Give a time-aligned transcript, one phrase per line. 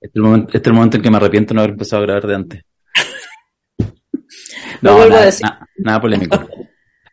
[0.00, 1.72] Este es, el momento, este es el momento en que me arrepiento de no haber
[1.72, 2.62] empezado a grabar de antes.
[4.82, 5.44] No, vuelvo a nada, decir.
[5.46, 6.48] na- nada polémico.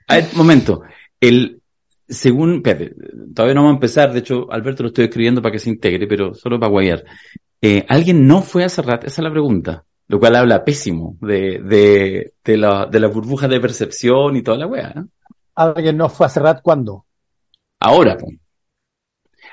[0.07, 0.81] A ver, momento.
[1.19, 1.61] El,
[2.07, 2.93] según, espérate,
[3.33, 6.05] todavía no vamos a empezar, de hecho, Alberto lo estoy escribiendo para que se integre,
[6.07, 7.03] pero solo para guayar.
[7.61, 9.05] Eh, ¿Alguien no fue a Serrat?
[9.05, 9.83] Esa es la pregunta.
[10.07, 14.57] Lo cual habla pésimo de, de, de, la, de las burbujas de percepción y toda
[14.57, 14.89] la weá.
[14.95, 15.03] ¿eh?
[15.55, 17.05] ¿Alguien no fue a Serrat cuándo?
[17.79, 18.15] Ahora.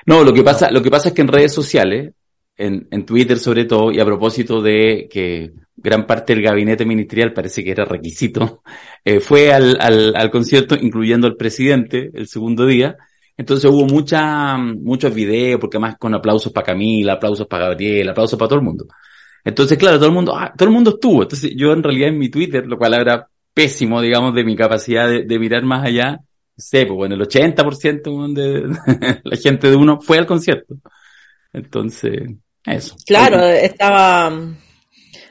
[0.05, 2.13] No, lo que pasa, lo que pasa es que en redes sociales,
[2.57, 7.33] en, en Twitter sobre todo, y a propósito de que gran parte del gabinete ministerial
[7.33, 8.61] parece que era requisito,
[9.05, 12.95] eh, fue al, al, al concierto, incluyendo al presidente, el segundo día.
[13.35, 18.37] Entonces hubo mucha, muchos videos, porque más con aplausos para Camila, aplausos para Gabriel, aplausos
[18.37, 18.85] para todo el mundo.
[19.43, 21.23] Entonces, claro, todo el mundo, ah, todo el mundo estuvo.
[21.23, 25.07] Entonces, yo en realidad en mi Twitter, lo cual era pésimo, digamos, de mi capacidad
[25.07, 26.19] de, de mirar más allá,
[26.55, 30.75] sé, pues bueno, el 80% de la gente de uno fue al concierto.
[31.51, 32.21] Entonces,
[32.65, 32.95] eso.
[33.05, 34.31] Claro, estaba,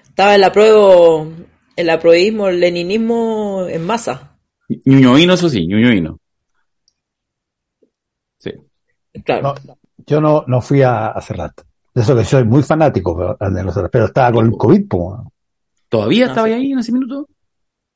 [0.09, 1.33] estaba el apruebo,
[1.77, 4.37] el aprovismo, el leninismo en masa.
[4.85, 6.19] Ñuñoíno, eso sí, ñuñoíno.
[8.39, 8.53] Sí.
[9.25, 9.55] Claro.
[9.65, 11.61] No, yo no, no fui a, a Serrat.
[11.95, 14.89] De eso que soy muy fanático pero, de los pero estaba con el COVID.
[14.89, 15.33] po.
[15.89, 17.29] ¿Todavía Ah, estaba ahí en ese minuto?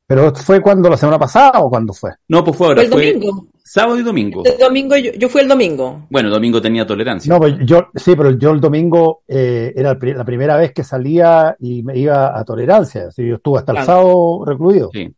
[0.07, 2.11] Pero fue cuando la semana pasada o cuándo fue?
[2.29, 3.49] No, pues fue ahora, Fue el fue domingo.
[3.67, 4.43] Sábado y domingo.
[4.45, 6.07] El domingo yo, yo fui el domingo.
[6.09, 7.33] Bueno, domingo tenía tolerancia.
[7.33, 11.57] No, pues yo, sí, pero yo el domingo eh, era la primera vez que salía
[11.59, 13.09] y me iba a tolerancia.
[13.09, 14.91] Así, yo estuve hasta el sábado recluido.
[14.93, 15.09] Sí,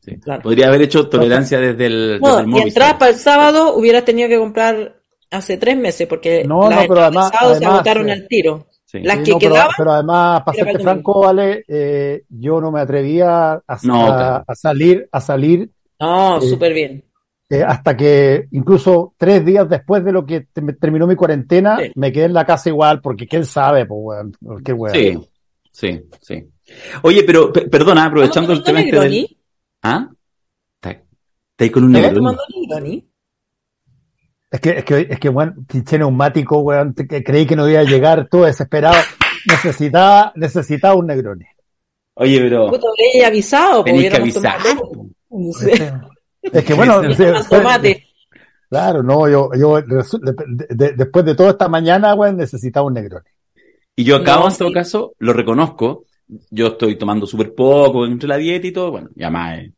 [0.00, 0.16] sí.
[0.18, 0.42] Claro.
[0.42, 4.04] Podría haber hecho tolerancia desde el, desde No, el y entrar para el sábado hubieras
[4.04, 4.96] tenido que comprar
[5.30, 8.26] hace tres meses porque No, las no, pero entradas además- sábado se agotaron eh, al
[8.28, 8.66] tiro.
[8.86, 8.98] Sí.
[9.04, 12.80] Las que no, pero, quedaban, pero además, para serte franco, Vale, eh, yo no me
[12.80, 14.44] atrevía a, No, a- claro.
[14.48, 15.70] a salir, a salir
[16.00, 16.48] No, Sí.
[16.48, 17.04] súper bien.
[17.50, 21.92] Eh, hasta que incluso tres días después de lo que te- terminó mi cuarentena, Sí.
[21.96, 24.00] me quedé en la casa igual, porque quién sabe, pues,
[24.40, 24.94] weón, qué weón.
[24.94, 25.18] Sí,
[25.72, 26.48] sí, sí.
[27.02, 29.36] Oye, pero pe- perdona, aprovechando el ¿Estamos tema este del...
[29.82, 30.08] ¿Ah?
[30.76, 31.96] ¿Está, está ahí con un.
[34.52, 37.80] Es que, es que, es que, weón, pinche neumático, weón, que creí que no iba
[37.80, 38.96] a llegar, todo desesperado.
[39.46, 41.44] Necesitaba, necesitaba un Negroni.
[42.14, 42.66] Oye, pero...
[42.68, 43.84] Habría avisado.
[43.84, 44.76] Tenéis que hubiéramos avisar.
[44.76, 45.52] tomado.
[45.52, 45.70] Sí.
[46.42, 47.02] Es que bueno,
[47.32, 48.06] Más tomate.
[48.68, 52.94] claro, no, yo, yo, resu- de- de- después de toda esta mañana, weón, necesitaba un
[52.94, 53.26] Negroni.
[53.96, 54.74] Y yo acabo, No, en todo sí.
[54.74, 56.04] caso, lo reconozco.
[56.50, 59.58] Yo estoy tomando súper poco entre la dieta y todo, bueno, ya más.
[59.58, 59.72] eh.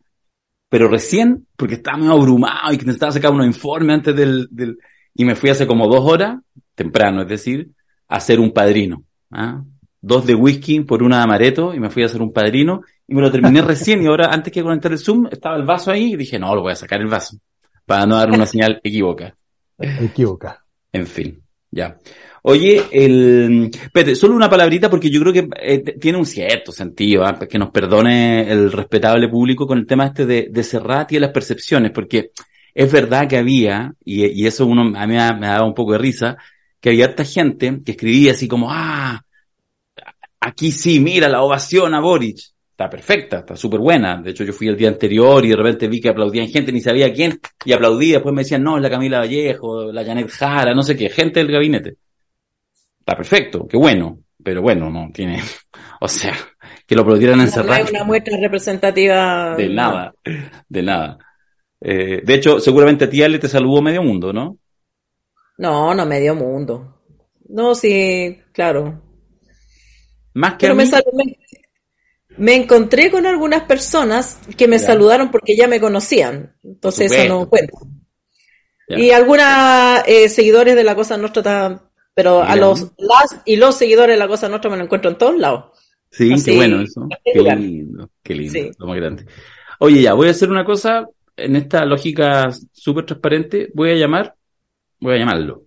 [0.68, 4.78] Pero recién, porque estaba muy abrumado y que necesitaba sacar unos informes antes del, del...
[5.14, 6.38] Y me fui hace como dos horas,
[6.74, 7.70] temprano, es decir,
[8.08, 9.04] a hacer un padrino.
[9.30, 9.62] ¿ah?
[10.00, 13.14] Dos de whisky por una de amaretto y me fui a hacer un padrino y
[13.14, 16.14] me lo terminé recién y ahora, antes que conectar el Zoom, estaba el vaso ahí
[16.14, 17.36] y dije, no, lo voy a sacar el vaso
[17.84, 19.36] para no dar una señal equívoca.
[19.76, 20.64] Me equivoca.
[20.90, 21.98] En fin, ya.
[22.40, 23.70] Oye, el...
[23.70, 27.38] Espérate, solo una palabrita porque yo creo que eh, tiene un cierto sentido, ¿ah?
[27.38, 31.20] que nos perdone el respetable público con el tema este de, de Serrat y de
[31.20, 32.30] las percepciones, porque
[32.72, 35.98] es verdad que había, y, y eso uno a mí me, daba un poco de
[35.98, 36.38] risa,
[36.80, 39.22] que había harta gente que escribía así como, ah,
[40.40, 42.51] aquí sí, mira la ovación a Boric.
[42.82, 44.20] Está perfecta, está súper buena.
[44.20, 46.80] De hecho, yo fui el día anterior y de repente vi que aplaudían gente, ni
[46.80, 48.10] sabía quién, y aplaudí.
[48.10, 51.38] Después me decían, no, es la Camila Vallejo, la Janet Jara, no sé qué, gente
[51.38, 51.94] del gabinete.
[52.98, 54.18] Está perfecto, qué bueno.
[54.42, 55.40] Pero bueno, no tiene,
[56.00, 56.36] o sea,
[56.84, 57.90] que lo aplaudieran en No, no hay Serrat.
[57.90, 59.54] una muestra representativa.
[59.54, 60.12] De nada,
[60.68, 61.18] de nada.
[61.80, 64.58] Eh, de hecho, seguramente a ti, Ale, te saludó medio mundo, ¿no?
[65.58, 67.00] No, no, medio mundo.
[67.48, 69.00] No, sí, claro.
[70.34, 70.90] Más que Pero a me, mí.
[71.12, 71.36] me,
[72.38, 76.54] me encontré con algunas personas que me saludaron porque ya me conocían.
[76.62, 77.72] Entonces eso no cuenta.
[78.88, 81.82] Y algunas eh, seguidores de la Cosa Nostra,
[82.14, 85.18] pero a los las y los seguidores de la Cosa Nostra me lo encuentro en
[85.18, 85.64] todos lados.
[86.10, 87.08] Sí, Así, qué bueno eso.
[87.24, 88.70] qué lindo, qué lindo, Sí.
[88.78, 89.24] lo más grande.
[89.78, 91.06] Oye, ya, voy a hacer una cosa
[91.36, 93.70] en esta lógica súper transparente.
[93.74, 94.34] Voy a llamar,
[95.00, 95.64] voy a llamarlo.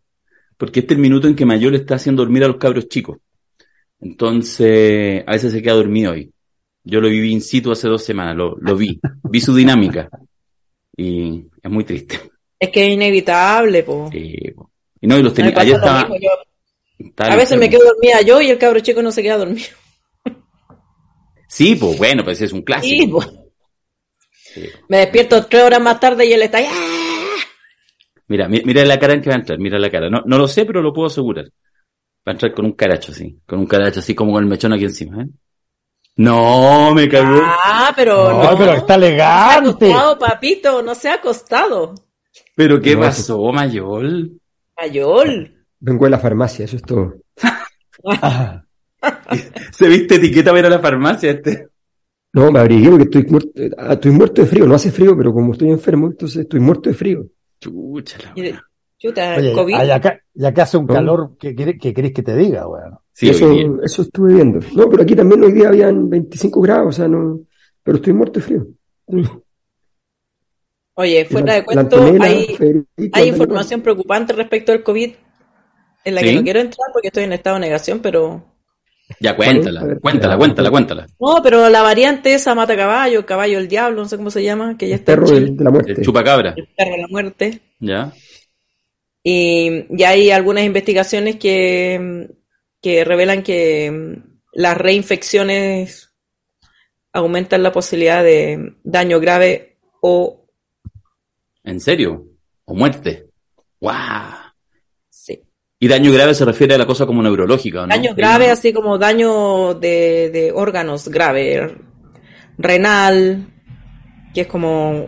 [0.57, 2.87] Porque este es el minuto en que Mayor le está haciendo dormir a los cabros
[2.87, 3.17] chicos.
[3.99, 6.31] Entonces, a veces se queda dormido hoy.
[6.85, 10.07] Yo lo viví in situ hace dos semanas, lo, lo vi, vi su dinámica.
[10.95, 12.19] Y es muy triste.
[12.59, 14.09] Es que es inevitable, po.
[14.11, 14.71] Sí, po.
[15.01, 16.29] y no, y los pasa ayer lo estaba, mismo, yo-
[16.97, 17.61] Está A veces enfermo.
[17.61, 19.67] me quedo dormida yo y el cabro chico no se queda dormido.
[21.47, 23.01] Sí, pues bueno, pues es un clásico.
[23.03, 23.29] Sí, pues.
[24.31, 24.63] Sí.
[24.89, 26.67] Me despierto tres horas más tarde y él está ahí.
[26.69, 27.35] ¡ah!
[28.27, 30.09] Mira, mi- mira la cara en que va a entrar, mira la cara.
[30.09, 31.45] No, no lo sé, pero lo puedo asegurar.
[32.27, 34.73] Va a entrar con un caracho así, con un caracho así como con el mechón
[34.73, 35.27] aquí encima, ¿eh?
[36.17, 37.41] No, me cagó.
[37.43, 38.57] Ah, pero No, no.
[38.57, 39.85] pero está No se ha elegante.
[39.91, 41.95] acostado, papito, no se ha acostado.
[42.55, 44.39] Pero ¿qué No, pasó, Mayol?
[44.77, 45.65] Mayol.
[45.79, 47.15] Vengo de la farmacia, eso es todo.
[49.71, 51.67] Se viste etiqueta para ir a la farmacia este.
[52.33, 54.65] No, me abrigué porque estoy muerto, ah, estoy muerto de frío.
[54.67, 57.25] No hace frío, pero como estoy enfermo, entonces estoy muerto de frío.
[57.59, 58.63] Chucha la.
[59.05, 59.73] Chuta, Oye, COVID.
[59.75, 60.93] ay, acá, y acá hace un No.
[60.93, 62.97] calor que, que, que querés que te diga, weón.
[63.13, 63.49] Sí, eso,
[63.83, 64.59] eso estuve viendo.
[64.73, 67.39] No, pero aquí también hoy día habían 25 grados, o sea, no.
[67.83, 68.67] Pero estoy muerto de frío.
[70.95, 75.11] Oye, fuera La- de cuento, Antonella, hay, Federico, hay información preocupante respecto al COVID
[76.05, 76.27] en la ¿Sí?
[76.27, 78.43] que no quiero entrar porque estoy en estado de negación, pero...
[79.19, 81.07] Ya cuéntala, cuéntala, cuéntala, cuéntala.
[81.19, 84.77] No, pero la variante esa mata caballo, caballo el diablo, no sé cómo se llama,
[84.77, 85.91] que ya El está en perro de la muerte.
[85.91, 87.61] El chupacabra, El perro de la muerte.
[87.79, 88.11] ¿ya?
[89.27, 92.29] Y ya hay algunas investigaciones que,
[92.79, 96.13] que revelan que mm, las reinfecciones
[97.11, 100.45] aumentan la posibilidad de daño grave o
[101.63, 102.23] ¿En serio?
[102.65, 103.31] ¿O muerte?
[103.81, 104.33] ¡Guau!
[105.09, 105.41] sí,
[105.79, 107.87] Y daño grave se refiere a la cosa como neurológica, ¿no?
[107.87, 111.75] daño grave, así como daño de, de órganos grave,
[112.59, 113.47] renal,
[114.35, 115.07] que es como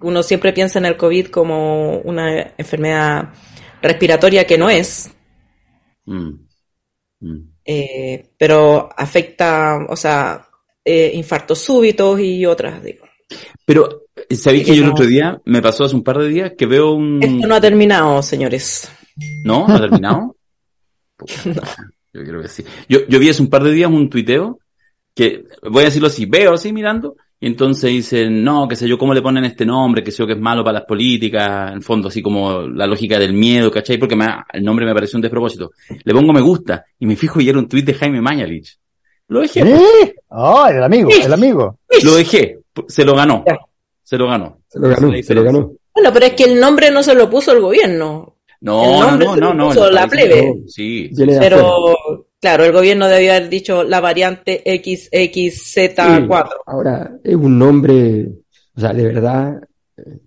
[0.00, 3.30] uno siempre piensa en el COVID como una enfermedad
[3.82, 5.10] respiratoria que no es,
[6.06, 6.30] Mm.
[7.20, 7.52] Mm.
[7.64, 10.44] eh, pero afecta, o sea,
[10.84, 13.06] eh, infartos súbitos y otras, digo.
[13.64, 16.52] Pero, ¿sabéis que Que yo el otro día, me pasó hace un par de días,
[16.58, 17.22] que veo un...
[17.22, 18.90] Esto no ha terminado, señores.
[19.44, 19.68] ¿No?
[19.68, 20.36] ¿No ha terminado?
[22.12, 22.64] Yo creo que sí.
[22.88, 24.58] Yo, yo vi hace un par de días un tuiteo
[25.14, 28.98] que, voy a decirlo así, veo así mirando, y entonces dicen, no, qué sé yo,
[28.98, 31.76] cómo le ponen este nombre, que sé yo, que es malo para las políticas, en
[31.78, 33.96] el fondo, así como la lógica del miedo, ¿cachai?
[33.98, 35.70] Porque me, el nombre me pareció un despropósito.
[36.04, 38.78] Le pongo me gusta, y me fijo y era un tuit de Jaime Mañalich.
[39.28, 40.14] Lo dejé, ¿Eh?
[40.28, 41.78] Oh, el amigo, el amigo.
[42.02, 42.58] lo dejé,
[42.88, 43.44] se lo ganó,
[44.02, 44.58] se lo ganó.
[44.68, 45.42] Se lo ganó, se lo.
[45.94, 49.06] Bueno, pero es que el nombre no se lo puso el gobierno, El No, no,
[49.10, 49.68] nombre no, se lo no, no.
[49.68, 50.54] puso el la plebe.
[50.66, 51.94] Sí, pero
[52.40, 56.48] claro, el gobierno debió haber dicho la variante XXZ4.
[56.66, 58.28] Ahora, es un nombre,
[58.74, 59.60] o sea, de verdad,
[59.96, 60.18] eh,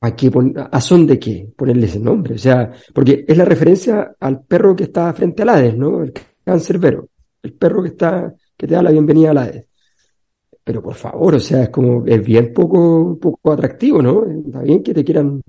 [0.00, 0.30] ¿a qué
[0.70, 2.34] a son de qué ponerle ese nombre?
[2.34, 6.02] O sea, porque es la referencia al perro que está frente al Hades, ¿no?
[6.02, 6.12] El
[6.44, 7.08] cancerbero,
[7.42, 9.66] el perro que está, que te da la bienvenida al Hades.
[10.64, 14.24] Pero por favor, o sea, es como, es bien poco, poco atractivo, ¿no?
[14.24, 15.42] Está bien que te quieran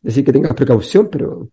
[0.00, 1.48] decir que tengas precaución, pero...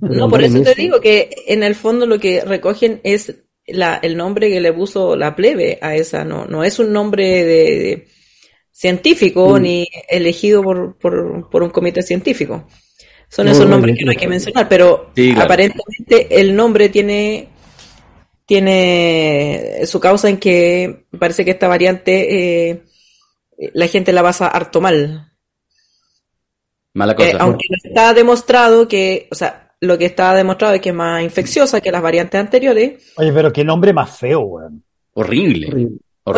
[0.00, 3.34] No, por eso te digo que en el fondo lo que recogen es
[3.66, 7.24] la, el nombre que le puso la plebe a esa, no, no es un nombre
[7.44, 7.44] de,
[7.78, 8.08] de
[8.72, 9.62] científico Mm.
[9.62, 12.66] ni elegido por, por, por un comité científico.
[13.28, 15.44] Son No, esos no, nombres que no hay que mencionar, pero Sí, claro.
[15.46, 17.48] aparentemente el nombre tiene,
[18.46, 22.82] tiene su causa en que parece que esta variante eh,
[23.74, 25.32] la gente la pasa harto mal.
[26.94, 27.36] Mala Eh, cosa.
[27.38, 31.22] aunque no está demostrado que, o sea, lo que está demostrado es que es más
[31.22, 33.12] infecciosa que las variantes anteriores.
[33.16, 34.82] Oye, pero qué nombre más feo, weón.
[35.14, 35.88] Horrible.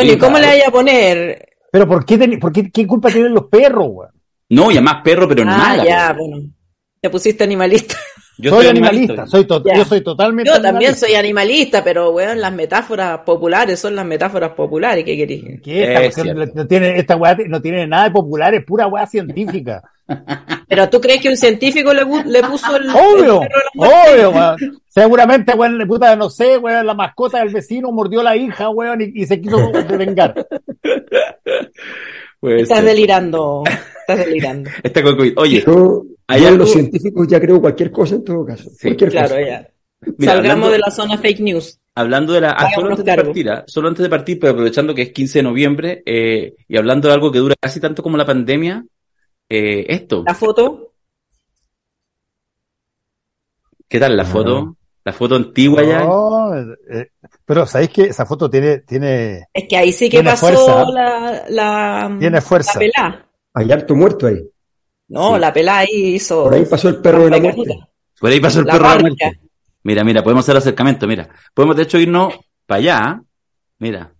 [0.04, 1.48] ¿y cómo le vaya a poner?
[1.70, 4.10] Pero ¿por qué, ten- por qué, qué culpa tienen los perros, weón?
[4.50, 5.84] No, y además perro, pero Ah, mala.
[5.84, 6.26] ya, po.
[6.28, 6.48] bueno.
[7.00, 7.96] Te pusiste animalista.
[8.38, 9.26] Yo soy soy animalista, animalista.
[9.26, 11.06] soy to- yo soy totalmente Yo también animalista.
[11.06, 15.04] soy animalista, pero, weón, las metáforas populares son las metáforas populares.
[15.04, 15.42] ¿Qué querés?
[15.62, 16.06] ¿Qué?
[16.06, 19.82] Esta, Es no tiene, esta weá no tiene nada de popular, es pura weá científica.
[20.68, 24.56] Pero tú crees que un científico le, pu- le puso el, Obvio, el obvio, weón.
[24.88, 28.68] Seguramente, weón, le puta, no sé, weón, la mascota del vecino mordió a la hija,
[28.70, 30.34] weón, y, y se quiso vengar.
[32.42, 33.62] Estás delirando.
[34.12, 34.70] Estás delirando.
[34.82, 35.32] Está con COVID.
[35.36, 36.64] Oye, Yo, ¿Hay yo en algo?
[36.64, 38.70] los científicos ya creo cualquier cosa en todo caso.
[38.70, 39.40] Sí, cualquier Claro, cosa.
[39.40, 39.68] ya.
[40.18, 41.80] mira, Salgamos hablando, de la zona fake news.
[41.94, 42.50] hablando de la...
[42.52, 45.38] Ah, solo antes de partir, ah, solo antes de partir, pero aprovechando que es 15
[45.40, 48.84] de noviembre, eh, y hablando de algo que dura casi tanto como la pandemia,
[49.48, 50.88] eh, esto, La foto.
[53.88, 54.26] ¿qué tal la Ah.
[54.26, 54.76] foto?
[55.04, 56.04] La foto antigua ya.
[56.04, 57.10] No, eh,
[57.44, 60.84] pero sabéis que esa foto tiene, tiene, Es que ahí sí que pasó fuerza.
[60.92, 62.72] la, la, tiene fuerza.
[62.74, 63.26] la pelá.
[63.54, 64.38] Hay harto muerto ahí.
[65.08, 65.40] No, Sí.
[65.40, 66.44] la pelá ahí hizo.
[66.44, 67.78] Por ahí pasó el perro de la muerte.
[68.18, 69.40] Por ahí pasó el La perro de la muerte.
[69.84, 71.28] Mira, mira, podemos hacer acercamiento, mira.
[71.52, 72.34] Podemos de hecho irnos
[72.66, 73.22] para allá.
[73.78, 74.14] Mira.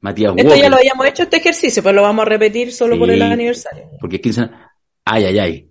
[0.00, 0.62] Matías Esto Walker.
[0.62, 3.90] ya lo habíamos hecho este ejercicio, pero lo vamos a repetir solo por el aniversario.
[4.00, 4.48] Porque es 15.
[5.04, 5.70] Ay, ay, ay.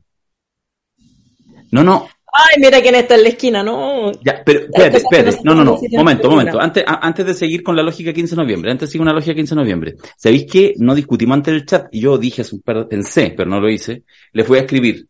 [1.71, 2.07] No, no.
[2.39, 4.11] Ay, mira quién está en la esquina, ¿no?
[4.23, 5.39] Ya, pero espérate, espérate.
[5.43, 5.79] No, no, no.
[5.91, 6.59] Momento, momento.
[6.59, 9.33] Antes, antes de seguir con la lógica 15 de noviembre, antes de seguir una lógica
[9.33, 9.95] 15 de noviembre.
[10.17, 11.87] ¿Sabéis que no discutimos antes del chat?
[11.91, 12.43] Y yo dije,
[12.87, 14.03] pensé, pero no lo hice.
[14.33, 15.07] Les voy a escribir.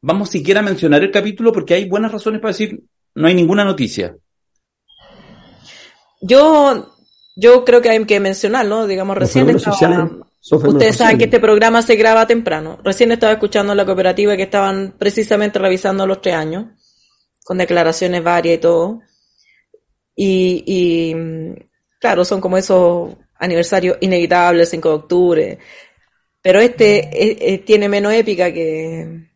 [0.00, 2.80] Vamos siquiera a mencionar el capítulo porque hay buenas razones para decir
[3.14, 4.16] no hay ninguna noticia.
[6.20, 6.94] Yo,
[7.36, 10.08] yo creo que hay que mencionarlo, digamos, recién estaba,
[10.40, 12.78] Ustedes saben que este programa se graba temprano.
[12.84, 16.66] Recién estaba escuchando la cooperativa que estaban precisamente revisando los tres años,
[17.44, 19.00] con declaraciones varias y todo.
[20.14, 21.14] Y,
[21.98, 25.58] claro, son como esos aniversarios inevitables, 5 de octubre.
[26.40, 29.28] Pero este eh, eh, tiene menos épica que.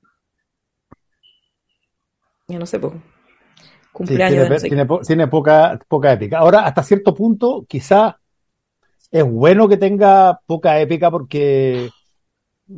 [2.49, 2.95] Ya no sé, pues.
[3.93, 4.63] Cumpleaños.
[4.63, 6.39] tiene, tiene, poca, poca épica.
[6.39, 8.19] Ahora, hasta cierto punto, quizá
[9.13, 11.91] es bueno que tenga poca épica porque,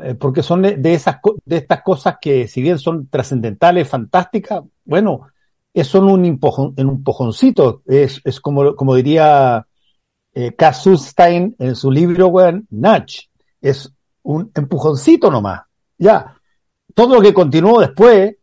[0.02, 5.28] eh, porque son de, esas, de estas cosas que, si bien son trascendentales, fantásticas, bueno,
[5.84, 7.82] son un, un empujoncito.
[7.86, 9.64] Es, es como, como diría
[10.34, 10.54] eh,
[11.58, 13.26] en su libro, weón, Natch.
[13.60, 13.92] Es
[14.24, 15.62] un empujoncito nomás.
[15.96, 16.36] Ya.
[16.94, 18.36] Todo lo que continuó después,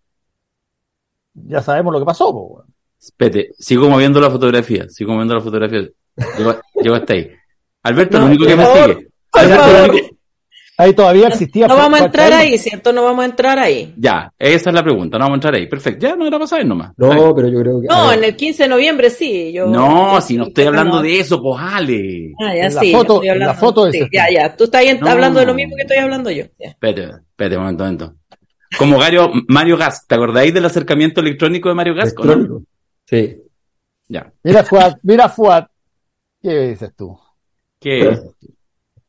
[1.33, 2.65] ya sabemos lo que pasó, weón.
[2.97, 5.89] Espérate, sigo moviendo la fotografía, sigo moviendo la fotografía.
[6.37, 7.31] Llego, hasta ahí.
[7.83, 9.07] Alberto, lo único que me sigue.
[10.77, 11.67] Ahí todavía existía.
[11.67, 12.91] No vamos a entrar ahí, ¿cierto?
[12.91, 13.93] No vamos a entrar ahí.
[13.97, 15.67] Ya, esa es la pregunta, no vamos a entrar ahí.
[15.67, 16.93] Perfecto, ya no era pasar nomás.
[16.97, 17.87] No, pero yo creo que.
[17.87, 19.51] No, en el 15 de noviembre sí.
[19.51, 22.33] Yo, no, si no estoy hablando de eso, pues Ale.
[22.39, 22.91] Ah, ya sí.
[22.91, 24.55] La foto, la foto sí, Ya, ya.
[24.55, 26.45] Tú estás hablando de lo mismo que estoy hablando yo.
[26.57, 28.15] Espérate, espérate un momento, un momento.
[28.77, 32.05] Como Mario, Mario Gas, ¿te acordáis del acercamiento electrónico de Mario Gas?
[32.05, 32.63] Electrónico.
[33.05, 33.37] Sí.
[34.07, 34.31] Ya.
[34.43, 35.65] Mira, Fuad, mira, Fuad.
[36.41, 37.19] ¿Qué dices tú?
[37.81, 38.19] ¿Qué?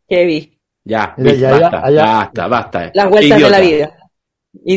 [0.09, 0.59] ¿Qué vi?
[0.85, 2.91] Ya, basta, basta, basta.
[2.95, 3.99] Las vueltas de la vida.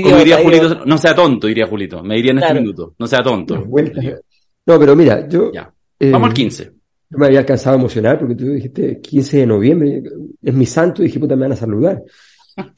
[0.03, 2.03] Como diría Julito, no sea tonto, diría Julito.
[2.03, 3.55] Me diría en este minuto, no sea tonto.
[3.57, 5.51] No, pero mira, yo...
[5.51, 5.71] Ya.
[5.99, 6.71] Eh, Vamos al 15.
[7.09, 10.03] Yo me había alcanzado a emocionar porque tú dijiste 15 de noviembre,
[10.41, 12.01] es mi santo, y dije, puta, me van a saludar.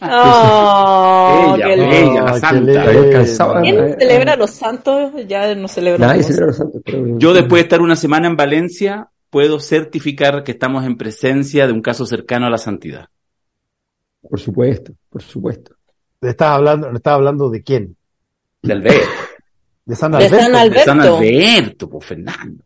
[0.01, 3.61] Oh, ella, ella, la santa.
[3.61, 5.11] ¿Quién celebra los santos?
[5.27, 6.81] Ya no celebra Nadie celebra los santos.
[6.83, 7.17] Pero...
[7.19, 11.73] Yo después de estar una semana en Valencia, puedo certificar que estamos en presencia de
[11.73, 13.09] un caso cercano a la santidad.
[14.21, 15.75] Por supuesto, por supuesto.
[16.21, 17.95] ¿Estás hablando, estás hablando de quién?
[18.61, 19.09] De Alberto.
[19.85, 20.35] De San Alberto.
[20.35, 22.63] De San Alberto, de San Alberto pues Fernando.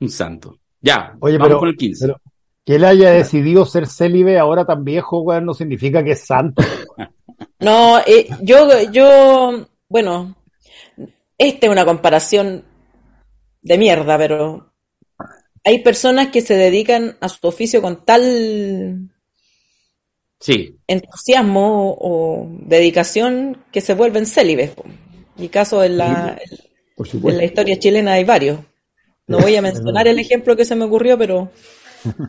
[0.00, 0.58] Un santo.
[0.80, 2.14] Ya, Oye, vamos con el 15.
[2.64, 6.62] que él haya decidido ser célibe ahora tan viejo, weón, no significa que es santo.
[7.60, 10.34] no, eh, yo, yo, bueno,
[11.38, 12.64] esta es una comparación
[13.62, 14.71] de mierda, pero
[15.64, 19.10] hay personas que se dedican a su oficio con tal
[20.40, 20.76] sí.
[20.86, 24.72] entusiasmo o, dedicación que se vuelven célibes.
[25.38, 26.38] Y caso en la,
[26.98, 28.60] en la historia chilena hay varios.
[29.26, 31.50] No voy a mencionar el ejemplo que se me ocurrió, pero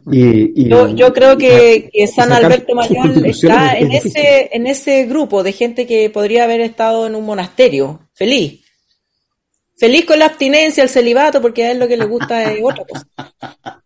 [0.05, 6.09] yo, creo que, San Alberto Mayor está en ese, en ese grupo de gente que
[6.09, 8.62] podría haber estado en un monasterio, feliz.
[9.83, 12.85] Feliz con la abstinencia, el celibato, porque a él lo que le gusta es otra
[12.85, 13.83] cosa.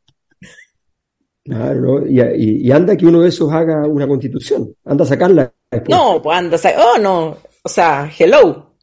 [1.43, 5.51] Claro, y, anda que uno de esos haga una constitución, anda a sacarla.
[5.89, 6.85] No, pues anda a sacarla.
[6.85, 7.37] Oh, no.
[7.63, 8.75] O sea, hello.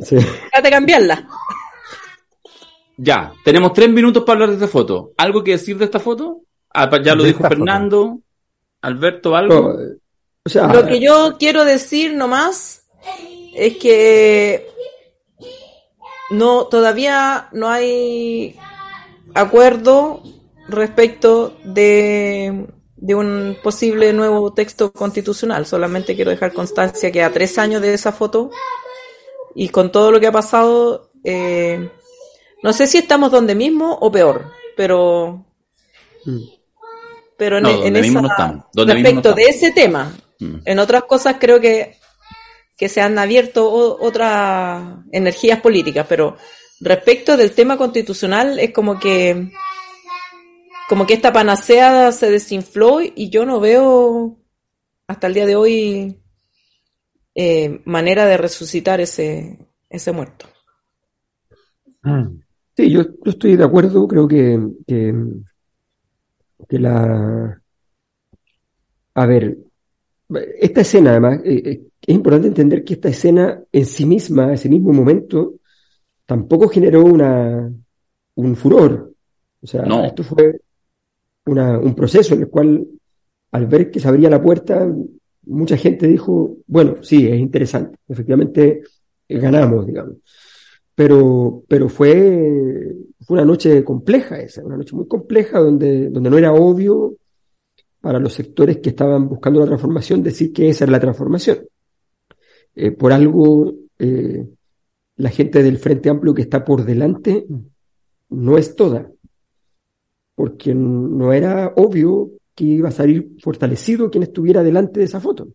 [0.00, 0.16] Sí.
[0.68, 1.28] Cambiarla.
[2.96, 5.12] Ya, tenemos tres minutos para hablar de esta foto.
[5.16, 6.40] ¿Algo que decir de esta foto?
[6.74, 8.18] Ah, ya lo dijo Fernando.
[8.82, 9.76] Alberto, ¿algo?
[10.44, 12.82] o sea, lo que yo quiero decir nomás
[13.54, 14.66] es que
[16.30, 18.56] no, todavía no hay
[19.34, 20.22] acuerdo
[20.68, 22.66] respecto de,
[22.96, 25.66] de un posible nuevo texto constitucional.
[25.66, 28.50] Solamente quiero dejar constancia que a tres años de esa foto
[29.54, 31.90] y con todo lo que ha pasado, eh,
[32.62, 35.44] no sé si estamos donde mismo o peor, pero
[36.24, 36.42] mm.
[37.36, 40.58] pero en, respecto de ese tema, mm.
[40.64, 41.96] en otras cosas creo que
[42.78, 46.36] que se han abierto otras energías políticas, pero
[46.80, 49.50] respecto del tema constitucional es como que
[50.88, 54.38] como que esta panacea se desinfló y yo no veo
[55.06, 56.22] hasta el día de hoy
[57.34, 59.58] eh, manera de resucitar ese,
[59.90, 60.46] ese muerto.
[62.02, 62.40] Mm.
[62.74, 67.60] Sí, yo, estoy de acuerdo, creo que, que, la...
[69.14, 69.58] A ver,
[70.60, 74.68] esta escena además, eh, eh, es importante entender que esta escena en sí misma, ese
[74.68, 75.54] mismo momento,
[76.26, 77.72] tampoco generó una,
[78.34, 79.12] un furor.
[79.60, 80.60] O sea, esto fue
[81.46, 82.86] un proceso en el cual,
[83.52, 84.86] al ver que se abría la puerta,
[85.46, 87.98] mucha gente dijo, bueno, sí, es interesante.
[88.06, 88.82] Efectivamente,
[89.28, 90.16] ganamos, digamos.
[90.94, 96.36] Pero, pero fue, fue una noche compleja esa, una noche muy compleja donde, donde no
[96.36, 97.14] era obvio
[98.00, 101.58] para los sectores que estaban buscando la transformación decir que esa era la transformación.
[102.74, 104.46] Eh, por algo, eh,
[105.16, 107.46] la gente del Frente Amplio que está por delante
[108.30, 109.10] no es toda,
[110.34, 115.48] porque no era obvio que iba a salir fortalecido quien estuviera delante de esa foto.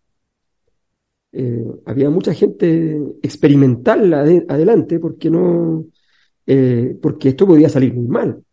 [1.31, 5.85] Eh, había mucha gente experimental adelante porque no,
[7.01, 8.43] porque esto podía salir muy mal.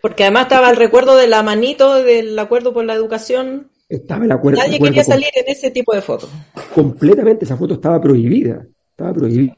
[0.00, 3.70] Porque además estaba el recuerdo de la manito del acuerdo por la educación.
[3.88, 4.60] Estaba el acuerdo.
[4.60, 6.30] Nadie quería salir en ese tipo de fotos.
[6.74, 8.66] Completamente, esa foto estaba prohibida.
[8.90, 9.56] Estaba prohibida.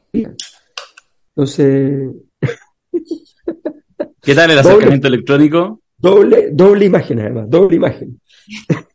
[1.34, 2.10] Entonces.
[4.22, 5.80] ¿Qué tal el acercamiento electrónico?
[5.96, 8.20] Doble, doble imagen, además, doble imagen.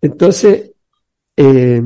[0.00, 0.70] Entonces,
[1.36, 1.82] eh,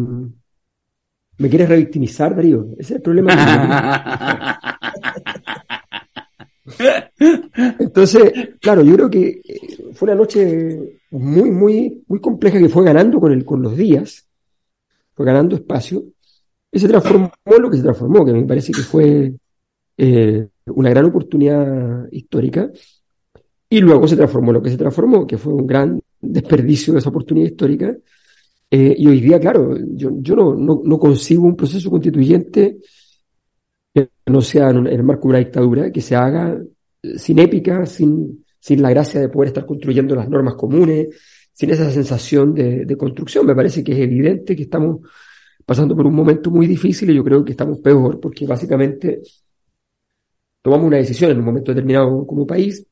[1.39, 2.67] ¿me quieres revictimizar, Darío?
[2.79, 4.79] Ese es el problema.
[7.79, 12.85] Entonces, claro, yo creo que eh, fue una noche muy, muy, muy compleja que fue
[12.85, 14.27] ganando con, el, con los días,
[15.15, 16.05] fue ganando espacio,
[16.73, 19.33] y se transformó lo que se transformó, que me parece que fue
[19.97, 22.71] eh, una gran oportunidad histórica,
[23.69, 27.09] y luego se transformó lo que se transformó, que fue un gran desperdicio de esa
[27.09, 27.97] oportunidad histórica.
[28.69, 32.79] Eh, y hoy día, claro, yo, yo no, no, concibo un proceso constituyente
[33.95, 36.59] que no sea en el marco de una dictadura, que se haga
[37.03, 41.09] eh, sin épica, sin, sin la gracia de poder estar construyendo las normas comunes,
[41.53, 43.47] sin esa sensación de, de, construcción.
[43.47, 45.01] Me parece que es evidente que estamos
[45.65, 49.23] pasando por un momento muy difícil y yo creo que estamos peor porque básicamente
[50.63, 52.87] tomamos una decisión en un momento determinado como país.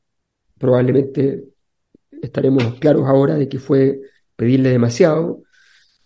[0.57, 1.43] Probablemente
[2.21, 3.99] estaremos claros ahora de que fue
[4.35, 5.43] pedirle demasiado,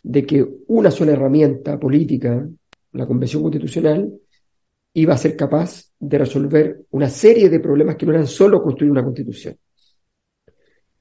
[0.02, 2.48] de que una sola herramienta política,
[2.92, 4.12] la Convención Constitucional,
[4.94, 8.92] iba a ser capaz de resolver una serie de problemas que no eran solo construir
[8.92, 9.56] una constitución.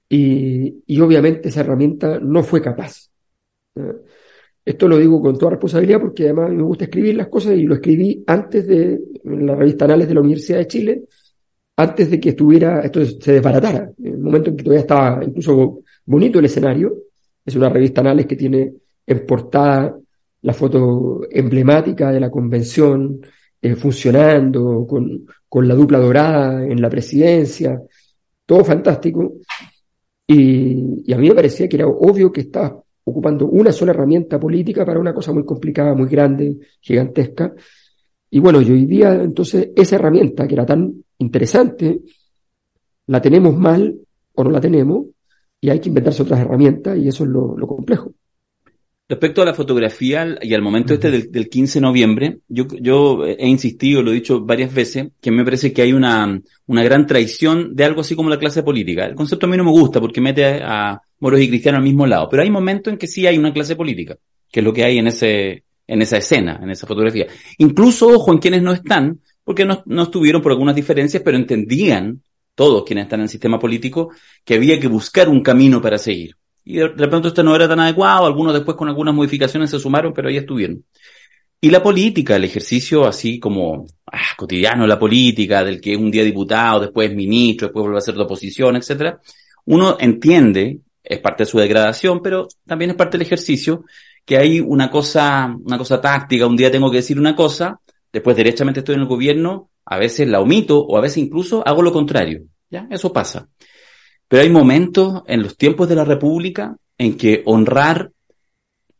[0.08, 3.10] Y, obviamente esa herramienta no fue capaz.
[4.64, 7.74] Esto lo digo con toda responsabilidad porque además me gusta escribir las cosas y lo
[7.74, 11.02] escribí antes de la revista Anales de la Universidad de Chile,
[11.76, 15.80] antes de que estuviera, esto se desbaratara, en el momento en que todavía estaba incluso
[16.04, 16.94] bonito el escenario.
[17.44, 18.72] Es una revista Anales que tiene
[19.06, 19.98] en portada
[20.42, 23.20] la foto emblemática de la convención,
[23.62, 27.80] eh, funcionando, con, con, la dupla dorada en la presidencia,
[28.44, 29.34] todo fantástico.
[30.26, 34.40] Y, y, a mí me parecía que era obvio que estaba ocupando una sola herramienta
[34.40, 37.54] política para una cosa muy complicada, muy grande, gigantesca.
[38.30, 42.00] Y bueno, yo hoy día entonces esa herramienta que era tan interesante,
[43.06, 43.96] la tenemos mal
[44.34, 45.06] o no la tenemos,
[45.60, 48.12] y hay que inventarse otras herramientas, y eso es lo, lo complejo.
[49.08, 53.26] Respecto a la fotografía y al momento este del, del, 15 de noviembre, yo, yo
[53.26, 57.06] he insistido, lo he dicho varias veces, que me parece que hay una, una gran
[57.06, 59.04] traición de algo así como la clase política.
[59.04, 62.06] El concepto a mí no me gusta porque mete a moros y cristianos al mismo
[62.06, 64.16] lado, pero hay momentos en que sí hay una clase política,
[64.50, 67.26] que es lo que hay en ese, en esa escena, en esa fotografía.
[67.58, 72.22] Incluso, ojo, en quienes no están, porque no, no estuvieron por algunas diferencias, pero entendían,
[72.54, 74.10] todos quienes están en el sistema político,
[74.44, 77.80] que había que buscar un camino para seguir y de repente esto no era tan
[77.80, 80.84] adecuado, algunos después con algunas modificaciones se sumaron, pero ahí estuvieron.
[81.60, 86.24] Y la política, el ejercicio así como ah, cotidiano, la política, del que un día
[86.24, 89.20] diputado, después es ministro, después vuelve a ser de oposición, etcétera,
[89.66, 93.84] uno entiende, es parte de su degradación, pero también es parte del ejercicio,
[94.24, 97.80] que hay una cosa, una cosa táctica, un día tengo que decir una cosa,
[98.12, 101.82] después derechamente estoy en el gobierno, a veces la omito o a veces incluso hago
[101.82, 102.42] lo contrario.
[102.70, 102.86] ¿Ya?
[102.90, 103.48] Eso pasa.
[104.32, 108.12] Pero hay momentos en los tiempos de la República en que honrar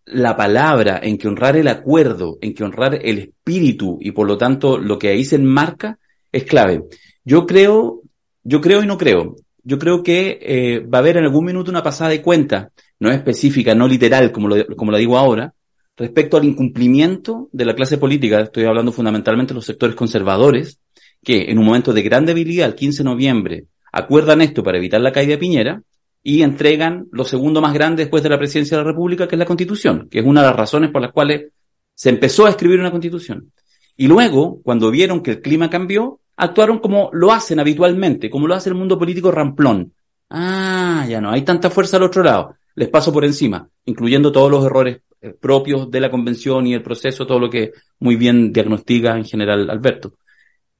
[0.05, 4.37] la palabra, en que honrar el acuerdo, en que honrar el espíritu y por lo
[4.37, 5.99] tanto lo que ahí se enmarca
[6.31, 6.85] es clave.
[7.25, 8.03] Yo creo,
[8.43, 9.37] yo creo y no creo.
[9.65, 13.11] Yo creo que eh, va a haber en algún minuto una pasada de cuenta, no
[13.11, 15.55] específica, no literal, como lo, como lo digo ahora,
[15.97, 18.39] respecto al incumplimiento de la clase política.
[18.39, 20.79] Estoy hablando fundamentalmente de los sectores conservadores,
[21.25, 25.01] que en un momento de gran debilidad, el 15 de noviembre, acuerdan esto para evitar
[25.01, 25.83] la caída de Piñera
[26.23, 29.39] y entregan lo segundo más grande después de la presidencia de la República, que es
[29.39, 31.53] la Constitución, que es una de las razones por las cuales
[31.95, 33.53] se empezó a escribir una Constitución.
[33.97, 38.55] Y luego, cuando vieron que el clima cambió, actuaron como lo hacen habitualmente, como lo
[38.55, 39.93] hace el mundo político ramplón.
[40.31, 42.57] Ah, ya no hay tanta fuerza al otro lado.
[42.75, 46.83] Les paso por encima, incluyendo todos los errores eh, propios de la convención y el
[46.83, 50.15] proceso, todo lo que muy bien diagnostica en general Alberto.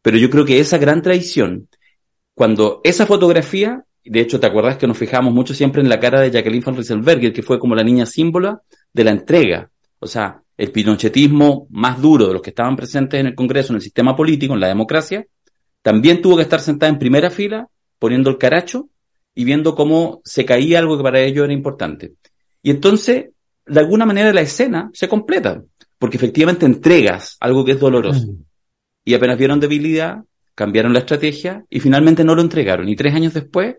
[0.01, 1.69] Pero yo creo que esa gran traición
[2.35, 6.21] cuando esa fotografía, de hecho, ¿te acuerdas que nos fijamos mucho siempre en la cara
[6.21, 9.71] de Jacqueline von Rieselberger, que fue como la niña símbolo de la entrega?
[9.99, 13.77] O sea, el pinochetismo más duro de los que estaban presentes en el Congreso, en
[13.77, 15.27] el sistema político, en la democracia,
[15.83, 17.69] también tuvo que estar sentada en primera fila,
[17.99, 18.89] poniendo el caracho
[19.35, 22.15] y viendo cómo se caía algo que para ellos era importante.
[22.63, 23.31] Y entonces,
[23.67, 25.63] de alguna manera, la escena se completa,
[25.99, 28.27] porque efectivamente entregas algo que es doloroso.
[28.27, 28.45] Mm.
[29.05, 30.23] Y apenas vieron debilidad,
[30.63, 32.89] cambiaron la estrategia y finalmente no lo entregaron.
[32.89, 33.75] Y tres años después,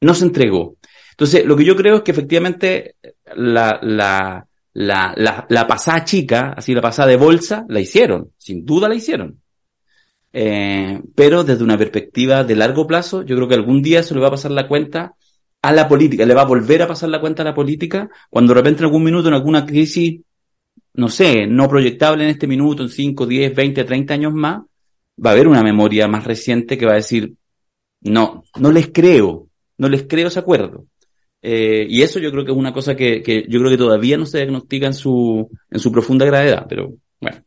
[0.00, 0.76] no se entregó.
[1.10, 2.94] Entonces, lo que yo creo es que efectivamente
[3.34, 8.88] la, la, la, la, pasada chica, así la pasada de bolsa, la hicieron, sin duda
[8.88, 9.40] la hicieron.
[10.32, 14.20] Eh, pero desde una perspectiva de largo plazo, yo creo que algún día se le
[14.20, 15.14] va a pasar la cuenta
[15.60, 18.54] a la política, le va a volver a pasar la cuenta a la política cuando
[18.54, 20.20] de repente en algún minuto, en alguna crisis,
[20.94, 24.62] no sé, no proyectable en este minuto, en 5, 10, 20, 30 años más,
[25.24, 27.34] va a haber una memoria más reciente que va a decir,
[28.00, 29.48] no, no les creo,
[29.78, 30.86] no les creo ese acuerdo.
[31.40, 34.16] Eh, y eso yo creo que es una cosa que, que, yo creo que todavía
[34.16, 37.38] no se diagnostica en su, en su profunda gravedad, pero bueno,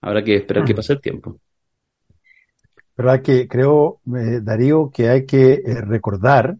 [0.00, 0.76] habrá que esperar que mm.
[0.76, 1.40] pase el tiempo.
[2.94, 6.56] Pero hay que, creo, eh, Darío, que hay que eh, recordar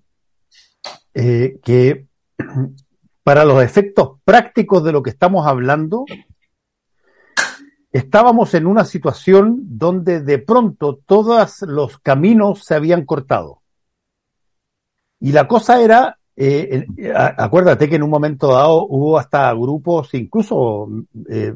[1.15, 2.07] eh, que
[3.23, 6.05] para los efectos prácticos de lo que estamos hablando,
[7.95, 13.63] estábamos en una situación donde de pronto todos los caminos se habían cortado.
[15.21, 16.87] Y la cosa era eh,
[17.37, 20.89] acuérdate que en un momento dado hubo hasta grupos, incluso
[21.29, 21.55] eh,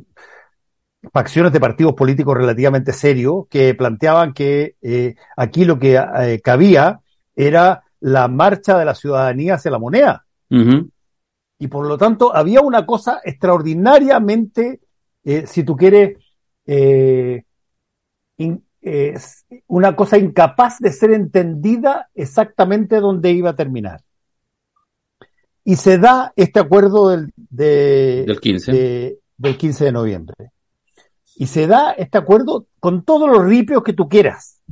[1.12, 7.00] facciones de partidos políticos relativamente serios, que planteaban que eh, aquí lo que cabía
[7.34, 10.24] era la marcha de la ciudadanía hacia la moneda.
[11.60, 14.80] Y por lo tanto había una cosa extraordinariamente,
[15.46, 16.16] si tú quieres,
[19.66, 24.02] una cosa incapaz de ser entendida exactamente dónde iba a terminar.
[25.64, 28.72] Y se da este acuerdo del, del 15.
[28.72, 30.52] De, del 15 de noviembre.
[31.36, 34.62] Y se da este acuerdo con todos los ripios que tú quieras.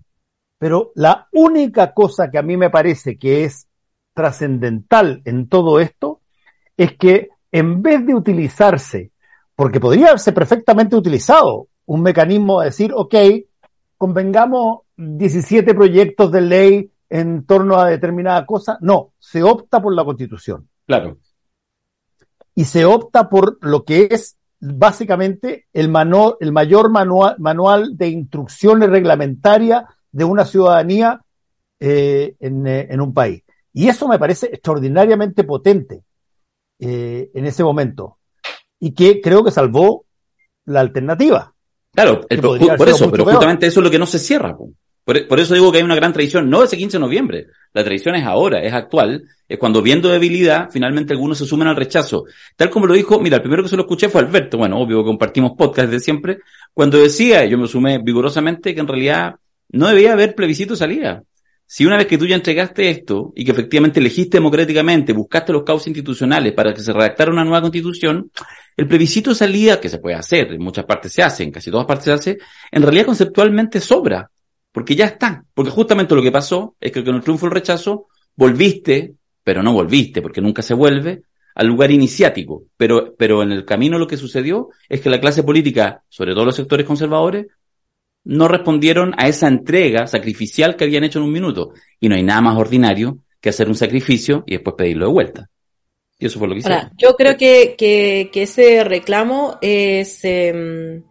[0.59, 3.68] Pero la única cosa que a mí me parece que es
[4.14, 6.22] trascendental en todo esto
[6.76, 9.12] es que en vez de utilizarse,
[9.54, 13.14] porque podría haberse perfectamente utilizado un mecanismo de decir, ok,
[13.96, 20.05] convengamos 17 proyectos de ley en torno a determinada cosa, no, se opta por la
[20.05, 20.68] constitución.
[20.87, 21.18] Claro.
[22.55, 25.92] Y se opta por lo que es básicamente el,
[26.40, 31.20] el mayor manual, manual, de instrucciones reglamentarias de una ciudadanía
[31.79, 33.42] eh, eh, en, un país.
[33.72, 36.03] Y eso me parece extraordinariamente potente
[36.79, 38.18] eh, en ese momento.
[38.81, 40.07] Y que creo que salvó
[40.64, 41.55] la alternativa.
[41.96, 42.20] Claro,
[42.76, 44.54] por eso, pero justamente eso es lo que no se cierra.
[45.02, 48.16] Por, eso digo que hay una gran tradición, no ese 15 de noviembre, la tradición
[48.16, 52.24] es ahora, es actual, es cuando viendo debilidad, finalmente algunos se sumen al rechazo.
[52.54, 54.98] Tal como lo dijo, mira, el primero que se lo escuché fue Alberto, bueno, obvio
[54.98, 56.40] que compartimos podcast de siempre,
[56.74, 59.37] cuando decía, yo me sumé vigorosamente, que en realidad
[59.70, 61.22] no debía haber plebiscito salida.
[61.64, 65.62] Si una vez que tú ya entregaste esto y que efectivamente elegiste democráticamente, buscaste los
[65.62, 68.30] causas institucionales para que se redactara una nueva constitución,
[68.76, 71.70] el plebiscito de salida, que se puede hacer, en muchas partes se hace, en casi
[71.70, 72.38] todas partes se hace,
[72.70, 74.30] en realidad conceptualmente sobra
[74.76, 75.42] porque ya está.
[75.54, 79.72] Porque justamente lo que pasó es que con el triunfo el rechazo, volviste, pero no
[79.72, 81.22] volviste, porque nunca se vuelve,
[81.54, 82.64] al lugar iniciático.
[82.76, 86.44] Pero, pero en el camino lo que sucedió es que la clase política, sobre todo
[86.44, 87.46] los sectores conservadores,
[88.24, 91.72] no respondieron a esa entrega sacrificial que habían hecho en un minuto.
[91.98, 95.48] Y no hay nada más ordinario que hacer un sacrificio y después pedirlo de vuelta.
[96.18, 96.90] Y eso fue lo que hicieron.
[96.96, 100.24] yo creo que, que, que ese reclamo es...
[100.24, 101.05] Em,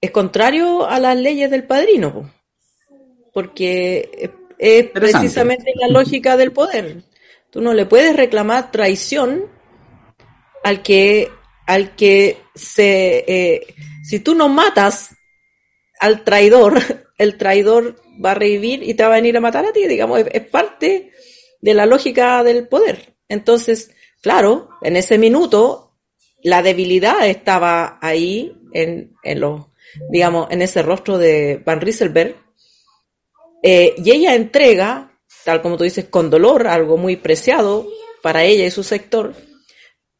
[0.00, 2.32] es contrario a las leyes del padrino,
[3.32, 7.02] porque es precisamente la lógica del poder.
[7.50, 9.50] Tú no le puedes reclamar traición
[10.62, 11.30] al que,
[11.66, 15.16] al que se, eh, si tú no matas
[16.00, 16.80] al traidor,
[17.18, 20.20] el traidor va a revivir y te va a venir a matar a ti, digamos,
[20.30, 21.12] es, parte
[21.60, 23.17] de la lógica del poder.
[23.28, 25.96] Entonces, claro, en ese minuto
[26.42, 29.66] la debilidad estaba ahí en, en los
[30.10, 32.36] digamos, en ese rostro de Van Rieselberg,
[33.62, 37.88] eh, y ella entrega, tal como tú dices, con dolor, algo muy preciado
[38.22, 39.34] para ella y su sector,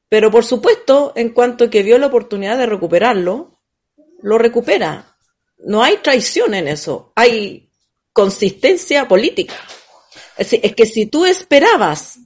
[0.09, 3.61] pero por supuesto, en cuanto que vio la oportunidad de recuperarlo,
[4.23, 5.17] lo recupera.
[5.59, 7.71] No hay traición en eso, hay
[8.13, 9.55] consistencia política.
[10.37, 12.19] Es, es que si tú esperabas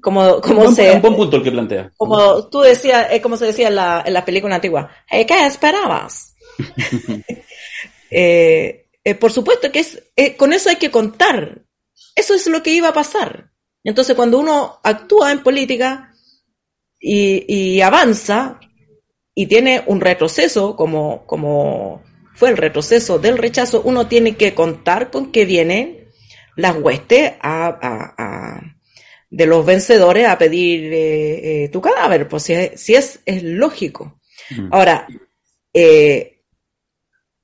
[0.00, 1.92] como, como se, un buen punto el que plantea.
[1.96, 6.34] Como tú decías, es como se decía en la, en la película antigua, ¿qué esperabas?
[8.10, 11.60] Eh, eh, por supuesto que es, eh, con eso hay que contar.
[12.16, 13.50] Eso es lo que iba a pasar.
[13.84, 16.14] Entonces, cuando uno actúa en política
[16.98, 18.58] y, y avanza,
[19.34, 22.02] y tiene un retroceso como, como
[22.34, 26.08] fue el retroceso del rechazo, uno tiene que contar con que vienen
[26.56, 28.60] las huestes a,
[29.30, 32.54] de los vencedores a pedir eh, eh, tu cadáver, pues si,
[32.94, 34.20] es, es lógico.
[34.50, 34.68] Mm.
[34.72, 35.06] Ahora,
[35.72, 36.42] eh,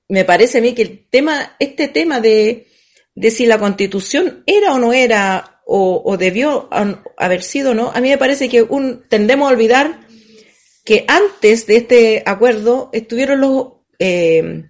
[0.08, 2.68] me parece a mí que el tema, este tema de,
[3.14, 6.68] de si la constitución era o no era, o, debió
[7.16, 10.06] haber sido o no, a mí me parece que un, tendemos a olvidar
[10.84, 13.68] que antes de este acuerdo estuvieron los,
[13.98, 14.64] eh,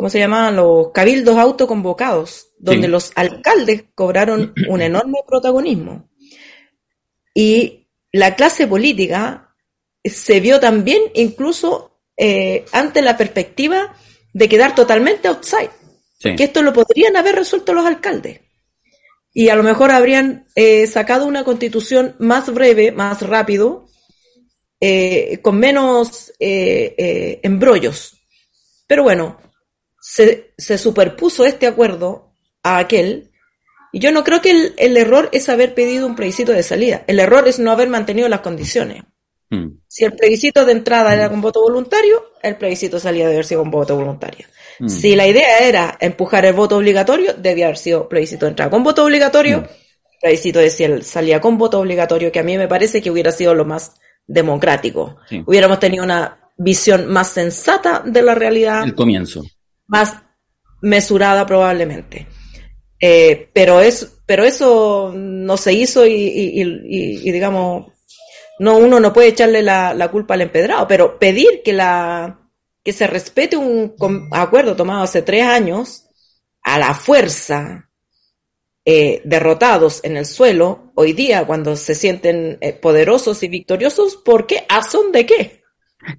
[0.00, 0.56] ¿cómo se llamaban?
[0.56, 6.08] Los cabildos autoconvocados, donde los alcaldes cobraron un enorme protagonismo.
[7.34, 9.54] Y la clase política
[10.02, 13.94] se vio también incluso eh, ante la perspectiva
[14.32, 15.68] de quedar totalmente outside.
[16.18, 18.40] Que esto lo podrían haber resuelto los alcaldes.
[19.34, 23.86] Y a lo mejor habrían eh, sacado una constitución más breve, más rápido,
[24.80, 28.16] eh, con menos eh, embrollos.
[28.86, 29.36] Pero bueno,
[30.00, 33.30] se, se, superpuso este acuerdo a aquel.
[33.92, 37.04] Y yo no creo que el, el, error es haber pedido un plebiscito de salida.
[37.06, 39.02] El error es no haber mantenido las condiciones.
[39.50, 39.80] Hmm.
[39.88, 43.62] Si el plebiscito de entrada era con voto voluntario, el plebiscito salía de haber sido
[43.62, 44.46] con voto voluntario.
[44.78, 44.88] Hmm.
[44.88, 48.84] Si la idea era empujar el voto obligatorio, debía haber sido plebiscito de entrada con
[48.84, 49.68] voto obligatorio,
[50.20, 53.54] plebiscito de si salía con voto obligatorio, que a mí me parece que hubiera sido
[53.54, 53.94] lo más
[54.26, 55.16] democrático.
[55.46, 58.84] Hubiéramos tenido una visión más sensata de la realidad.
[58.84, 59.42] El comienzo.
[59.90, 60.16] Más
[60.80, 62.26] mesurada probablemente.
[62.98, 67.92] Eh, pero, es, pero eso no se hizo y, y digamos,
[68.60, 72.50] no, uno no puede echarle la, culpa al empedrado, pero pedir que la,
[72.84, 73.94] que se respete un
[74.32, 76.04] acuerdo tomado hace tres años
[76.62, 77.88] a la fuerza,
[78.84, 84.46] eh, derrotados en el suelo, hoy día cuando se sienten eh, poderosos y victoriosos, ¿por
[84.46, 84.66] qué?
[84.68, 85.62] ¿A son de qué?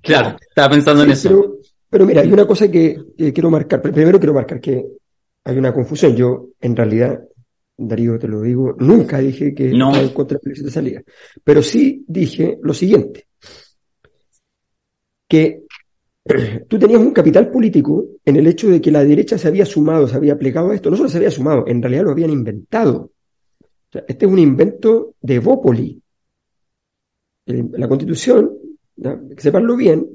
[0.01, 1.29] Claro, estaba pensando en eso.
[1.29, 1.61] Pero,
[1.99, 3.82] mira, hay una cosa que, que, quiero marcar.
[3.82, 4.86] Primero quiero marcar que
[5.43, 6.15] hay una confusión.
[6.15, 7.21] Yo, en realidad,
[7.77, 9.95] Darío, te lo digo, nunca dije que no.
[9.95, 11.01] en contra del de salida.
[11.43, 13.27] Pero sí dije lo siguiente,
[15.27, 15.63] que
[16.67, 20.08] tú tenías un capital político en el hecho de que la derecha se había sumado,
[20.08, 23.12] se había aplicado a esto, no solo se había sumado, en realidad lo habían inventado.
[23.91, 26.01] este es un invento de Bópoli.
[27.45, 28.51] La constitución,
[28.95, 30.08] que sepanlo bien,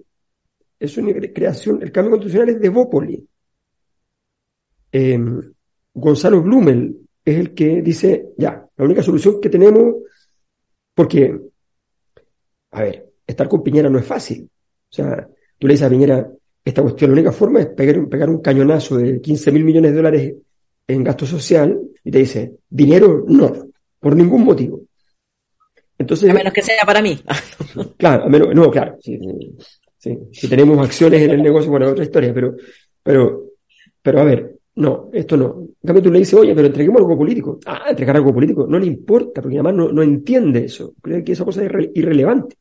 [0.78, 3.28] es una creación, el cambio constitucional es de Bópoli.
[4.92, 5.52] Em,
[5.94, 9.96] Gonzalo Blumel, es el que dice, ya, la única solución que tenemos,
[10.94, 11.38] porque,
[12.70, 14.48] a ver, estar con Piñera no es fácil.
[14.90, 16.30] O sea, tú le dices a Piñera,
[16.64, 19.90] esta cuestión, la única forma es pegar, un, pegar un cañonazo de 15 mil millones
[19.90, 20.34] de dólares
[20.86, 23.52] en gasto social y te dice, dinero no,
[23.98, 24.80] por ningún motivo.
[25.98, 27.18] Entonces, a menos que sea para mí.
[27.96, 28.98] claro, a menos, no, claro.
[30.32, 32.56] Si tenemos acciones en el negocio, bueno, otra historia, pero,
[33.02, 33.52] pero,
[34.02, 35.68] pero a ver, no, esto no.
[35.82, 37.58] En cambio le dices, oye, pero entreguemos algo político.
[37.64, 38.66] Ah, entregar algo político.
[38.66, 40.94] No le importa, porque además no, no entiende eso.
[41.00, 42.56] Cree que esa cosa es irrelevante.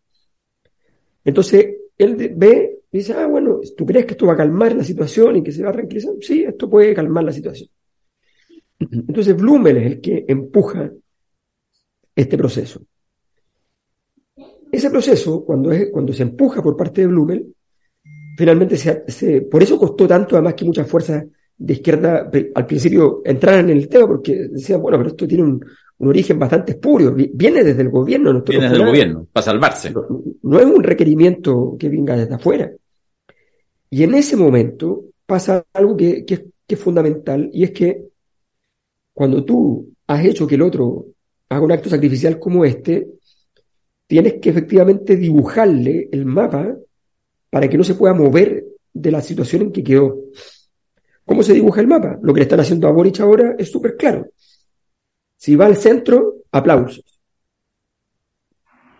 [1.24, 4.84] Entonces, él ve y dice, ah, bueno, ¿tú crees que esto va a calmar la
[4.84, 6.14] situación y que se va a tranquilizar?
[6.22, 7.70] Sí, esto puede calmar la situación.
[8.80, 10.92] Entonces, Blumel es el que empuja
[12.16, 12.82] este proceso.
[14.76, 17.46] Ese proceso, cuando, es, cuando se empuja por parte de Blumel,
[18.38, 21.24] finalmente se, se, por eso costó tanto, además que muchas fuerzas
[21.58, 25.66] de izquierda al principio entraran en el tema porque decían, bueno, pero esto tiene un,
[26.00, 28.44] origen bastante espurio, viene desde el gobierno.
[28.46, 29.94] Viene desde el gobierno, para salvarse.
[30.44, 32.70] No, es un requerimiento que venga desde afuera.
[33.90, 38.10] Y en ese momento pasa algo que, que, es fundamental y es que
[39.14, 41.06] cuando tú has hecho que el otro
[41.48, 43.08] haga un acto sacrificial como este,
[44.08, 46.76] tienes que efectivamente dibujarle el mapa
[47.50, 50.18] para que no se pueda mover de la situación en que quedó.
[51.26, 52.20] ¿Cómo se dibuja el mapa?
[52.22, 54.28] Lo que le están haciendo a Boric ahora es súper claro.
[55.38, 57.20] Si va al centro, aplausos.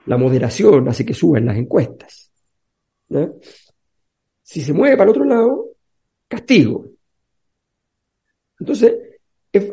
[0.08, 2.32] La moderación hace que suban las encuestas.
[4.42, 5.70] Si se mueve para el otro lado,
[6.28, 6.88] castigo.
[8.60, 8.94] Entonces,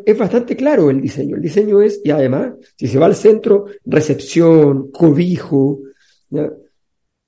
[0.05, 1.37] es, bastante claro el diseño.
[1.37, 5.81] El diseño es, y además, si se va al centro, recepción, cobijo.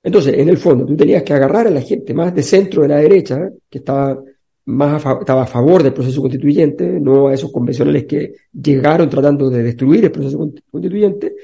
[0.03, 2.87] Entonces, en el fondo, tú tenías que agarrar a la gente más de centro de
[2.87, 4.21] la derecha, que estaba
[4.65, 9.61] más estaba a favor del proceso constituyente, no a esos convencionales que llegaron tratando de
[9.61, 10.37] destruir el proceso
[10.71, 11.35] constituyente,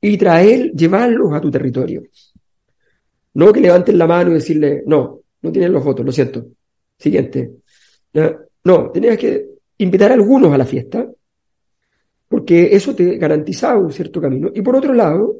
[0.00, 2.02] y traer, llevarlos a tu territorio.
[3.34, 6.46] No que levanten la mano y decirle, no, no tienen los votos, lo siento.
[6.98, 7.50] Siguiente.
[8.64, 11.08] No, tenías que invitar a algunos a la fiesta,
[12.28, 14.50] porque eso te garantizaba un cierto camino.
[14.54, 15.36] Y por otro lado,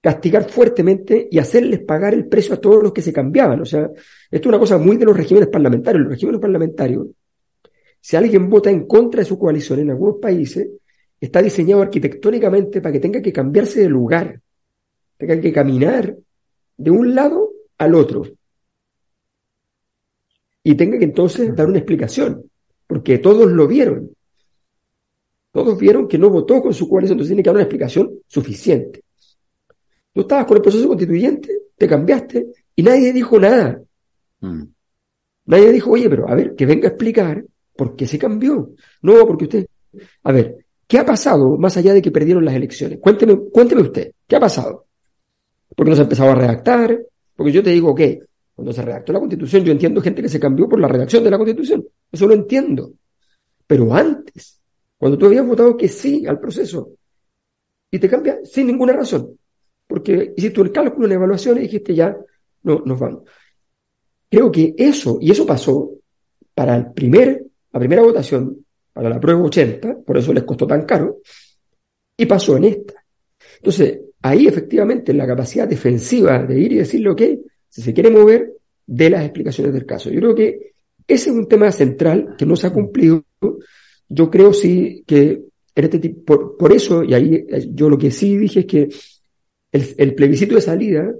[0.00, 3.60] castigar fuertemente y hacerles pagar el precio a todos los que se cambiaban.
[3.60, 3.96] O sea, esto
[4.30, 6.02] es una cosa muy de los regímenes parlamentarios.
[6.02, 7.06] Los regímenes parlamentarios,
[8.00, 10.68] si alguien vota en contra de su coalición en algunos países,
[11.20, 14.40] está diseñado arquitectónicamente para que tenga que cambiarse de lugar,
[15.16, 16.16] tenga que caminar
[16.76, 18.24] de un lado al otro.
[20.64, 22.50] Y tenga que entonces dar una explicación,
[22.92, 24.10] porque todos lo vieron.
[25.50, 29.02] Todos vieron que no votó con su coalición, entonces tiene que dar una explicación suficiente.
[30.12, 33.80] Tú estabas con el proceso constituyente, te cambiaste y nadie dijo nada.
[34.40, 34.64] Mm.
[35.46, 37.42] Nadie dijo, oye, pero a ver, que venga a explicar
[37.74, 38.72] por qué se cambió.
[39.00, 39.66] No, porque usted.
[40.24, 42.98] A ver, ¿qué ha pasado más allá de que perdieron las elecciones?
[43.00, 44.84] Cuénteme, cuénteme usted, ¿qué ha pasado?
[45.74, 48.20] Porque no se ha empezado a redactar, porque yo te digo que
[48.54, 51.30] cuando se redactó la constitución, yo entiendo gente que se cambió por la redacción de
[51.30, 51.86] la constitución.
[52.12, 52.92] Eso lo entiendo.
[53.66, 54.60] Pero antes,
[54.98, 56.90] cuando tú habías votado que sí al proceso
[57.90, 59.38] y te cambia sin ninguna razón,
[59.86, 62.16] porque hiciste el cálculo, la evaluación y dijiste ya,
[62.64, 63.22] no, nos vamos.
[64.28, 65.90] Creo que eso, y eso pasó
[66.54, 70.84] para el primer, la primera votación, para la prueba 80, por eso les costó tan
[70.84, 71.18] caro,
[72.16, 73.04] y pasó en esta.
[73.56, 77.22] Entonces, ahí efectivamente la capacidad defensiva de ir y decirle, ok,
[77.68, 78.52] si se quiere mover,
[78.86, 80.10] de las explicaciones del caso.
[80.10, 80.71] Yo creo que
[81.06, 83.24] ese es un tema central que no se ha cumplido.
[84.08, 85.42] Yo creo sí que
[85.74, 88.88] en este tipo, por, por eso, y ahí yo lo que sí dije es que
[89.72, 91.14] el, plebiscito de salida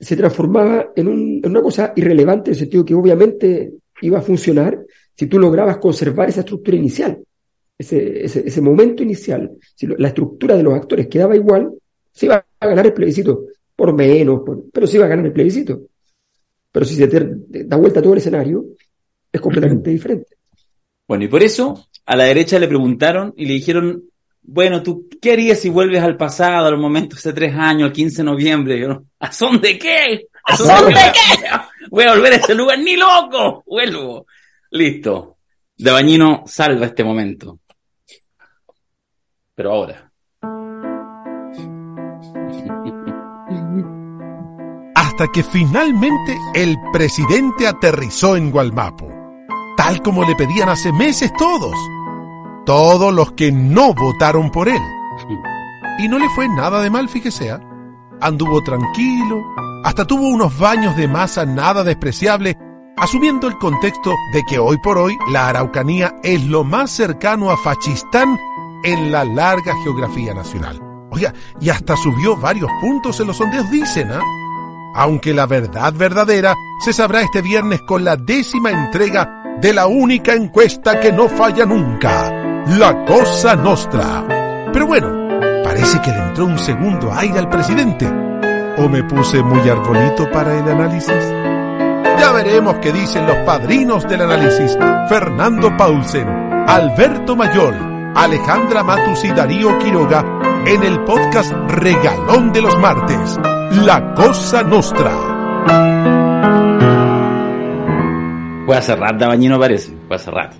[0.00, 5.26] se transformaba en, una cosa irrelevante en el sentido que obviamente iba a funcionar si
[5.26, 7.22] tú lograbas conservar esa estructura inicial,
[7.78, 11.72] ese, ese, momento inicial, si la estructura de los actores quedaba igual,
[12.12, 15.82] se iba a ganar el plebiscito, por menos, pero se iba a ganar el plebiscito.
[16.76, 18.66] Pero si se da vuelta todo el escenario,
[19.32, 20.36] es completamente diferente.
[21.08, 24.02] Bueno, y por eso a la derecha le preguntaron y le dijeron,
[24.42, 28.18] bueno, ¿tú qué harías si vuelves al pasado, al momento hace tres años, el 15
[28.18, 28.86] de noviembre?
[29.20, 30.28] ¿A son de qué?
[30.44, 31.48] ¿A son de qué?
[31.90, 33.64] Voy a volver a ese lugar, ni loco.
[33.66, 34.26] Vuelvo.
[34.72, 35.38] Listo.
[35.78, 37.58] De Bañino salva este momento.
[39.54, 40.05] Pero ahora.
[45.18, 49.10] Hasta que finalmente el presidente aterrizó en Gualmapo,
[49.74, 51.74] tal como le pedían hace meses todos
[52.66, 54.82] todos los que no votaron por él.
[55.98, 57.50] Y no le fue nada de mal, fíjese.
[57.50, 57.60] ¿ah?
[58.20, 59.42] Anduvo tranquilo,
[59.84, 62.58] hasta tuvo unos baños de masa nada despreciable,
[62.98, 67.56] asumiendo el contexto de que hoy por hoy la Araucanía es lo más cercano a
[67.56, 68.38] Fachistán
[68.84, 70.82] en la larga geografía nacional.
[71.10, 74.20] Oiga, y hasta subió varios puntos en los sondeos, dicen, ¿ah?
[74.98, 80.32] Aunque la verdad verdadera se sabrá este viernes con la décima entrega de la única
[80.32, 82.32] encuesta que no falla nunca
[82.78, 84.24] la cosa nostra.
[84.72, 88.06] Pero bueno, parece que le entró un segundo aire al presidente.
[88.78, 91.32] ¿O me puse muy arbolito para el análisis?
[92.18, 94.78] Ya veremos qué dicen los padrinos del análisis.
[95.10, 96.26] Fernando Paulsen,
[96.66, 100.24] Alberto Mayol, Alejandra Matus y Darío Quiroga
[100.66, 103.38] en el podcast Regalón de los Martes.
[103.86, 105.12] La Cosa Nostra.
[108.66, 109.92] Fue a cerrar, Dabañino parece.
[110.08, 110.50] Fue a cerrar.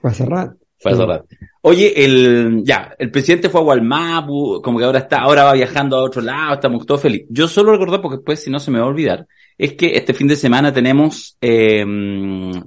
[0.00, 1.24] Fue a cerrar.
[1.60, 5.96] Oye, el, ya, el presidente fue a Gualmapu, como que ahora está, ahora va viajando
[5.96, 7.28] a otro lado, estamos todos felices.
[7.30, 9.26] Yo solo recordar, porque después si no se me va a olvidar,
[9.58, 11.84] es que este fin de semana tenemos, eh,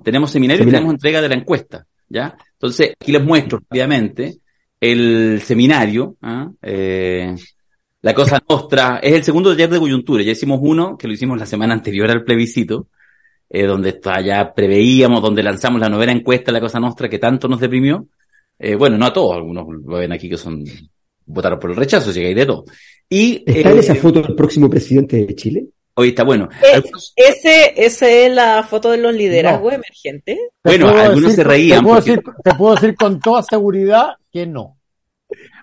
[0.03, 2.37] tenemos seminario, y tenemos entrega de la encuesta, ¿ya?
[2.53, 4.41] Entonces, aquí les muestro rápidamente
[4.91, 6.51] el seminario, ¿ah?
[6.61, 7.35] eh,
[8.01, 11.39] la cosa nostra, es el segundo taller de coyuntura, ya hicimos uno, que lo hicimos
[11.39, 12.87] la semana anterior al plebiscito,
[13.49, 17.47] eh, donde está, ya preveíamos, donde lanzamos la novena encuesta, la cosa nuestra que tanto
[17.47, 18.07] nos deprimió.
[18.59, 20.63] Eh, bueno, no a todos, algunos lo ven aquí que son,
[21.25, 22.65] votaron por el rechazo, si hay de todo.
[23.09, 25.65] Y, ¿Está en esa eh, foto el próximo presidente de Chile?
[25.95, 26.49] Hoy está bueno.
[27.15, 30.37] ese, ese es la foto de los liderazgos emergentes.
[30.63, 31.79] Bueno, algunos se reían.
[31.79, 34.74] Te puedo, decir, te puedo decir con toda seguridad que no.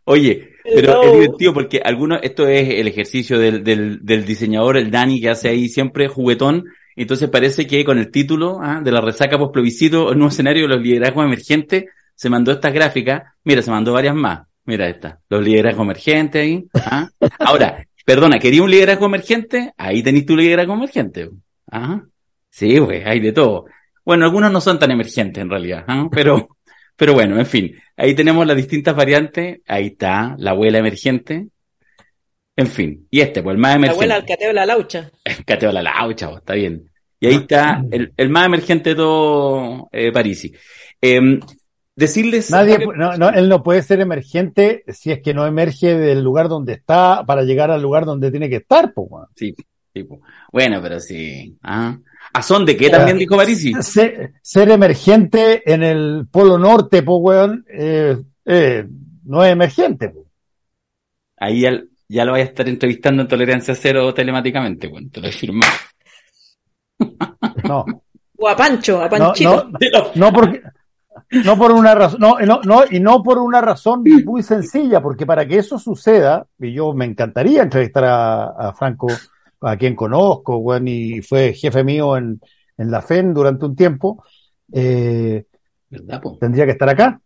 [0.05, 4.91] Oye, pero es divertido porque algunos, esto es el ejercicio del, del, del diseñador, el
[4.91, 6.65] Dani, que hace ahí siempre juguetón,
[6.97, 8.81] entonces parece que con el título ¿ah?
[8.83, 11.85] de la resaca post plebiscito, un escenario de los liderazgos emergentes,
[12.15, 13.23] se mandó estas gráficas.
[13.45, 14.47] Mira, se mandó varias más.
[14.65, 15.19] Mira esta.
[15.29, 16.67] Los liderazgos emergentes ahí.
[16.75, 17.09] ¿ah?
[17.39, 19.73] Ahora, perdona, ¿quería un liderazgo emergente?
[19.77, 21.31] Ahí tenéis tu liderazgo emergente.
[21.71, 22.05] Ajá.
[22.51, 23.65] Sí, pues, hay de todo.
[24.05, 26.09] Bueno, algunos no son tan emergentes en realidad, ¿ah?
[26.11, 26.49] pero,
[26.97, 27.75] pero bueno, en fin.
[27.97, 29.61] Ahí tenemos las distintas variantes.
[29.67, 31.49] Ahí está la abuela emergente.
[32.55, 34.07] En fin, y este, pues el más emergente.
[34.07, 35.11] La abuela, el cateo de la laucha.
[35.25, 36.91] El cateo de la laucha, pues, está bien.
[37.19, 40.53] Y ahí está el, el más emergente de todo eh, Parisi.
[41.01, 41.41] Em,
[41.95, 42.51] decirles...
[42.51, 46.73] Nadie, no, él no puede ser emergente si es que no emerge del lugar donde
[46.73, 49.09] está para llegar al lugar donde tiene que estar, pues.
[49.37, 49.55] Sí,
[50.53, 51.57] Bueno, pero sí.
[51.63, 51.99] ¿ah?
[52.33, 53.73] ¿A son de qué también dijo Parisi?
[53.83, 58.87] Ser, emergente en el Polo Norte, pues, weón, eh, eh,
[59.25, 60.15] no es emergente.
[61.37, 65.29] Ahí ya, ya, lo voy a estar entrevistando en Tolerancia Cero telemáticamente, weón, te lo
[65.29, 65.73] he firmado.
[67.65, 67.85] No.
[68.39, 69.71] O a Pancho, a Panchito.
[70.15, 70.63] no porque,
[71.45, 75.25] no por una razón, no, no, no, y no por una razón muy sencilla, porque
[75.25, 79.09] para que eso suceda, y yo me encantaría entrevistar a, Franco,
[79.63, 82.41] a quien conozco, bueno, y fue jefe mío en,
[82.77, 84.25] en la FEN durante un tiempo,
[84.73, 85.45] eh,
[86.41, 87.21] tendría que estar acá.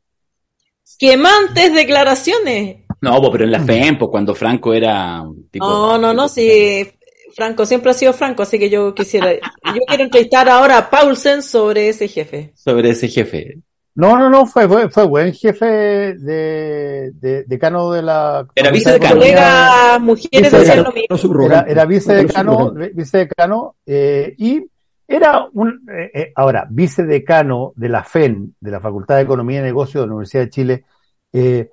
[0.99, 2.85] Quemantes declaraciones.
[3.01, 5.67] No, pero en la FEN, pues cuando Franco era tipo.
[5.67, 6.89] No, no, no, sí.
[7.35, 9.35] Franco siempre ha sido Franco, así que yo quisiera.
[9.35, 12.53] yo quiero entrevistar ahora a Paulsen sobre ese jefe.
[12.55, 13.59] Sobre ese jefe.
[13.97, 18.47] No, no, no, fue, fue, fue buen jefe de, de, decano de la...
[18.55, 19.23] Era vicedecano.
[19.23, 21.47] Era, mujeres de lo mismo.
[21.47, 24.67] Era, era vicedecano, vicedecano eh, y
[25.09, 25.81] era un...
[25.91, 30.09] Eh, eh, ahora, vicedecano de la FEN, de la Facultad de Economía y Negocios de
[30.09, 30.85] la Universidad de Chile,
[31.33, 31.71] eh,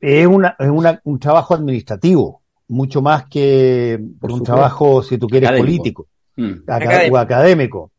[0.00, 5.52] es, una, es una, un trabajo administrativo, mucho más que un trabajo, si tú quieres,
[5.52, 6.06] político
[6.36, 6.52] mm.
[7.10, 7.90] o académico.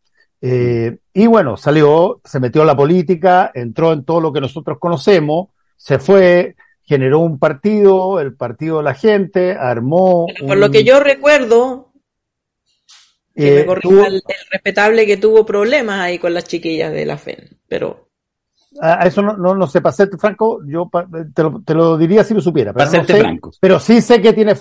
[0.42, 4.78] Eh, y bueno, salió, se metió en la política, entró en todo lo que nosotros
[4.80, 10.28] conocemos, se fue, generó un partido, el partido de la gente, armó.
[10.40, 11.92] Por lo que yo recuerdo,
[13.36, 14.22] que eh, el,
[14.52, 18.08] respetable que tuvo problemas ahí con las chiquillas de la FEN, pero.
[18.82, 20.90] A eso no, no, no sé, para serte franco, yo
[21.34, 22.72] te lo, te lo diría si lo supiera.
[22.72, 24.54] Pero, no sé, pero sí sé que tiene,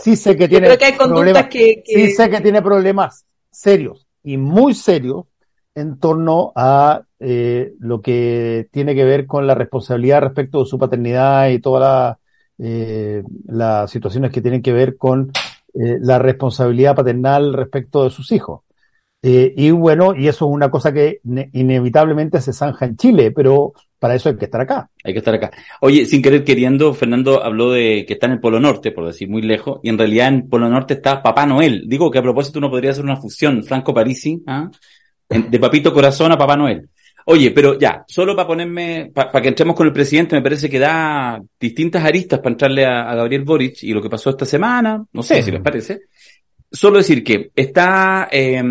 [0.00, 5.28] sí sé que tiene problemas, que, sí sé que tiene problemas serios y muy serio
[5.76, 10.78] en torno a eh, lo que tiene que ver con la responsabilidad respecto de su
[10.78, 12.16] paternidad y todas
[12.58, 15.30] eh, las situaciones que tienen que ver con
[15.74, 18.62] eh, la responsabilidad paternal respecto de sus hijos.
[19.22, 21.20] y bueno, y eso es una cosa que
[21.52, 24.90] inevitablemente se zanja en Chile, pero para eso hay que estar acá.
[25.04, 25.50] Hay que estar acá.
[25.80, 29.28] Oye, sin querer queriendo, Fernando habló de que está en el Polo Norte, por decir
[29.28, 31.84] muy lejos, y en realidad en Polo Norte está Papá Noel.
[31.86, 34.70] Digo que a propósito uno podría hacer una fusión, Franco Parisi, ¿ah?
[35.28, 36.88] de Papito Corazón a Papá Noel.
[37.28, 40.78] Oye, pero ya, solo para ponerme, para que entremos con el presidente, me parece que
[40.78, 45.22] da distintas aristas para entrarle a, Gabriel Boric y lo que pasó esta semana, no
[45.24, 46.02] sé si les parece.
[46.76, 48.62] Solo decir que está, eh,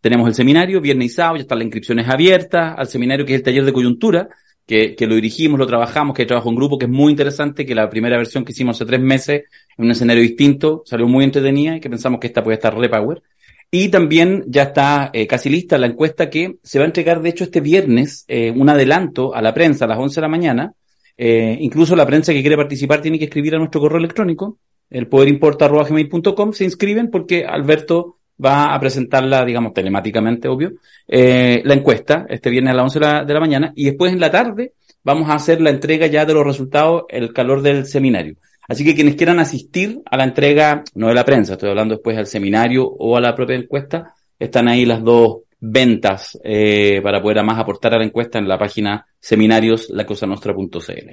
[0.00, 3.38] tenemos el seminario, viernes y sábado, ya están las inscripciones abiertas al seminario que es
[3.40, 4.28] el taller de coyuntura,
[4.64, 7.66] que, que lo dirigimos, lo trabajamos, que hay trabajo en grupo, que es muy interesante,
[7.66, 9.42] que la primera versión que hicimos hace tres meses,
[9.76, 13.24] en un escenario distinto, salió muy entretenida y que pensamos que esta puede estar repower.
[13.72, 17.30] Y también ya está eh, casi lista la encuesta que se va a entregar, de
[17.30, 20.74] hecho, este viernes, eh, un adelanto a la prensa a las 11 de la mañana.
[21.16, 24.58] Eh, incluso la prensa que quiere participar tiene que escribir a nuestro correo electrónico,
[24.94, 30.74] el poderimporta.gmail.com, se inscriben porque Alberto va a presentarla, digamos, telemáticamente, obvio,
[31.08, 34.12] eh, la encuesta este viernes a las 11 de la, de la mañana y después
[34.12, 34.72] en la tarde
[35.02, 38.36] vamos a hacer la entrega ya de los resultados, el calor del seminario.
[38.68, 42.16] Así que quienes quieran asistir a la entrega, no de la prensa, estoy hablando después
[42.16, 47.38] al seminario o a la propia encuesta, están ahí las dos ventas eh, para poder
[47.38, 51.10] además aportar a la encuesta en la página seminarioslacosanostra.cl.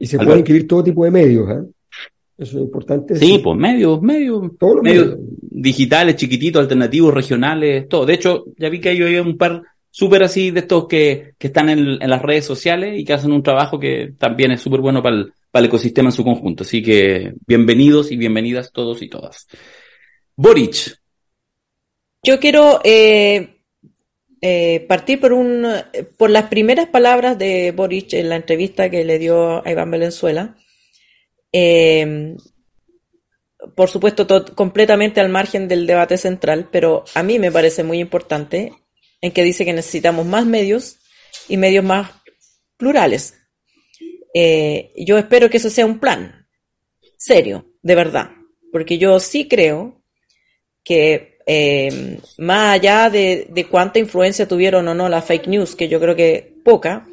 [0.00, 1.62] Y se pueden inscribir todo tipo de medios, ¿eh?
[2.40, 3.16] Eso es importante.
[3.16, 8.06] Sí, pues medios, medios, Todos los medios, digitales, chiquititos, alternativos, regionales, todo.
[8.06, 11.68] De hecho, ya vi que hay un par súper así de estos que, que están
[11.68, 15.02] en, en, las redes sociales y que hacen un trabajo que también es súper bueno
[15.02, 16.62] para el, para el ecosistema en su conjunto.
[16.62, 19.46] Así que bienvenidos y bienvenidas todos y todas.
[20.34, 20.98] Boric.
[22.22, 23.58] Yo quiero eh,
[24.40, 25.66] eh, partir por, un,
[26.16, 30.56] por las primeras palabras de Boric en la entrevista que le dio a Iván Valenzuela
[31.52, 32.36] eh,
[33.74, 38.72] por supuesto, completamente al margen del debate central, pero a mí me parece muy importante
[39.20, 40.98] en que dice que necesitamos más medios
[41.48, 42.10] y medios más
[42.76, 43.34] plurales.
[44.34, 46.46] Eh, yo espero que eso sea un plan
[47.16, 48.30] serio, de verdad,
[48.72, 50.02] porque yo sí creo
[50.82, 56.00] que eh, más allá de, cuánta influencia tuvieron o no las fake news, que yo
[56.00, 57.06] creo que poca,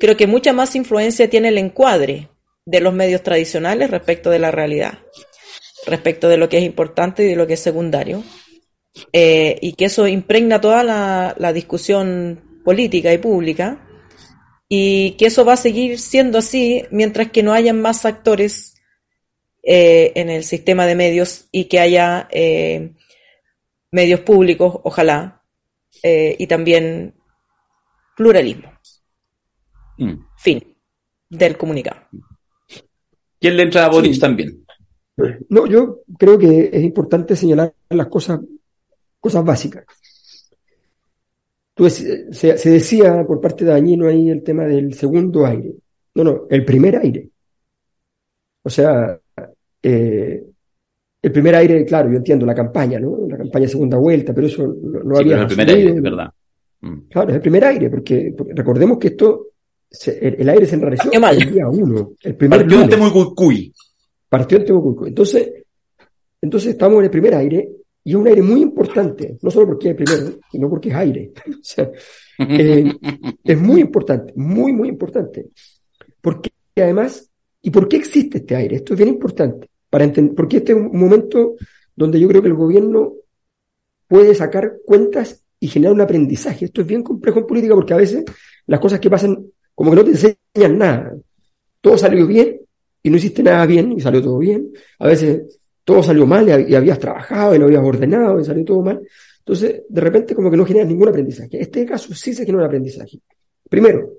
[0.00, 2.28] creo que mucha más influencia tiene el encuadre
[2.68, 4.98] de los medios tradicionales respecto de la realidad,
[5.86, 8.22] respecto de lo que es importante y de lo que es secundario,
[9.10, 13.88] eh, y que eso impregna toda la, discusión política y pública,
[14.68, 18.74] y que eso va a seguir siendo así mientras que no hayan más actores
[19.62, 22.92] eh, en el sistema de medios y que haya eh,
[23.90, 25.42] medios públicos, ojalá,
[26.02, 27.14] y también
[28.14, 28.72] pluralismo.
[29.96, 30.14] Mm.
[30.36, 30.76] Fin
[31.30, 32.06] del comunicado.
[33.40, 34.64] ¿Quién le entra a Boris también?
[35.48, 38.40] No, yo creo que es importante señalar las cosas,
[39.18, 39.84] cosas básicas.
[41.76, 45.74] se, se, decía por parte de Dañino ahí el tema del segundo aire.
[46.14, 47.28] No, no, el primer aire.
[48.62, 49.18] O sea,
[49.82, 50.44] eh,
[51.20, 53.26] el primer aire, claro, yo entiendo la campaña, ¿no?
[53.28, 55.40] La campaña segunda vuelta, pero eso no, había.
[55.40, 56.30] el primer aire, verdad.
[56.80, 56.98] Mm.
[57.10, 59.47] Claro, es el primer aire, porque, recordemos que esto,
[59.90, 62.12] el, aire se enrareció el día uno.
[62.22, 63.74] El primer Partió en Temucucuy.
[64.28, 65.08] Partió en Temucucuy.
[65.08, 65.52] Entonces,
[66.40, 67.68] entonces estamos en el primer aire,
[68.04, 70.94] y es un aire muy importante, no solo porque es el primero, sino porque es
[70.94, 71.32] aire.
[71.48, 71.90] o sea,
[72.38, 72.92] eh,
[73.44, 75.46] es muy importante, muy, muy importante.
[76.20, 77.30] Porque además,
[77.62, 78.76] ¿y por qué existe este aire?
[78.76, 81.56] Esto es bien importante para entender, porque este es un momento
[81.96, 83.14] donde yo creo que el gobierno
[84.06, 86.66] puede sacar cuentas y generar un aprendizaje.
[86.66, 88.24] Esto es bien complejo en política porque a veces
[88.66, 91.16] las cosas que pasan como que no te enseñan nada.
[91.80, 92.62] Todo salió bien
[93.00, 94.72] y no hiciste nada bien y salió todo bien.
[94.98, 98.82] A veces todo salió mal y, habías trabajado y lo habías ordenado y salió todo
[98.82, 99.00] mal.
[99.38, 101.58] Entonces, de repente como que no generas ningún aprendizaje.
[101.58, 103.20] En este caso sí se genera un aprendizaje.
[103.70, 104.14] Primero,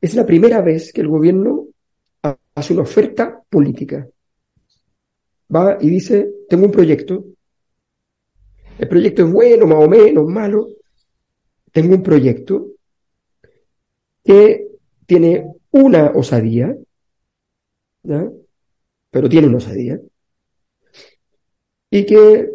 [0.00, 1.66] es la primera vez que el gobierno
[2.54, 4.08] hace una oferta política
[5.52, 7.24] va y dice, tengo un proyecto,
[8.78, 10.68] el proyecto es bueno, más o menos, malo,
[11.72, 12.68] tengo un proyecto
[14.22, 14.67] que
[15.08, 16.76] tiene una osadía,
[19.10, 19.98] pero tiene una osadía,
[21.90, 22.50] y que,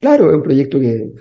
[0.00, 1.12] claro, es un proyecto que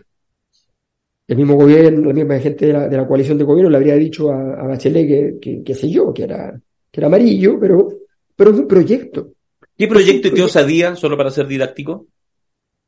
[1.27, 4.65] el mismo gobierno, la misma gente de la, coalición de gobierno le habría dicho a,
[4.67, 6.57] Bachelet que, que, sé yo, que era,
[6.89, 7.89] que era amarillo, pero,
[8.33, 9.33] pero es un proyecto.
[9.77, 12.07] ¿Qué proyecto y qué osadía, solo para ser didáctico?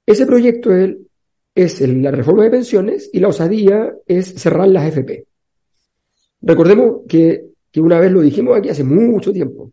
[0.06, 5.26] Ese proyecto es la reforma de pensiones y la osadía es cerrar las FP.
[6.42, 9.72] Recordemos que, una vez lo dijimos aquí hace mucho tiempo.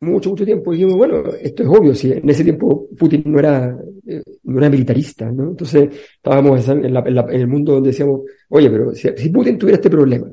[0.00, 0.72] Mucho, mucho tiempo.
[0.72, 4.70] Dijimos, bueno, esto es obvio, si en ese tiempo Putin no era, eh, no era
[4.70, 5.50] militarista, ¿no?
[5.50, 10.32] Entonces estábamos en, el mundo donde decíamos, oye, pero si, si Putin tuviera este problema,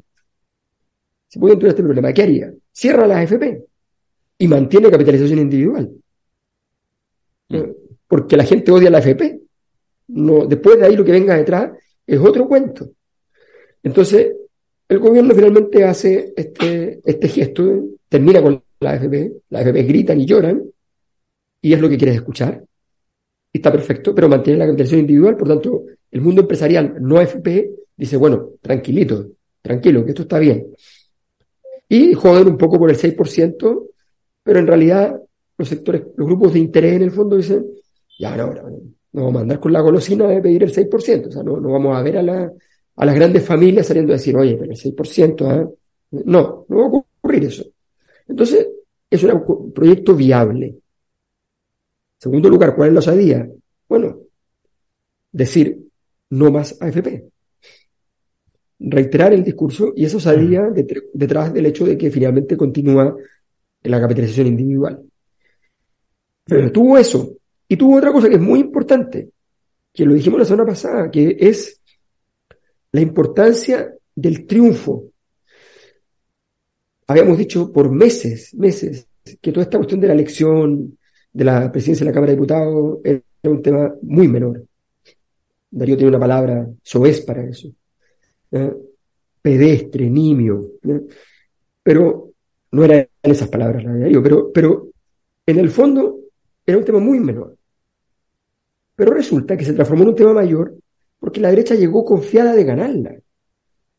[1.28, 2.54] si Putin tuviera este problema, ¿qué haría?
[2.72, 3.66] Cierra las FP
[4.40, 5.92] y mantiene capitalización individual.
[7.50, 7.72] Mm.
[8.08, 9.42] Porque la gente odia la FP.
[10.10, 11.72] No, después de ahí lo que venga detrás
[12.06, 12.90] es otro cuento.
[13.84, 14.34] Entonces,
[14.90, 20.26] el gobierno finalmente hace este, este gesto, termina con la FP, las FP gritan y
[20.26, 20.64] lloran,
[21.62, 22.64] y es lo que quieres escuchar.
[23.52, 27.72] Y está perfecto, pero mantiene la capitalización individual, por tanto, el mundo empresarial no FP
[27.98, 29.28] dice, bueno, tranquilito,
[29.62, 30.68] tranquilo, que esto está bien.
[31.90, 33.88] Y joder un poco por el 6%,
[34.44, 35.20] pero en realidad
[35.58, 37.66] los sectores, los grupos de interés en el fondo dicen,
[38.20, 41.44] ya no, no vamos a andar con la golosina de pedir el 6%, o sea,
[41.44, 42.52] no, no vamos a ver a, la,
[42.98, 45.76] a las grandes familias saliendo a decir, oye, pero el 6%, ¿eh?
[46.26, 47.64] no, no va a ocurrir eso.
[48.28, 48.68] Entonces,
[49.10, 50.76] es un proyecto viable.
[52.18, 53.48] Segundo lugar, ¿cuál es la osadía?
[53.88, 54.20] Bueno,
[55.32, 55.80] decir
[56.32, 57.30] no más AFP.
[58.80, 60.70] Reiterar el discurso y esa osadía
[61.14, 63.16] detrás del hecho de que finalmente continúa
[63.84, 65.04] en la capitalización individual.
[66.44, 67.38] Pero tuvo eso.
[67.68, 69.30] Y tuvo otra cosa que es muy importante,
[69.94, 71.77] que lo dijimos la semana pasada, que es
[72.92, 75.12] la importancia del triunfo.
[77.08, 79.08] Habíamos dicho por meses, meses,
[79.42, 80.98] que toda esta cuestión de la elección
[81.32, 84.66] de la presidencia de la Cámara de Diputados era un tema muy menor.
[85.70, 87.70] Darío tiene una palabra soez para eso.
[89.42, 90.72] Pedestre, nimio.
[91.84, 92.32] Pero
[92.72, 94.90] no eran esas palabras la de pero, pero
[95.46, 96.20] en el fondo
[96.66, 97.56] era un tema muy menor.
[98.96, 100.76] Pero resulta que se transformó en un tema mayor
[101.20, 103.16] porque la derecha llegó confiada de ganarla.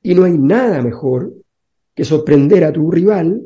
[0.02, 1.32] Y no hay nada mejor
[1.94, 3.42] que sorprender a tu rival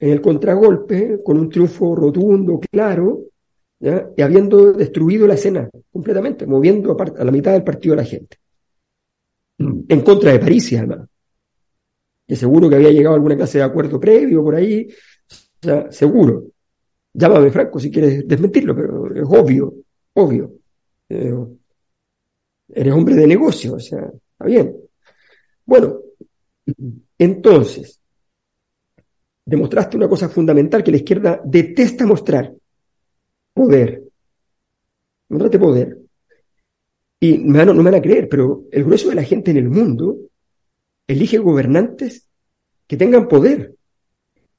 [0.00, 3.24] en el contragolpe con un triunfo rotundo, claro,
[3.80, 8.36] y habiendo destruido la escena completamente, moviendo a, la mitad del partido a la gente.
[9.58, 11.08] En contra de París, además
[12.28, 14.86] que seguro que había llegado a alguna clase de acuerdo previo por ahí,
[15.30, 16.44] o sea, seguro.
[17.14, 19.74] Llámame Franco si quieres desmentirlo, pero es obvio,
[20.12, 20.52] obvio.
[21.08, 21.34] Eh,
[22.68, 24.76] eres hombre de negocio, o sea, está bien.
[25.64, 26.00] Bueno,
[27.18, 28.00] entonces,
[29.44, 32.52] demostraste una cosa fundamental que la izquierda detesta mostrar.
[33.52, 34.04] Poder.
[35.28, 35.98] Mostraste poder.
[37.20, 39.68] Y me no me van a creer, pero el grueso de la gente en el
[39.68, 40.18] mundo
[41.06, 42.28] elige gobernantes
[42.86, 43.74] que tengan poder.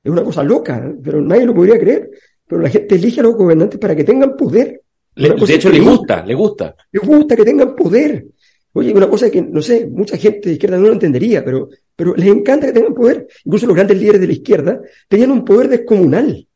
[0.03, 0.95] Es una cosa loca, ¿eh?
[1.03, 2.09] pero nadie lo podría creer.
[2.45, 4.81] Pero la gente elige a los gobernantes para que tengan poder.
[5.19, 6.75] De hecho, le gusta, le gusta.
[6.91, 8.25] Le gusta que tengan poder.
[8.73, 12.15] Oye, una cosa que, no sé, mucha gente de izquierda no lo entendería, pero, pero
[12.15, 13.27] les encanta que tengan poder.
[13.45, 16.47] Incluso los grandes líderes de la izquierda tenían un poder descomunal.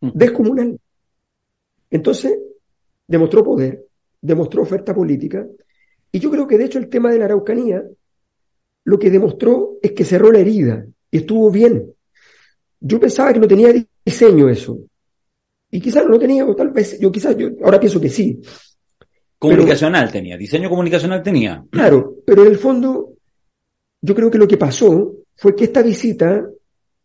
[0.00, 0.78] Descomunal.
[1.90, 2.38] Entonces,
[3.06, 3.86] demostró poder,
[4.20, 5.46] demostró oferta política,
[6.10, 7.82] y yo creo que de hecho el tema de la Araucanía
[8.84, 11.92] lo que demostró es que cerró la herida y estuvo bien.
[12.80, 13.72] Yo pensaba que no tenía
[14.04, 14.78] diseño eso.
[15.74, 18.38] Y quizás no lo tenía, o tal vez, yo quizás, yo ahora pienso que sí.
[19.38, 21.64] Comunicacional tenía, diseño comunicacional tenía.
[21.70, 23.14] Claro, pero en el fondo,
[24.02, 26.46] yo creo que lo que pasó fue que esta visita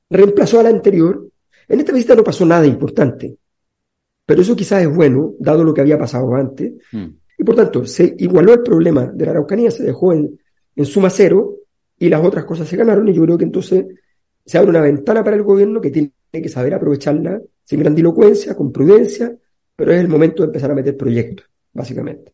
[0.10, 1.30] reemplazó a la anterior.
[1.70, 3.38] En esta visita no pasó nada importante.
[4.26, 6.74] Pero eso quizás es bueno, dado lo que había pasado antes.
[6.92, 7.06] Mm.
[7.38, 10.38] Y por tanto, se igualó el problema de la Araucanía, se dejó en,
[10.76, 11.56] en suma cero
[11.98, 13.08] y las otras cosas se ganaron.
[13.08, 13.86] Y yo creo que entonces
[14.46, 18.72] se abre una ventana para el gobierno que tiene que saber aprovecharla sin grandilocuencia, con
[18.72, 19.36] prudencia,
[19.76, 22.34] pero es el momento de empezar a meter proyectos, básicamente.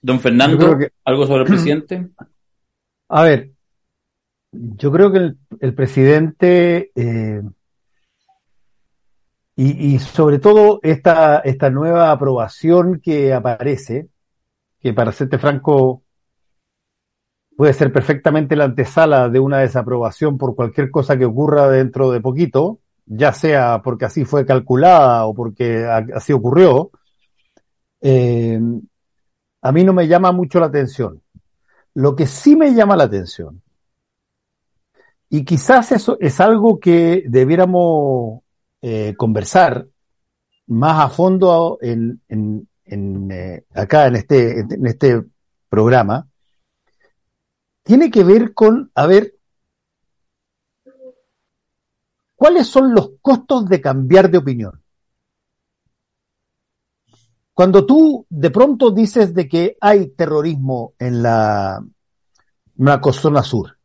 [0.00, 2.08] Don Fernando, ¿algo sobre el presidente?
[3.08, 3.50] A ver,
[4.52, 7.42] yo creo que el, presidente eh,
[9.56, 14.08] y, sobre todo esta, esta nueva aprobación que aparece,
[14.80, 16.04] que para serte franco
[17.58, 22.20] puede ser perfectamente la antesala de una desaprobación por cualquier cosa que ocurra dentro de
[22.20, 26.92] poquito, ya sea porque así fue calculada o porque así ocurrió,
[28.00, 28.60] eh,
[29.60, 31.20] a mí no me llama mucho la atención.
[31.94, 33.60] Lo que sí me llama la atención,
[35.28, 38.40] y quizás eso es algo que debiéramos
[38.82, 39.84] eh, conversar
[40.68, 45.24] más a fondo eh, acá en este, en este
[45.68, 46.28] programa,
[47.88, 49.34] tiene que ver con, a ver,
[52.36, 54.82] ¿cuáles son los costos de cambiar de opinión?
[57.54, 61.82] Cuando tú de pronto dices de que hay terrorismo en la,
[62.76, 63.78] en la zona sur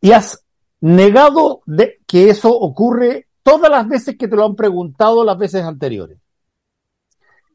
[0.00, 0.44] y has
[0.80, 5.64] negado de que eso ocurre todas las veces que te lo han preguntado las veces
[5.64, 6.20] anteriores.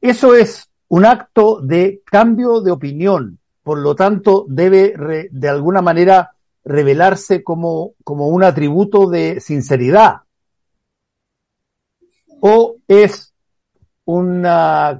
[0.02, 3.39] Eso es un acto de cambio de opinión,
[3.70, 6.32] por lo tanto debe de alguna manera
[6.63, 10.22] revelarse como, como un atributo de sinceridad.
[12.39, 13.32] O es
[14.05, 14.99] una,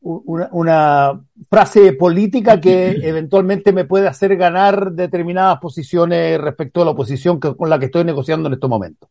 [0.00, 7.38] una, frase política que eventualmente me puede hacer ganar determinadas posiciones respecto a la oposición
[7.38, 9.08] con la que estoy negociando en estos momentos.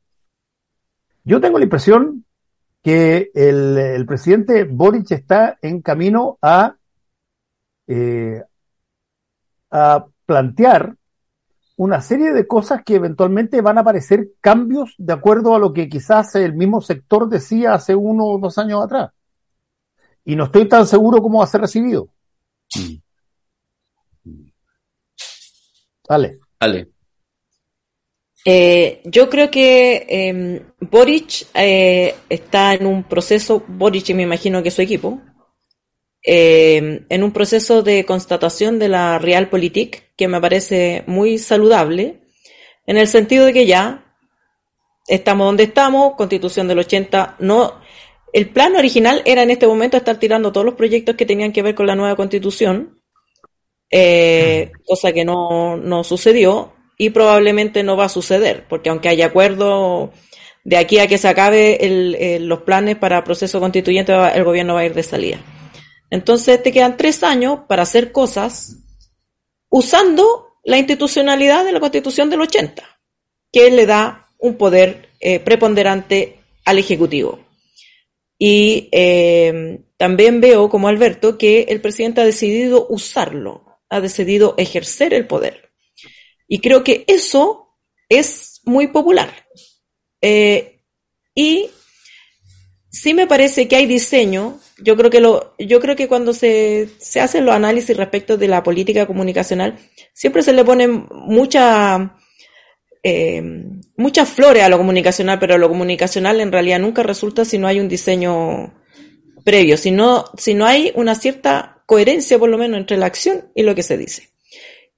[1.23, 2.25] Yo tengo la impresión
[2.81, 6.75] que el, presidente Boric está en camino a,
[7.87, 8.43] eh,
[9.73, 10.95] a plantear
[11.77, 15.89] una serie de cosas que eventualmente van a parecer cambios de acuerdo a lo que
[15.89, 19.11] quizás el mismo sector decía hace uno o dos años atrás.
[20.23, 22.07] Y no estoy tan seguro cómo va a ser recibido.
[26.07, 26.39] Dale.
[26.59, 26.91] Dale.
[28.45, 34.61] Eh, yo creo que eh, Boric eh, está en un proceso, Boric y me imagino
[34.61, 35.21] que su equipo,
[36.23, 42.21] em, en un proceso de constatación de la Realpolitik que me parece muy saludable,
[42.87, 44.15] en el sentido de que ya
[45.07, 47.81] estamos donde estamos, constitución del 80, no,
[48.31, 51.61] el plan original era en este momento estar tirando todos los proyectos que tenían que
[51.61, 52.99] ver con la nueva constitución,
[53.91, 59.27] eh, cosa que no, no sucedió, y probablemente no va a suceder, porque aunque haya
[59.27, 60.11] acuerdo
[60.63, 61.77] de aquí a que se acabe
[62.39, 65.39] los planes para proceso constituyente, el gobierno va a ir de salida.
[66.13, 68.75] Entonces te quedan tres años para hacer cosas
[69.67, 72.83] usando la institucionalidad de la constitución del 80,
[73.51, 77.39] que le da un poder eh, preponderante al Ejecutivo.
[78.37, 85.15] Y eh, también veo, como Alberto, que el presidente ha decidido usarlo, ha decidido ejercer
[85.15, 85.71] el poder.
[86.47, 87.75] Y creo que eso
[88.07, 89.47] es muy popular.
[90.21, 90.83] Eh,
[91.33, 91.71] y
[92.91, 94.59] sí me parece que hay diseño.
[94.83, 98.47] Yo creo que lo, yo creo que cuando se, se hacen los análisis respecto de
[98.47, 99.77] la política comunicacional,
[100.13, 102.17] siempre se le ponen mucha,
[103.01, 103.41] eh,
[103.95, 107.79] muchas flores a lo comunicacional, pero lo comunicacional en realidad nunca resulta si no hay
[107.79, 108.73] un diseño
[109.43, 113.49] previo, si no, si no hay una cierta coherencia por lo menos entre la acción
[113.55, 114.29] y lo que se dice.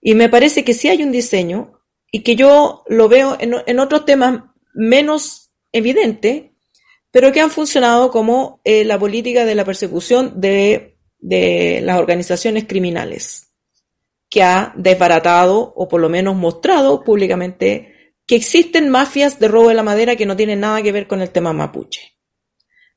[0.01, 1.81] Y me parece que sí hay un diseño
[2.11, 6.55] y que yo lo veo en, otros temas menos evidente,
[7.16, 12.66] pero que han funcionado como eh, la política de la persecución de, de las organizaciones
[12.66, 13.53] criminales,
[14.30, 19.76] que ha desbaratado o por lo menos mostrado públicamente que existen mafias de robo de
[19.76, 22.18] la madera que no tienen nada que ver con el tema mapuche.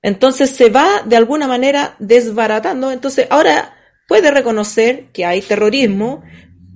[0.03, 2.91] Entonces se va de alguna manera desbaratando.
[2.91, 3.77] Entonces ahora
[4.09, 6.25] puede reconocer que hay terrorismo,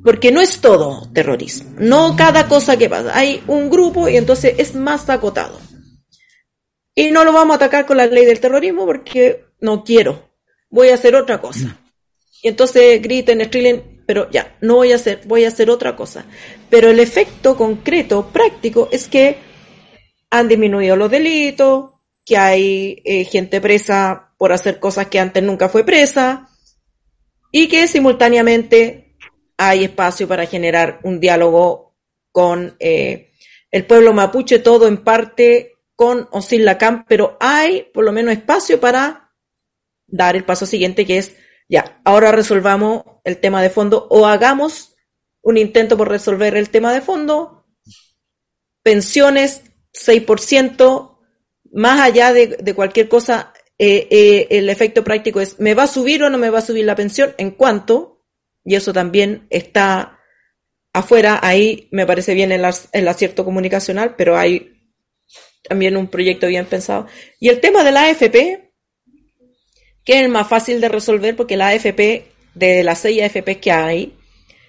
[0.05, 1.72] porque no es todo terrorismo.
[1.80, 3.11] No cada cosa que pasa.
[3.18, 5.59] Hay un grupo y entonces es más acotado.
[6.95, 10.30] Y no lo vamos a atacar con la ley del terrorismo porque no quiero.
[10.68, 11.78] Voy a hacer otra cosa.
[12.43, 16.26] Y entonces griten, estrilen, pero ya, no voy a hacer, voy a hacer otra cosa.
[16.68, 19.36] Pero el efecto concreto, práctico, es que
[20.30, 21.90] han disminuido los delitos,
[22.24, 26.49] que hay eh, gente presa por hacer cosas que antes nunca fue presa,
[27.53, 29.14] y que simultáneamente
[29.57, 31.95] hay espacio para generar un diálogo
[32.32, 33.30] con eh,
[33.70, 36.78] el pueblo mapuche, todo en parte con o sin la
[37.09, 39.32] pero hay por lo menos espacio para
[40.07, 41.36] dar el paso siguiente que es
[41.68, 44.95] ya, ahora resolvamos el tema de fondo o hagamos
[45.43, 47.66] un intento por resolver el tema de fondo.
[48.82, 49.62] Pensiones,
[49.93, 51.18] 6%,
[51.72, 56.22] más allá de, cualquier cosa, eh, eh, el efecto práctico es, ¿me va a subir
[56.22, 57.34] o no me va a subir la pensión?
[57.38, 58.24] ¿En cuánto?
[58.64, 60.18] Y eso también está
[60.93, 64.72] afuera, ahí me parece bien el, el acierto comunicacional, pero hay
[65.62, 67.06] también un proyecto bien pensado.
[67.40, 68.70] Y el tema de la AFP,
[70.04, 73.72] que es el más fácil de resolver porque la AFP, de las seis AFP que
[73.72, 74.14] hay,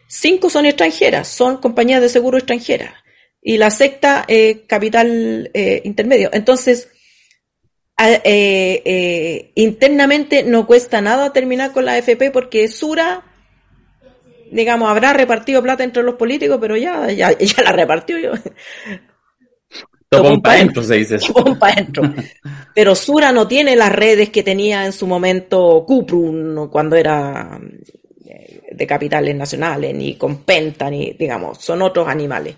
[0.08, 2.94] cinco son extranjeras, son compañías de seguro extranjeras.
[3.42, 4.26] Y la sexta,
[4.68, 6.30] capital eh, intermedio.
[6.32, 6.90] Entonces,
[8.00, 13.24] eh, eh, internamente no cuesta nada terminar con la AFP porque Sura,
[14.52, 18.32] digamos, habrá repartido plata entre los políticos, pero ya, ya, ya la repartió yo.
[20.84, 21.18] Se dice
[22.76, 27.60] Pero Sura no tiene las redes que tenía en su momento Cuprum cuando era
[28.26, 32.56] eh, de capitales nacionales, ni con Penta, ni digamos, son otros animales.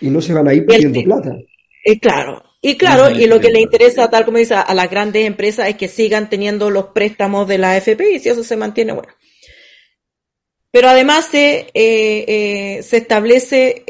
[0.00, 1.36] Y no se van a ir pidiendo plata.
[1.84, 5.26] Y claro, y claro, y lo que le interesa, tal como dice, a las grandes
[5.26, 8.92] empresas es que sigan teniendo los préstamos de la AFP y si eso se mantiene,
[8.92, 9.12] bueno.
[10.70, 13.82] Pero además se, eh, eh, se establece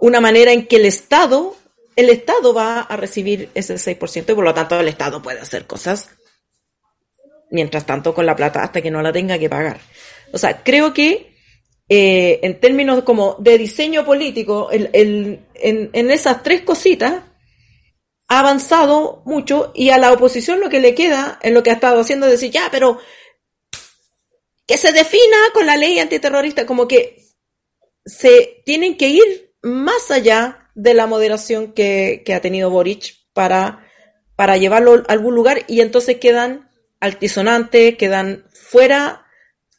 [0.00, 1.56] una manera en que el Estado,
[1.96, 5.66] el Estado va a recibir ese 6% y por lo tanto el Estado puede hacer
[5.66, 6.10] cosas
[7.50, 9.80] mientras tanto con la plata hasta que no la tenga que pagar.
[10.32, 11.34] O sea, creo que
[11.88, 17.22] eh, en términos como de diseño político, el, el, en, en esas tres cositas
[18.28, 21.74] ha avanzado mucho y a la oposición lo que le queda en lo que ha
[21.74, 22.98] estado haciendo es decir, ya, pero
[24.66, 27.24] que se defina con la ley antiterrorista, como que
[28.04, 33.86] se tienen que ir más allá de la moderación que, ha tenido Boric para,
[34.36, 39.26] para llevarlo a algún lugar y entonces quedan altisonantes, quedan fuera,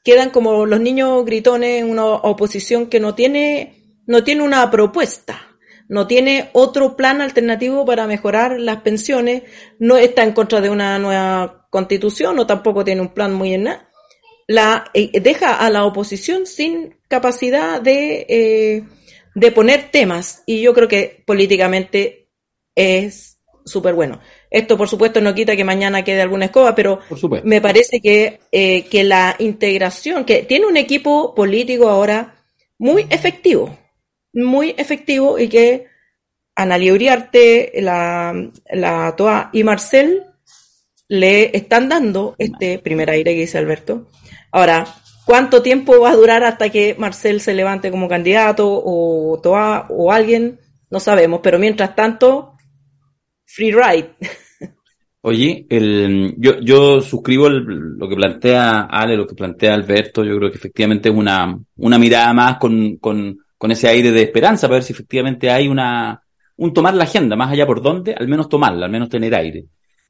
[0.03, 5.49] quedan como los niños gritones en una oposición que no tiene, no tiene una propuesta,
[5.88, 9.43] no tiene otro plan alternativo para mejorar las pensiones,
[9.80, 13.63] no está en contra de una nueva constitución, o tampoco tiene un plan muy en
[13.63, 13.89] nada.
[14.47, 18.84] La, eh, deja a la oposición sin capacidad de eh,
[19.36, 22.30] de poner temas y yo creo que políticamente
[22.75, 24.19] es súper bueno.
[24.49, 26.99] Esto, por supuesto, no quita que mañana quede alguna escoba, pero
[27.43, 32.36] me parece que, eh, que la integración, que tiene un equipo político ahora
[32.77, 33.77] muy efectivo,
[34.34, 35.88] muy efectivo y que
[36.55, 40.23] Analia Uriarte, la, la Toa y Marcel
[41.07, 44.09] le están dando este primer aire que dice Alberto.
[44.51, 44.86] Ahora,
[45.30, 50.11] ¿Cuánto tiempo va a durar hasta que Marcel se levante como candidato o Toa o
[50.11, 50.59] alguien?
[50.89, 52.53] No sabemos, pero mientras tanto,
[53.45, 54.15] free ride.
[55.21, 60.23] Oye, el, yo, suscribo lo que plantea Ale, lo que plantea Alberto.
[60.23, 64.23] Yo creo que efectivamente es una, una mirada más con, con, con ese aire de
[64.23, 66.23] esperanza para ver si efectivamente hay una,
[66.57, 69.65] un tomar la agenda, más allá por dónde, al menos tomarla, al menos tener aire.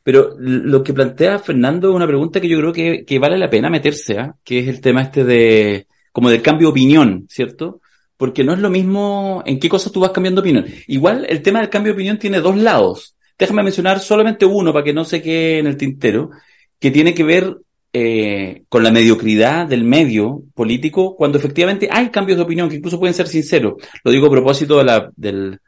[0.10, 3.70] Pero lo que plantea Fernando es una pregunta que yo creo que, vale la pena
[3.70, 4.36] meterse, ¿ah?
[4.44, 7.80] que es el tema este de, como del cambio de opinión, ¿cierto?
[8.18, 10.66] Porque no es lo mismo en qué cosas tú vas cambiando opinión.
[10.88, 13.18] Igual el tema del cambio de opinión tiene dos lados.
[13.38, 16.32] Déjame mencionar solamente uno para que no se quede en el tintero,
[16.80, 17.58] que tiene que ver
[17.94, 22.98] eh, con la mediocridad del medio político cuando efectivamente hay cambios de opinión que incluso
[22.98, 23.76] pueden ser sinceros.
[24.04, 25.60] Lo digo a propósito de la, del,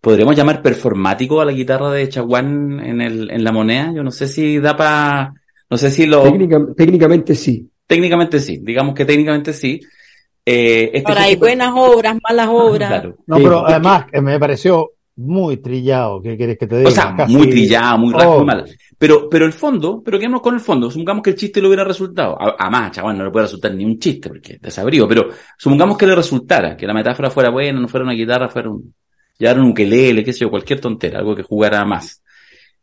[0.00, 3.92] ¿Podríamos llamar performático a la guitarra de Chaguán en, el, en la moneda?
[3.94, 5.34] Yo no sé si da para...
[5.68, 6.22] No sé si lo...
[6.76, 7.68] técnicamente sí.
[7.86, 9.80] Técnicamente sí, digamos que técnicamente sí.
[10.44, 13.04] Eh, este Ahora hay buenas obras, malas obras.
[13.26, 16.88] No, pero además me pareció muy trillado, ¿qué quieres que te diga?
[16.88, 18.44] O sea, muy trillado, muy raro, muy oh.
[18.44, 18.64] mal.
[18.98, 21.84] Pero, pero el fondo, pero quedemos con el fondo, supongamos que el chiste le hubiera
[21.84, 22.36] resultado.
[22.58, 25.28] Además, chaval, no le puede resultar ni un chiste, porque desabrió, pero
[25.58, 28.94] supongamos que le resultara, que la metáfora fuera buena, no fuera una guitarra, fuera un,
[29.38, 32.22] llevar un ukelele, qué sé yo, cualquier tontera, algo que jugara más.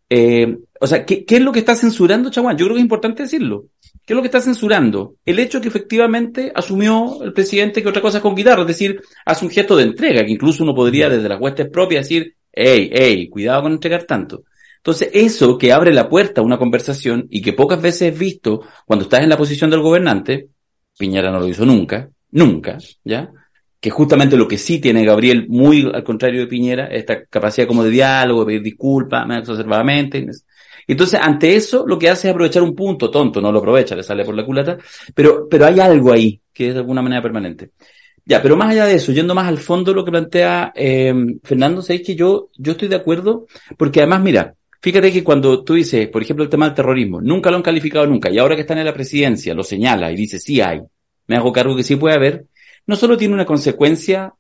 [0.10, 2.58] Eh, o sea, ¿qué, ¿qué, es lo que está censurando Chaguán?
[2.58, 3.68] Yo creo que es importante decirlo.
[4.06, 5.18] ¿Qué es lo que está censurando?
[5.24, 9.00] El hecho que efectivamente asumió el presidente que otra cosa es con guitarra, es decir,
[9.26, 12.90] hace un gesto de entrega, que incluso uno podría desde las huestes propias decir, hey,
[12.92, 14.46] hey, cuidado con entregar tanto.
[14.78, 18.62] Entonces, eso que abre la puerta a una conversación y que pocas veces es visto
[18.86, 20.50] cuando estás en la posición del gobernante,
[20.98, 23.30] Piñera no lo hizo nunca, nunca, ¿ya?
[23.80, 27.84] Que justamente lo que sí tiene Gabriel, muy al contrario de Piñera, esta capacidad como
[27.84, 30.28] de diálogo, de pedir disculpas, más exacerbadamente.
[30.88, 34.04] Entonces, ante eso, lo que hace es aprovechar un punto tonto, no lo aprovecha, le
[34.04, 34.78] sale por la culata,
[35.14, 37.72] pero, pero hay algo ahí que es de alguna manera permanente.
[38.26, 41.14] Ya, pero más allá de eso, yendo más al fondo lo que plantea eh,
[41.44, 45.74] Fernando, sabéis que yo, yo estoy de acuerdo, porque además, mira, fíjate que cuando tú
[45.74, 48.62] dices, por ejemplo, el tema del terrorismo, nunca lo han calificado nunca, y ahora que
[48.62, 50.82] están en la presidencia, lo señala y dice, sí hay,
[51.28, 52.46] me hago cargo que sí puede haber,
[52.90, 54.34] no solo tiene una consecuencia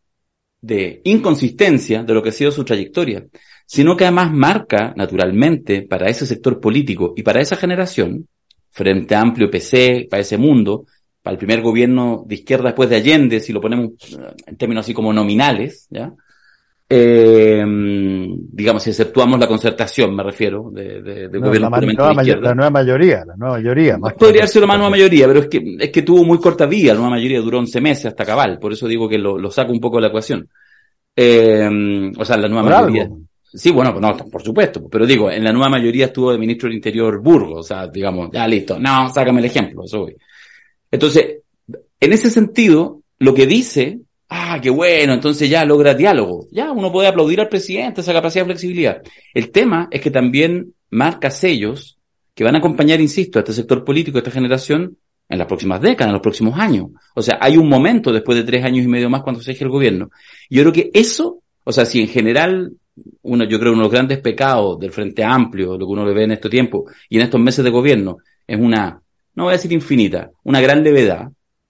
[0.59, 3.27] de inconsistencia de lo que ha sido su trayectoria,
[3.67, 8.27] sino que además marca, naturalmente, para ese sector político y para esa generación,
[8.71, 10.87] Frente Amplio PC, para ese mundo,
[11.21, 13.91] para el primer gobierno de izquierda después de Allende, si lo ponemos
[14.47, 16.11] en términos así como nominales, ¿ya?
[16.91, 17.63] Eh,
[18.51, 22.69] digamos, si exceptuamos la concertación, me refiero, de, de, de gobierno la, nueva la nueva
[22.71, 23.97] mayoría, la nueva mayoría.
[24.17, 26.99] Podría ser una nueva mayoría, pero es que, es que tuvo muy corta vida, la
[26.99, 29.79] nueva mayoría duró 11 meses hasta cabal, por eso digo que lo, lo saco un
[29.79, 30.49] poco de la ecuación.
[31.15, 33.07] Eh, o sea, la nueva mayoría.
[33.51, 36.75] Sí, bueno, no, por supuesto, pero digo, en la nueva mayoría estuvo el ministro del
[36.75, 40.15] Interior Burgos, o sea, digamos, ya listo, no, sácame el ejemplo, eso voy.
[40.91, 41.39] Entonces,
[41.99, 43.99] en ese sentido, lo que dice,
[44.29, 46.47] ah, qué bueno, entonces ya logra diálogo.
[46.51, 49.01] Ya, uno puede aplaudir al presidente esa capacidad de flexibilidad.
[49.33, 51.97] El tema es que también marca sellos
[52.33, 55.81] que van a acompañar, insisto, a este sector político, a esta generación, en las próximas
[55.81, 56.87] décadas, en los próximos años.
[57.13, 59.65] O sea, hay un momento después de tres años y medio más cuando se elige
[59.65, 60.09] el gobierno.
[60.49, 62.71] Yo creo que eso, o sea, si en general,
[63.21, 66.13] uno, yo creo uno de los grandes pecados del Frente Amplio, lo que uno le
[66.13, 68.17] ve en este tiempo y en estos meses de gobierno,
[68.47, 69.01] es una
[69.39, 71.29] no voy a decir infinita, una gran levedad,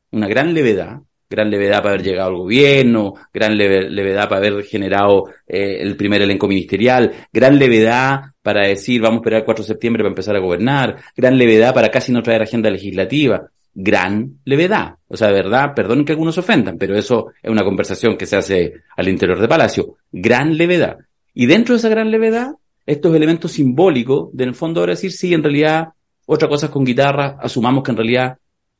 [0.10, 5.26] una gran levedad, gran levedad para haber llegado al gobierno, gran levedad para haber generado
[5.48, 9.68] eh, el primer elenco ministerial, gran levedad para decir vamos a esperar el 4 de
[9.68, 14.96] septiembre para empezar a gobernar, gran levedad para casi no traer agenda legislativa, gran levedad.
[15.08, 18.36] O sea, de verdad, perdonen que algunos ofendan, pero eso es una conversación que se
[18.36, 19.98] hace al interior de Palacio.
[20.12, 20.98] Gran levedad.
[21.36, 22.54] Y dentro de esa gran levedad,
[22.88, 25.90] estos elementos simbólicos, del fondo ahora decir, sí, en realidad
[26.26, 28.38] otra cosa es con guitarra, asumamos que en realidad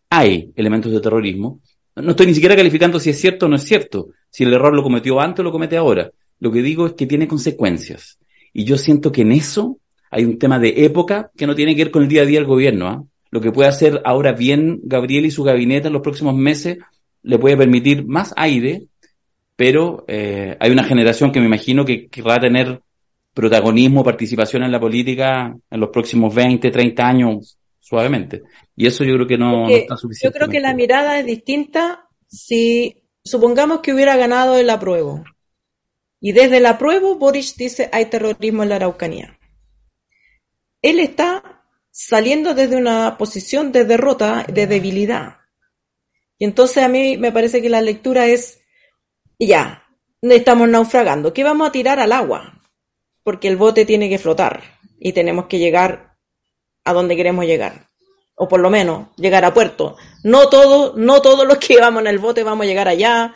[0.10, 1.60] hay elementos de terrorismo.
[2.02, 4.74] No estoy ni siquiera calificando si es cierto o no es cierto, si el error
[4.74, 6.12] lo cometió antes o lo comete ahora.
[6.40, 8.18] Lo que digo es que tiene consecuencias.
[8.54, 9.78] Y yo siento que en eso
[10.10, 12.40] hay un tema de época que no tiene que ver con el día a día
[12.40, 12.88] del gobierno.
[12.88, 13.04] ¿ah?
[13.32, 16.78] Lo que puede hacer ahora bien Gabriel y su gabinete en los próximos meses
[17.22, 18.84] le puede permitir más aire,
[19.56, 22.82] pero eh, hay una generación que me imagino que querrá tener
[23.34, 27.59] protagonismo, participación en la política en los próximos 20, 30 años
[27.90, 28.44] suavemente.
[28.76, 30.28] Y eso yo creo que no, está suficiente.
[30.28, 35.24] Yo creo que la mirada es distinta si supongamos que hubiera ganado el apruebo.
[36.22, 39.40] Y desde el apruebo Boris dice hay terrorismo en la Araucanía.
[40.82, 45.38] Él está saliendo desde una posición de derrota, de debilidad.
[46.38, 48.62] Y entonces a mí me parece que la lectura es,
[49.38, 49.84] ya,
[50.22, 52.60] estamos naufragando, ¿qué vamos a tirar al agua?
[53.30, 54.64] porque el bote tiene que flotar
[55.00, 56.09] y tenemos que llegar
[56.90, 57.88] a donde queremos llegar.
[58.36, 59.98] O por lo menos llegar a puerto.
[60.24, 63.36] No todos, no todos los que vamos en el bote vamos a llegar allá.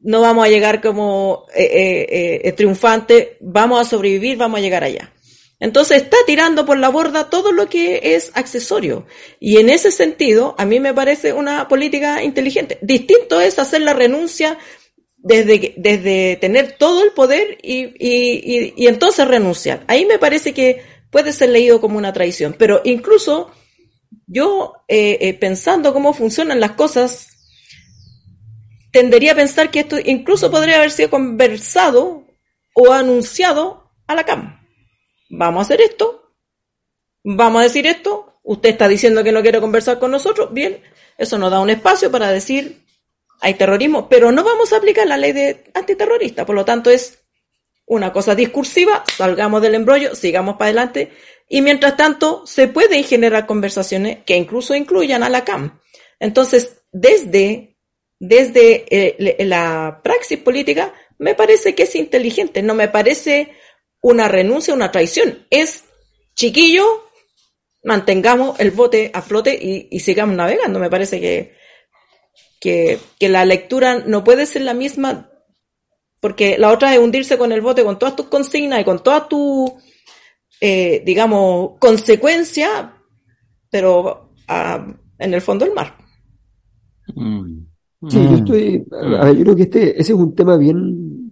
[0.00, 3.28] No vamos a llegar como eh, eh, eh, triunfantes.
[3.40, 5.12] Vamos a sobrevivir, vamos a llegar allá.
[5.60, 9.06] Entonces está tirando por la borda todo lo que es accesorio.
[9.40, 12.78] Y en ese sentido, a mí me parece una política inteligente.
[12.82, 14.58] Distinto es hacer la renuncia
[15.16, 19.82] desde, desde tener todo el poder y, y, y, entonces renunciar.
[19.86, 20.82] Ahí me parece que
[21.14, 23.52] puede ser leído como una traición, pero incluso
[24.26, 27.28] yo, eh, eh, pensando cómo funcionan las cosas,
[28.90, 32.26] tendería a pensar que esto incluso podría haber sido conversado
[32.74, 34.60] o anunciado a la CAM.
[35.30, 36.34] Vamos a hacer esto,
[37.22, 40.82] vamos a decir esto, usted está diciendo que no quiere conversar con nosotros, bien,
[41.16, 42.82] eso nos da un espacio para decir
[43.40, 46.44] hay terrorismo, pero no vamos a aplicar la ley de antiterrorista.
[46.44, 47.23] Por lo tanto, es
[47.86, 51.12] una cosa discursiva, salgamos del embrollo, sigamos para adelante.
[51.48, 55.80] Y mientras tanto, se pueden generar conversaciones que incluso incluyan a la CAM.
[56.18, 57.76] Entonces, desde,
[58.18, 63.52] desde eh, la praxis política, me parece que es inteligente, no me parece
[64.00, 65.46] una renuncia, una traición.
[65.50, 65.84] Es
[66.34, 66.84] chiquillo,
[67.82, 70.78] mantengamos el bote a flote y, y sigamos navegando.
[70.78, 71.54] Me parece que,
[73.18, 75.30] que, la lectura no puede ser la misma,
[76.24, 79.28] porque la otra es hundirse con el bote, con todas tus consignas y con toda
[79.28, 79.70] tu,
[80.58, 82.94] eh, digamos, consecuencia,
[83.70, 85.94] pero ah, en el fondo del mar.
[87.14, 87.66] Mm.
[88.08, 91.30] Sí, yo estoy, yo creo que este, ese es un tema bien,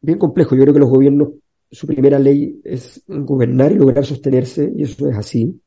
[0.00, 0.54] bien complejo.
[0.54, 1.30] Yo creo que los gobiernos,
[1.68, 5.60] su primera ley es gobernar y lograr sostenerse, y eso es así.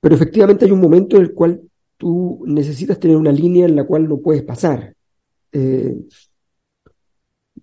[0.00, 1.62] Pero efectivamente hay un momento en el cual
[1.96, 4.95] tú necesitas tener una línea en la cual no puedes pasar.
[5.58, 5.96] Eh,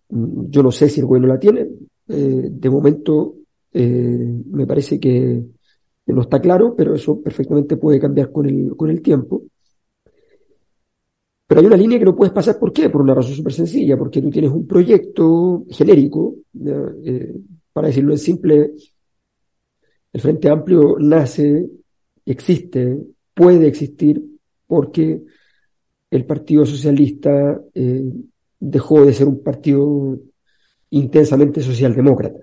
[0.10, 1.68] yo no sé si el gobierno la tiene.
[2.08, 3.36] Eh, de momento
[3.72, 5.44] eh, me parece que,
[6.08, 9.44] no está claro, pero eso perfectamente puede cambiar con el, con el tiempo.
[11.48, 12.58] Pero hay una línea que no puedes pasar.
[12.58, 12.89] ¿Por qué?
[12.89, 16.36] Por una razón súper sencilla, porque tú tienes un proyecto genérico,
[17.72, 18.74] para decirlo en simple,
[20.14, 21.70] el Frente Amplio nace,
[22.26, 23.00] existe,
[23.34, 24.24] puede existir
[24.68, 25.24] porque
[26.16, 28.11] el Partido Socialista eh,
[28.59, 30.20] dejó de ser un partido
[30.91, 32.39] intensamente socialdemócrata.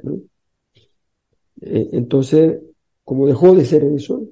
[1.61, 2.59] Eh, entonces,
[3.05, 4.25] como dejó de ser eso,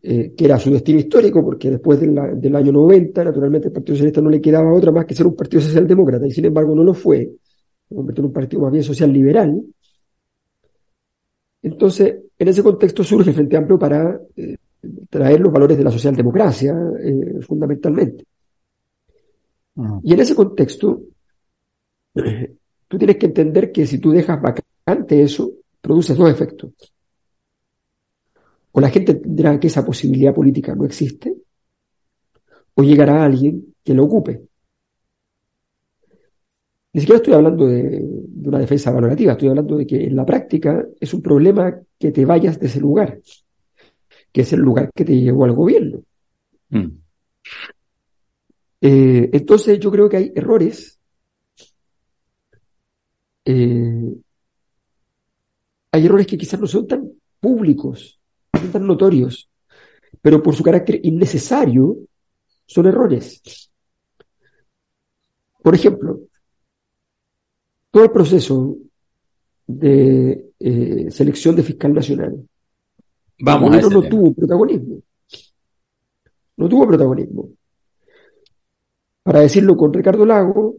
[0.00, 4.20] eh, que era su destino histórico, porque después del año 90, naturalmente, el Partido Socialista
[4.20, 6.94] no le quedaba otra más que ser un partido socialdemócrata, y sin embargo no lo
[6.94, 7.32] fue,
[7.88, 9.60] se convirtió en un partido más bien social liberal.
[11.60, 14.20] Entonces, en ese contexto surge el Frente Amplio para
[15.08, 18.24] traer los valores de la socialdemocracia, eh, fundamentalmente.
[19.76, 20.00] Ah.
[20.02, 21.02] Y en ese contexto,
[22.88, 26.72] tú tienes que entender que si tú dejas vacante eso, produces dos efectos.
[28.72, 31.34] O la gente tendrá que esa posibilidad política no existe,
[32.74, 34.42] o llegará alguien que lo ocupe.
[36.92, 40.24] Ni siquiera estoy hablando de, de, una defensa valorativa, estoy hablando de que en la
[40.24, 43.20] práctica es un problema que te vayas de ese lugar
[44.38, 46.00] que es el lugar que te llevó al gobierno.
[46.68, 46.86] Mm.
[48.80, 50.96] Eh, entonces yo creo que hay errores.
[53.44, 54.14] Eh,
[55.90, 57.10] hay errores que quizás no son tan
[57.40, 58.20] públicos,
[58.52, 59.50] no son tan notorios,
[60.22, 61.96] pero por su carácter innecesario
[62.64, 63.42] son errores.
[65.60, 66.20] Por ejemplo,
[67.90, 68.76] todo el proceso
[69.66, 72.48] de eh, selección de fiscal nacional
[73.40, 75.00] Vamos a no tuvo protagonismo.
[76.56, 77.50] No tuvo protagonismo.
[79.22, 80.76] Para decirlo con Ricardo Lago,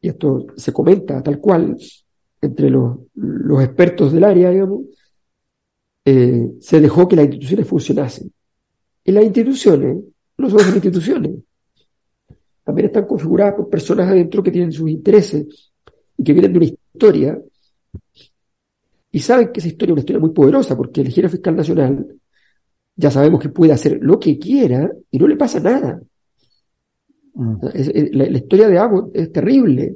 [0.00, 1.76] y esto se comenta tal cual
[2.40, 2.98] entre los,
[3.62, 4.82] expertos del área, digamos,
[6.04, 8.32] eh, se dejó que las instituciones funcionasen.
[9.02, 9.96] Y las instituciones
[10.36, 11.32] no son las instituciones.
[12.62, 15.72] También están configuradas por personas adentro que tienen sus intereses
[16.16, 17.40] y que vienen de una historia
[19.14, 22.20] y saben que esa historia es una historia muy poderosa, porque el ingeniero fiscal nacional
[22.96, 26.02] ya sabemos que puede hacer lo que quiera y no le pasa nada.
[27.34, 27.56] Mm.
[28.10, 29.94] la, historia de Abbott es terrible.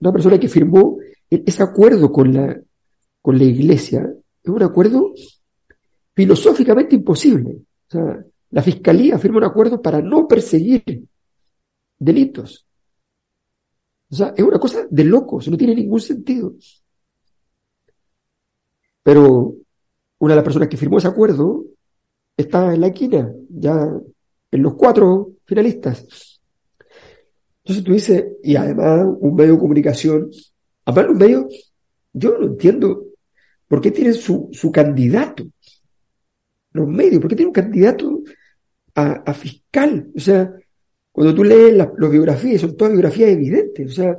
[0.00, 0.96] Una persona que firmó
[1.28, 2.58] ese acuerdo con la,
[3.20, 4.10] con la iglesia
[4.42, 5.12] es un acuerdo
[6.14, 7.58] filosóficamente imposible.
[7.88, 11.06] O sea, la fiscalía firma un acuerdo para no perseguir
[11.98, 12.66] delitos.
[14.10, 16.54] O sea, es una cosa de locos, no tiene ningún sentido.
[19.02, 19.54] Pero
[20.18, 21.64] una de las personas que firmó ese acuerdo
[22.36, 23.88] está en la esquina, ya
[24.50, 26.40] en los cuatro finalistas.
[27.64, 30.30] Entonces tú dices, y además un medio de comunicación,
[30.84, 31.72] además los medios,
[32.12, 33.06] yo no entiendo
[33.68, 35.44] por qué tienen su, su candidato,
[36.72, 38.22] los medios, por qué tienen un candidato
[38.94, 40.10] a, fiscal.
[40.14, 40.52] O sea,
[41.10, 43.90] cuando tú lees las biografías, son todas biografías evidentes.
[43.90, 44.16] O sea,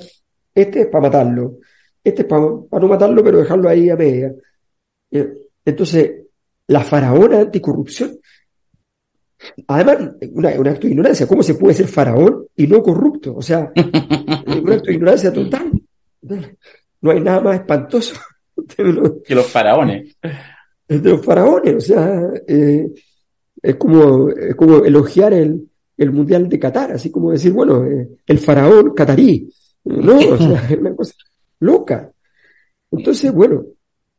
[0.53, 1.59] este es para matarlo,
[2.03, 4.33] este es para, para no matarlo, pero dejarlo ahí a media.
[5.13, 5.33] Eh,
[5.63, 6.11] entonces,
[6.67, 8.17] la faraona anticorrupción,
[9.67, 13.35] además, un acto de ignorancia, ¿cómo se puede ser faraón y no corrupto?
[13.35, 15.71] O sea, un acto de ignorancia total.
[17.01, 18.15] No hay nada más espantoso
[19.25, 20.17] que los faraones.
[20.87, 22.91] De los faraones, o sea, eh,
[23.61, 28.09] es, como, es como elogiar el, el Mundial de Qatar, así como decir, bueno, eh,
[28.25, 29.49] el faraón catarí.
[29.85, 31.13] No, o sea, es una cosa
[31.59, 32.11] loca.
[32.91, 33.65] Entonces, bueno,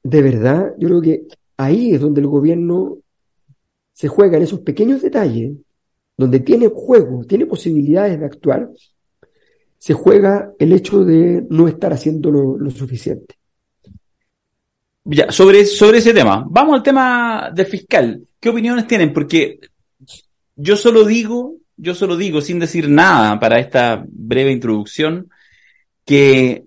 [0.05, 1.23] de verdad, yo creo que
[1.57, 2.99] ahí es donde el gobierno
[3.93, 5.57] se juega en esos pequeños detalles,
[6.17, 8.69] donde tiene juego, tiene posibilidades de actuar,
[9.79, 13.37] se juega el hecho de no estar haciendo lo, suficiente.
[15.05, 18.23] Ya, sobre, sobre ese tema, vamos al tema de fiscal.
[18.39, 19.13] ¿Qué opiniones tienen?
[19.13, 19.59] Porque
[20.57, 25.29] yo solo digo, yo solo digo, sin decir nada para esta breve introducción,
[26.05, 26.65] que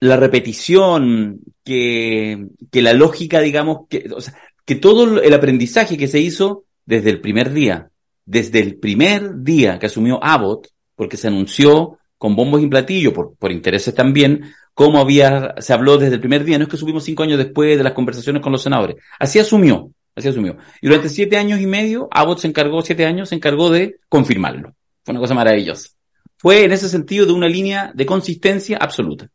[0.00, 4.34] la repetición, que, que la lógica, digamos, que, o sea,
[4.64, 7.90] que todo el aprendizaje que se hizo desde el primer día,
[8.24, 13.34] desde el primer día que asumió Abbott, porque se anunció con bombos y platillos, por,
[13.36, 17.04] por intereses también, cómo había, se habló desde el primer día, no es que subimos
[17.04, 18.96] cinco años después de las conversaciones con los senadores.
[19.18, 20.56] Así asumió, así asumió.
[20.80, 24.74] Y durante siete años y medio, Abbott se encargó, siete años, se encargó de confirmarlo.
[25.04, 25.90] Fue una cosa maravillosa.
[26.36, 29.30] Fue en ese sentido de una línea de consistencia absoluta.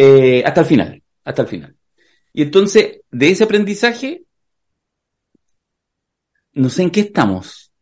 [0.00, 1.76] Eh, hasta el final, hasta el final.
[2.32, 4.22] Y entonces, de ese aprendizaje,
[6.52, 7.72] no sé en qué estamos.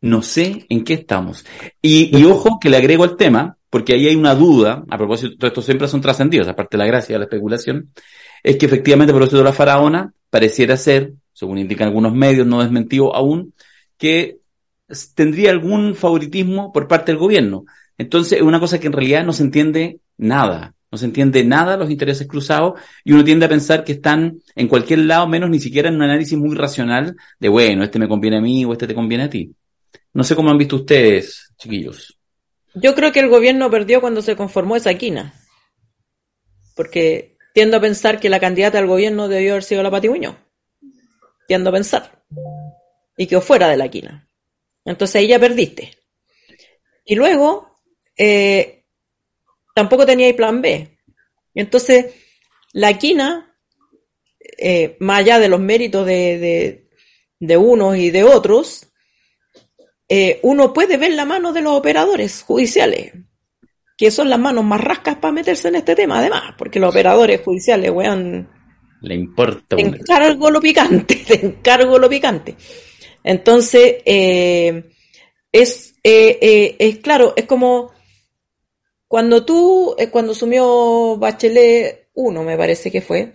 [0.00, 1.44] No sé en qué estamos.
[1.82, 5.36] Y, y ojo que le agrego al tema, porque ahí hay una duda, a propósito,
[5.38, 7.92] todo esto siempre son trascendidos, aparte de la gracia de la especulación,
[8.44, 12.62] es que efectivamente, a propósito de la faraona, pareciera ser, según indican algunos medios, no
[12.62, 13.54] desmentido aún,
[13.98, 14.38] que
[15.16, 17.64] tendría algún favoritismo por parte del gobierno.
[17.98, 20.76] Entonces, es una cosa que en realidad no se entiende nada.
[20.90, 24.68] No se entiende nada los intereses cruzados y uno tiende a pensar que están en
[24.68, 28.38] cualquier lado, menos ni siquiera en un análisis muy racional de, bueno, este me conviene
[28.38, 29.54] a mí o este te conviene a ti.
[30.12, 32.18] No sé cómo han visto ustedes, chiquillos.
[32.74, 35.34] Yo creo que el gobierno perdió cuando se conformó esa quina.
[36.74, 40.08] Porque tiendo a pensar que la candidata al gobierno debió haber sido la Pati
[41.46, 42.22] Tiendo a pensar.
[43.16, 44.28] Y que fuera de la quina.
[44.84, 45.96] Entonces ahí ya perdiste.
[47.04, 47.80] Y luego,
[48.16, 48.79] eh,
[49.74, 50.98] tampoco tenía plan B.
[51.54, 52.14] Entonces,
[52.72, 53.56] la quina,
[54.58, 56.86] eh, más allá de los méritos de,
[57.38, 58.86] de, unos y de otros,
[60.08, 63.12] eh, uno puede ver la mano de los operadores judiciales,
[63.96, 67.40] que son las manos más rascas para meterse en este tema, además, porque los operadores
[67.42, 68.48] judiciales, weón.
[69.02, 69.76] Le importa.
[69.76, 72.56] Te encargo lo picante, te encargo lo picante.
[73.22, 74.90] Entonces, eh,
[75.52, 77.92] es, eh, es claro, es como
[79.10, 83.32] cuando tú, eh, cuando asumió Bachelet 1, me parece que fue,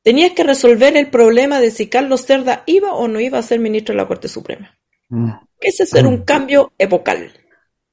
[0.00, 3.58] tenías que resolver el problema de si Carlos Cerda iba o no iba a ser
[3.58, 4.78] ministro de la Corte Suprema.
[5.08, 5.32] Mm.
[5.58, 7.32] Ese es un cambio epocal.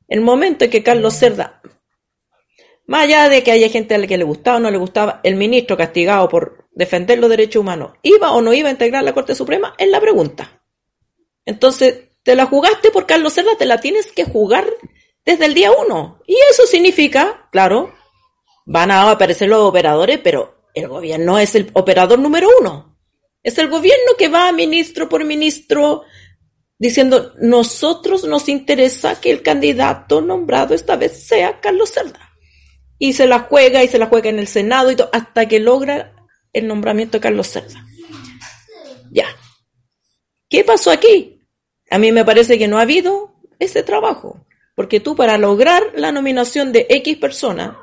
[0.07, 1.63] El momento en que Carlos Cerda,
[2.85, 5.19] más allá de que haya gente a la que le gustaba o no le gustaba,
[5.23, 9.15] el ministro castigado por defender los derechos humanos, ¿iba o no iba a integrar la
[9.15, 9.73] Corte Suprema?
[9.79, 10.61] Es la pregunta.
[11.43, 14.67] Entonces, te la jugaste por Carlos Cerda, te la tienes que jugar
[15.25, 16.21] desde el día uno.
[16.27, 17.93] Y eso significa, claro,
[18.65, 22.97] van a aparecer los operadores, pero el gobierno es el operador número uno.
[23.41, 26.03] Es el gobierno que va ministro por ministro
[26.77, 32.31] diciendo, nosotros nos interesa que el candidato nombrado esta vez sea Carlos Cerda.
[32.99, 35.59] Y se la juega y se la juega en el Senado y todo, hasta que
[35.59, 36.13] logra
[36.51, 37.85] el nombramiento de Carlos Cerda.
[39.11, 39.27] Ya.
[40.49, 41.41] ¿Qué pasó aquí?
[41.89, 44.45] A mí me parece que no ha habido ese trabajo.
[44.75, 47.77] Porque tú para lograr la nominación de X persona,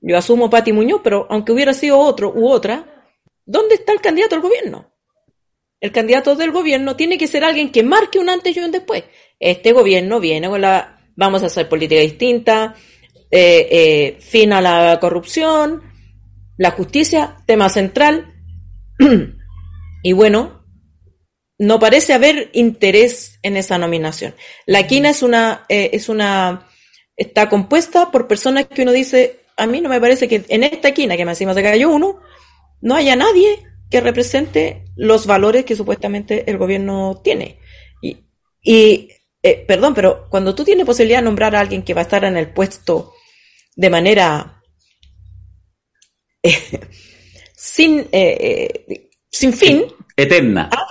[0.00, 3.06] yo asumo Pati Muñoz, pero aunque hubiera sido otro u otra,
[3.46, 4.92] ¿dónde está el candidato al gobierno?
[5.80, 9.04] El candidato del gobierno tiene que ser alguien que marque un antes y un después.
[9.40, 12.74] Este gobierno viene con la, vamos a hacer política distinta,
[13.30, 15.82] eh, eh, fin a la corrupción,
[16.56, 18.34] la justicia, tema central.
[20.02, 20.61] y bueno,
[21.58, 24.34] no parece haber interés en esa nominación.
[24.66, 26.66] La quina es una, eh, es una,
[27.16, 30.92] está compuesta por personas que uno dice, a mí no me parece que en esta
[30.92, 32.20] quina, que me encima se cayó uno,
[32.80, 37.58] no haya nadie que represente los valores que supuestamente el gobierno tiene.
[38.00, 38.24] Y,
[38.62, 39.08] y
[39.42, 42.24] eh, perdón, pero cuando tú tienes posibilidad de nombrar a alguien que va a estar
[42.24, 43.12] en el puesto
[43.76, 44.62] de manera
[47.54, 49.84] sin, eh, sin fin.
[50.16, 50.70] Eterna.
[50.72, 50.86] Ah,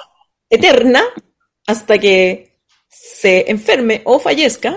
[0.52, 1.02] eterna
[1.66, 4.76] hasta que se enferme o fallezca,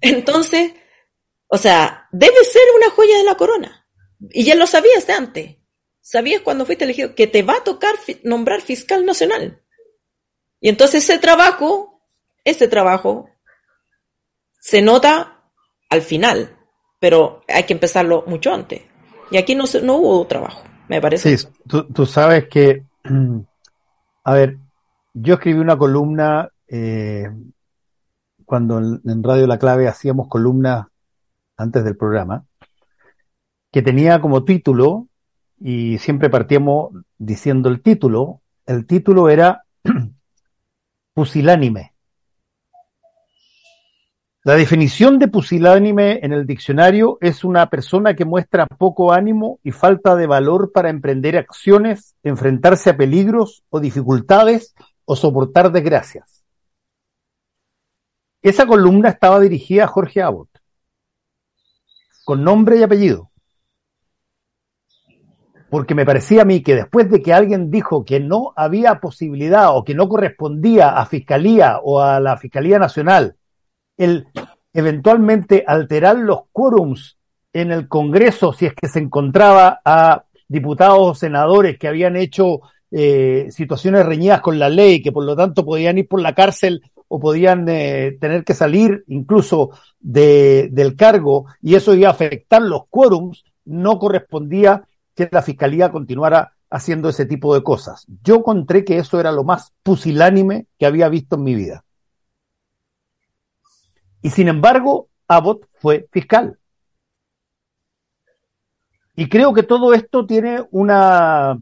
[0.00, 0.72] entonces,
[1.48, 3.86] o sea, debe ser una joya de la corona.
[4.30, 5.56] Y ya lo sabías de antes.
[6.00, 7.94] Sabías cuando fuiste elegido que te va a tocar
[8.24, 9.62] nombrar fiscal nacional.
[10.60, 12.02] Y entonces ese trabajo,
[12.44, 13.30] ese trabajo,
[14.60, 15.42] se nota
[15.88, 16.56] al final,
[16.98, 18.82] pero hay que empezarlo mucho antes.
[19.30, 21.38] Y aquí no, no hubo trabajo, me parece.
[21.38, 22.82] Sí, tú, tú sabes que,
[24.24, 24.58] a ver,
[25.12, 27.28] yo escribí una columna eh,
[28.44, 30.86] cuando en, Radio La Clave hacíamos columnas
[31.56, 32.44] antes del programa,
[33.70, 35.08] que tenía como título,
[35.60, 39.64] y siempre partíamos diciendo el título, el título era
[41.14, 41.92] pusilánime.
[44.42, 49.70] La definición de pusilánime en el diccionario es una persona que muestra poco ánimo y
[49.70, 54.74] falta de valor para emprender acciones, enfrentarse a peligros o dificultades
[55.10, 56.44] o soportar desgracias.
[58.42, 60.50] Esa columna estaba dirigida a Jorge Abbott,
[62.24, 63.32] con nombre y apellido.
[65.68, 69.76] Porque me parecía a mí que después de que alguien dijo que no había posibilidad
[69.76, 73.36] o que no correspondía a Fiscalía o a la Fiscalía Nacional
[73.96, 74.28] el
[74.72, 77.18] eventualmente alterar los quórums
[77.52, 82.60] en el Congreso, si es que se encontraba a diputados o senadores que habían hecho
[82.90, 86.82] eh, situaciones reñidas con la ley, que por lo tanto podían ir por la cárcel
[87.08, 92.62] o podían eh, tener que salir incluso de, del cargo y eso iba a afectar
[92.62, 94.84] los quórums, no correspondía
[95.14, 98.06] que la fiscalía continuara haciendo ese tipo de cosas.
[98.22, 101.84] Yo encontré que eso era lo más pusilánime que había visto en mi vida.
[104.22, 106.58] Y sin embargo, Abbott fue fiscal.
[109.16, 111.58] Y creo que todo esto tiene una,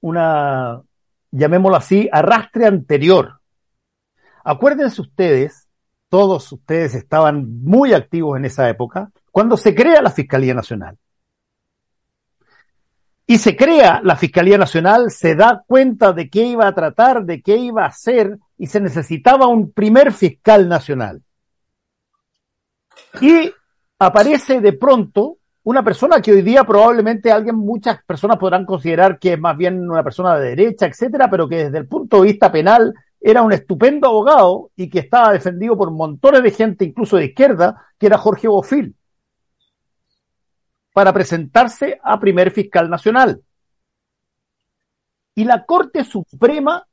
[0.00, 0.82] una,
[1.30, 3.40] llamémoslo así, arrastre anterior.
[4.44, 5.68] Acuérdense ustedes,
[6.08, 10.96] todos ustedes estaban muy activos en esa época, cuando se crea la Fiscalía Nacional.
[13.26, 17.42] Y se crea la Fiscalía Nacional, se da cuenta de qué iba a tratar, de
[17.42, 21.22] qué iba a hacer, y se necesitaba un primer fiscal nacional.
[23.20, 23.52] Y
[23.98, 25.37] aparece de pronto
[25.68, 29.90] una persona que hoy día probablemente alguien, muchas personas podrán considerar que es más bien
[29.90, 33.52] una persona de derecha, etcétera, pero que desde el punto de vista penal era un
[33.52, 38.16] estupendo abogado y que estaba defendido por montones de gente, incluso de izquierda, que era
[38.16, 38.96] Jorge Bofil,
[40.94, 43.42] para presentarse a primer fiscal nacional.
[45.34, 46.86] Y la Corte Suprema,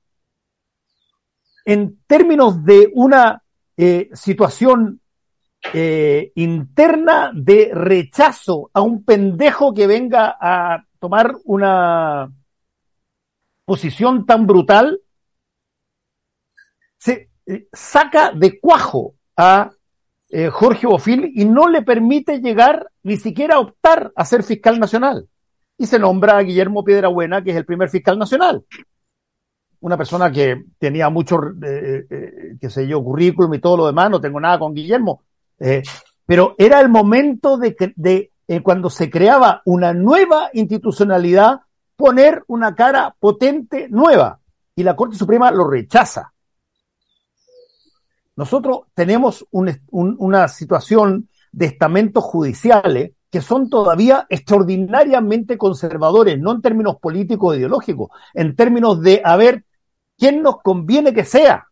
[1.63, 3.41] en términos de una
[3.77, 4.99] eh, situación
[5.73, 12.31] eh, interna de rechazo a un pendejo que venga a tomar una
[13.65, 15.01] posición tan brutal,
[16.97, 19.71] se eh, saca de cuajo a
[20.29, 24.79] eh, Jorge Bofil y no le permite llegar ni siquiera a optar a ser fiscal
[24.79, 25.27] nacional.
[25.77, 28.63] Y se nombra a Guillermo Piedrabuena, que es el primer fiscal nacional.
[29.81, 34.39] Una persona que tenía mucho, qué sé yo, currículum y todo lo demás, no tengo
[34.39, 35.25] nada con Guillermo,
[35.59, 35.83] eh,
[36.25, 41.61] pero era el momento de, eh, cuando se creaba una nueva institucionalidad,
[41.95, 44.39] poner una cara potente nueva.
[44.75, 46.33] Y la Corte Suprema lo rechaza.
[48.35, 56.97] Nosotros tenemos una situación de estamentos judiciales que son todavía extraordinariamente conservadores, no en términos
[57.01, 59.65] políticos o ideológicos, en términos de a ver
[60.17, 61.67] quién nos conviene que sea.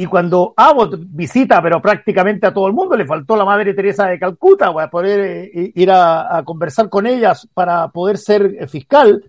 [0.00, 4.06] Y cuando Abbott visita, pero prácticamente a todo el mundo, le faltó la Madre Teresa
[4.06, 9.28] de Calcuta para poder eh, ir a, conversar con ellas para poder ser eh, fiscal,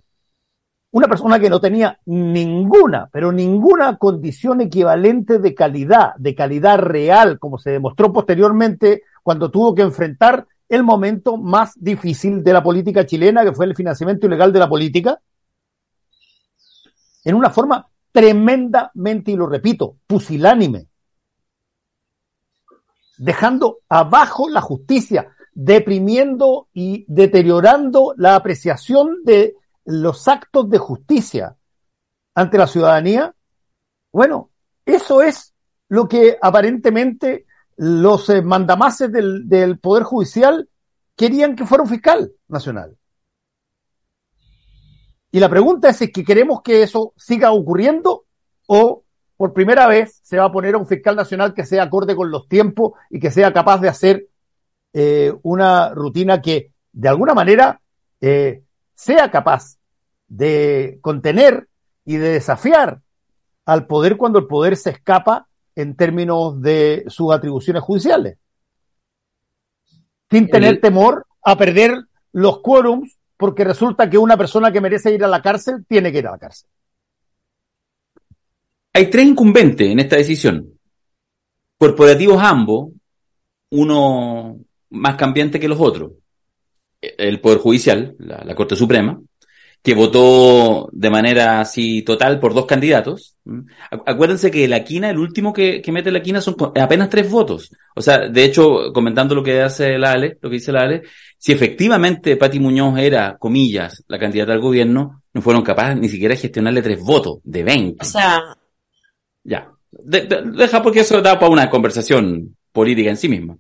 [0.92, 7.40] una persona que no tenía ninguna, pero ninguna condición equivalente de calidad, de calidad real,
[7.40, 13.08] como se demostró posteriormente cuando tuvo que enfrentar el momento más difícil de la política
[13.08, 15.20] chilena, que fue el financiamiento ilegal de la política,
[17.24, 20.88] en una forma tremendamente, y lo repito, pusilánime,
[23.18, 29.56] dejando abajo la justicia, deprimiendo y deteriorando la apreciación de
[29.86, 31.58] los actos de justicia
[32.36, 33.36] ante la ciudadanía,
[34.12, 34.52] bueno,
[34.86, 35.54] eso es
[35.90, 37.46] lo que aparentemente
[37.76, 40.70] los eh, mandamases del, del Poder Judicial
[41.16, 42.99] querían que fuera un fiscal nacional.
[45.32, 48.26] Y la pregunta es si que queremos que eso siga ocurriendo
[48.68, 49.04] o
[49.38, 52.32] por primera vez se va a poner a un fiscal nacional que sea acorde con
[52.32, 54.28] los tiempos y que sea capaz de hacer
[54.92, 57.80] eh, una rutina que de alguna manera
[58.20, 58.64] eh,
[58.96, 59.78] sea capaz
[60.28, 61.68] de contener
[62.06, 63.02] y de desafiar
[63.66, 68.38] al poder cuando el poder se escapa en términos de sus atribuciones judiciales.
[70.30, 75.24] Sin tener temor a perder los quórums porque resulta que una persona que merece ir
[75.24, 76.70] a la cárcel tiene que ir a la cárcel.
[78.92, 80.74] Hay tres incumbentes en esta decisión.
[81.78, 82.90] Corporativos ambos,
[83.70, 84.60] uno
[84.90, 86.12] más cambiante que los otros.
[87.00, 89.18] El Poder Judicial, la, Corte Suprema,
[89.82, 93.38] que votó de manera así total por dos candidatos.
[94.06, 97.72] Acuérdense que la quina, el último que, mete la quina son apenas tres votos.
[97.96, 101.04] O sea, de hecho, comentando lo que hace la Ale, lo que dice la Ale,
[101.38, 106.36] si efectivamente Pati Muñoz era, comillas, la candidata al gobierno, no fueron capaces ni siquiera
[106.36, 108.06] de gestionarle tres votos de 20.
[108.06, 108.58] O sea.
[109.44, 109.72] Ya.
[109.92, 113.58] deja porque eso da para una conversación política en sí misma.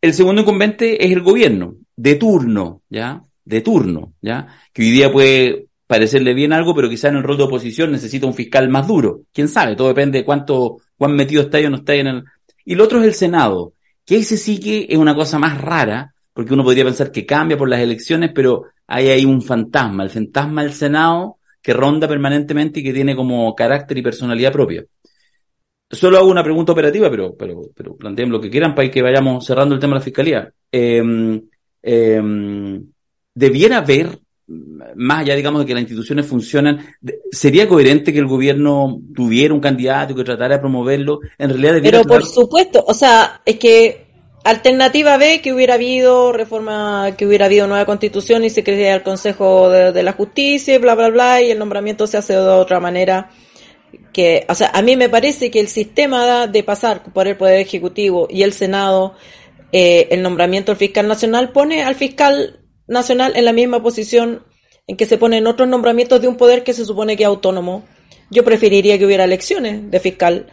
[0.00, 3.22] El segundo incumbente es el gobierno, de turno, ¿ya?
[3.50, 4.46] De turno, ¿ya?
[4.72, 8.24] Que hoy día puede parecerle bien algo, pero quizá en el rol de oposición necesita
[8.24, 9.22] un fiscal más duro.
[9.32, 9.74] ¿Quién sabe?
[9.74, 12.24] Todo depende de cuánto, cuán metido está o no está en el...
[12.64, 13.72] Y el otro es el Senado,
[14.06, 17.58] que ese sí que es una cosa más rara, porque uno podría pensar que cambia
[17.58, 22.78] por las elecciones, pero hay ahí un fantasma, el fantasma del Senado que ronda permanentemente
[22.78, 24.84] y que tiene como carácter y personalidad propia.
[25.90, 29.44] solo hago una pregunta operativa, pero, pero, pero planteen lo que quieran para que vayamos
[29.44, 30.52] cerrando el tema de la fiscalía.
[30.70, 31.02] Eh,
[33.34, 36.94] debiera haber, más allá, digamos, de que las instituciones funcionan,
[37.30, 41.20] ¿sería coherente que el gobierno tuviera un candidato que tratara de promoverlo?
[41.38, 44.06] En realidad debiera Pero por supuesto, o sea, es que
[44.42, 49.02] alternativa B que hubiera habido reforma, que hubiera habido nueva constitución y se crea el
[49.02, 52.80] Consejo de, de la Justicia, bla, bla, bla, y el nombramiento se hace de otra
[52.80, 53.30] manera
[54.12, 57.60] que, o sea, a mí me parece que el sistema de pasar por el Poder
[57.60, 59.14] Ejecutivo y el Senado,
[59.72, 62.60] eh, el nombramiento del fiscal nacional, pone al fiscal
[62.90, 64.44] nacional en la misma posición
[64.86, 67.84] en que se ponen otros nombramientos de un poder que se supone que es autónomo.
[68.30, 70.50] Yo preferiría que hubiera elecciones de fiscal,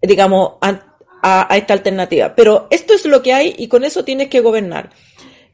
[0.00, 0.86] digamos, a,
[1.56, 2.34] esta alternativa.
[2.36, 4.90] Pero esto es lo que hay y con eso tienes que gobernar.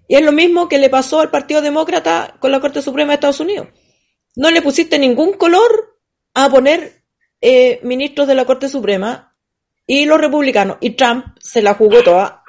[0.06, 3.14] Y es lo mismo que le pasó al Partido Demócrata con la Corte Suprema de
[3.14, 3.68] Estados Unidos.
[4.36, 5.98] No le pusiste ningún color
[6.34, 7.02] a poner
[7.40, 9.34] eh, ministros de la Corte Suprema
[9.86, 10.76] y los republicanos.
[10.82, 12.44] Y Trump se la jugó toda.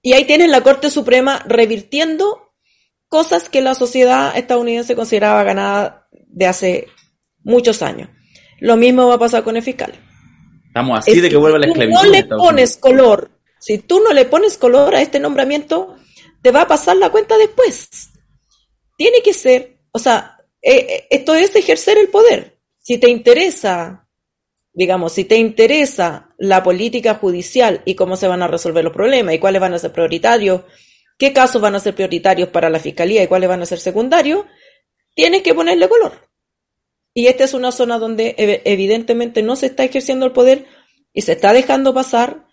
[0.00, 2.43] Y ahí tienen la Corte Suprema revirtiendo
[3.14, 6.88] cosas que la sociedad estadounidense consideraba ganada de hace
[7.44, 8.08] muchos años.
[8.58, 9.94] Lo mismo va a pasar con el fiscal.
[10.66, 12.00] Estamos así de que vuelva la esclavitud.
[12.00, 13.30] Si no le pones color,
[13.60, 15.94] si tú no le pones color a este nombramiento,
[16.42, 18.10] te va a pasar la cuenta después.
[18.96, 24.08] Tiene que ser, o sea, eh, eh, esto es ejercer el poder si te interesa,
[24.72, 29.36] digamos, si te interesa la política judicial y cómo se van a resolver los problemas
[29.36, 30.62] y cuáles van a ser prioritarios,
[31.18, 34.44] qué casos van a ser prioritarios para la fiscalía y cuáles van a ser secundarios,
[35.14, 36.12] tienes que ponerle color.
[37.12, 38.34] Y esta es una zona donde
[38.64, 40.66] evidentemente no se está ejerciendo el poder
[41.12, 42.46] y se está dejando pasar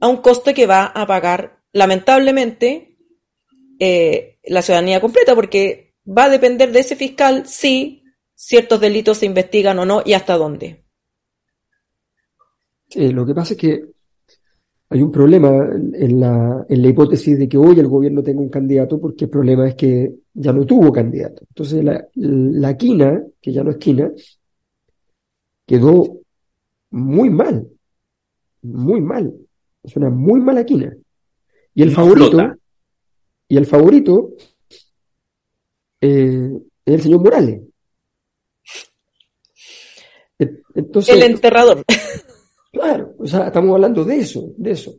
[0.00, 2.96] a un coste que va a pagar lamentablemente
[3.78, 8.02] eh, la ciudadanía completa, porque va a depender de ese fiscal si
[8.34, 10.84] ciertos delitos se investigan o no y hasta dónde.
[12.94, 13.80] lo que pasa es que
[14.90, 18.48] hay un problema en la, en la hipótesis de que hoy el gobierno tenga un
[18.48, 21.42] candidato, porque el problema es que ya no tuvo candidato.
[21.46, 24.10] Entonces la, la quina, que ya no es quina,
[25.66, 26.20] quedó
[26.90, 27.68] muy mal,
[28.62, 29.34] muy mal.
[29.82, 30.96] Es una muy mala quina.
[31.74, 32.54] Y el favorito,
[33.46, 34.30] y el favorito
[36.00, 36.50] eh,
[36.86, 37.60] es el señor Morales.
[40.38, 41.84] el enterrador.
[42.70, 44.94] Claro, o sea, estamos hablando de eso, de eso.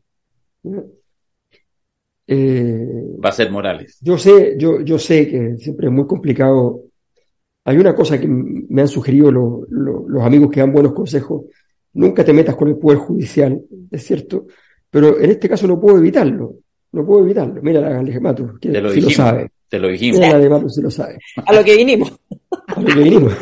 [2.27, 3.97] Eh, Va a ser Morales.
[4.01, 6.83] Yo sé, yo, yo sé que siempre es muy complicado.
[7.65, 11.45] Hay una cosa que me han sugerido los amigos que dan buenos consejos.
[11.93, 14.45] Nunca te metas con el Poder Judicial, es cierto,
[14.89, 16.55] pero en este caso no puedo evitarlo.
[16.91, 17.61] No puedo evitarlo.
[17.61, 19.51] Mira la Mato, que te lo, dijimos, lo sabe.
[19.67, 20.19] Te lo dijimos.
[20.19, 21.19] Mira la de se lo sabe.
[21.45, 22.19] A lo que vinimos.
[22.67, 23.33] A lo que vinimos.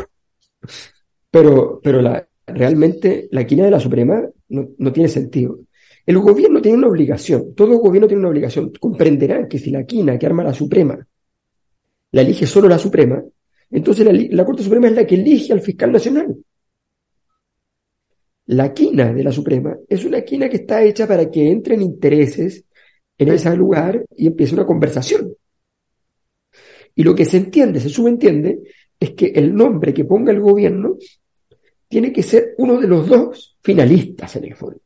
[1.32, 5.60] Pero, pero la, realmente la quina de la Suprema no, no, tiene sentido.
[6.06, 8.72] El gobierno tiene una obligación, todo gobierno tiene una obligación.
[8.80, 10.98] Comprenderán que si la quina que arma la Suprema
[12.12, 13.22] la elige solo la Suprema,
[13.70, 16.36] entonces la, la Corte Suprema es la que elige al fiscal nacional.
[18.48, 22.64] La quina de la Suprema es una quina que está hecha para que entren intereses
[23.18, 25.34] en ese lugar y empiece una conversación.
[26.96, 28.60] Y lo que se entiende, se subentiende,
[29.00, 30.98] es que el nombre que ponga el gobierno
[31.88, 34.80] tiene que ser uno de los dos finalistas en el fondo.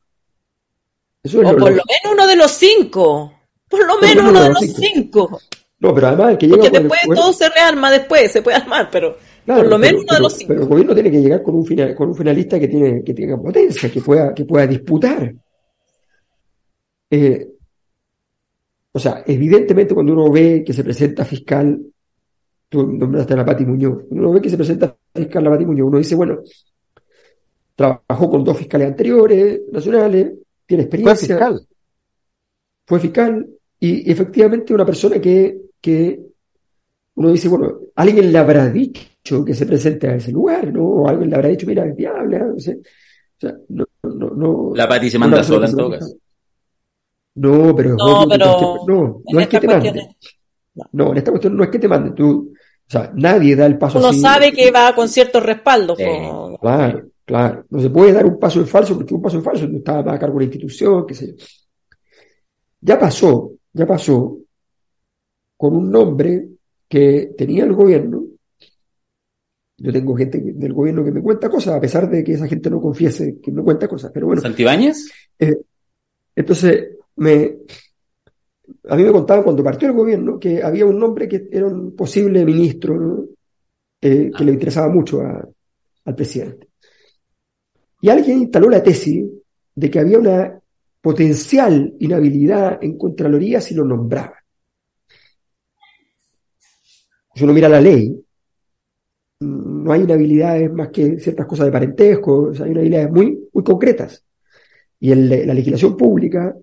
[1.23, 3.34] o por lo menos uno de los cinco.
[3.68, 5.40] Por lo menos uno de los cinco.
[5.80, 8.90] No, pero además el que llega Porque después todo se rearma después, se puede armar,
[8.91, 10.49] pero por lo menos uno de los cinco.
[10.49, 13.14] Pero el gobierno tiene que llegar con un, final, con un finalista que, tiene, que
[13.14, 15.34] tenga potencia, que pueda, que pueda disputar.
[17.10, 17.48] Eh,
[18.91, 21.82] o sea, evidentemente cuando uno ve que se presenta fiscal,
[22.69, 25.88] tú nombraste a la Pati Muñoz, uno ve que se presenta fiscal la Pati Muñoz,
[25.88, 26.40] uno dice, bueno,
[27.81, 30.33] trabajó con dos fiscales anteriores, nacionales,
[30.65, 31.15] tiene experiencia.
[31.15, 31.67] Fue fiscal.
[32.85, 33.47] Fue fiscal
[33.79, 36.19] y efectivamente una persona que, que
[37.15, 40.83] uno dice, bueno, alguien le habrá dicho que se presente a ese lugar, ¿no?
[40.83, 42.79] O alguien le habrá dicho, mira, es viable, no sé.
[42.79, 46.15] O sea, no, no, no, La Pati se manda sola en todo caso.
[47.35, 50.15] No, pero no, pero no, no es que te mande.
[50.93, 51.11] No.
[51.11, 52.11] en esta cuestión no es que te mande.
[52.11, 55.95] Tú, o sea, nadie da el paso Uno sabe que va con cierto respaldo.
[55.95, 57.10] Claro.
[57.31, 59.77] Claro, no se puede dar un paso en falso porque un paso en falso no
[59.77, 61.45] estaba a cargo de la institución, qué sé yo.
[62.81, 64.37] Ya pasó, ya pasó
[65.55, 66.49] con un nombre
[66.89, 68.21] que tenía el gobierno.
[69.77, 72.69] Yo tengo gente del gobierno que me cuenta cosas, a pesar de que esa gente
[72.69, 74.41] no confiese que me cuenta cosas, pero bueno.
[74.41, 75.09] ¿Santibáñez?
[75.39, 75.55] Eh,
[76.35, 77.59] entonces, me,
[78.89, 81.95] a mí me contaban cuando partió el gobierno que había un nombre que era un
[81.95, 83.29] posible ministro,
[84.01, 86.70] eh, que le interesaba mucho al presidente.
[88.02, 89.26] Y alguien instaló la tesis
[89.76, 90.60] de que había una
[90.99, 94.36] potencial inhabilidad en Contraloría si lo nombraba.
[97.34, 98.22] Si uno mira la ley,
[99.40, 104.23] no hay inhabilidades más que ciertas cosas de parentesco, hay inhabilidades muy, muy concretas.
[104.99, 106.56] Y en la legislación pública,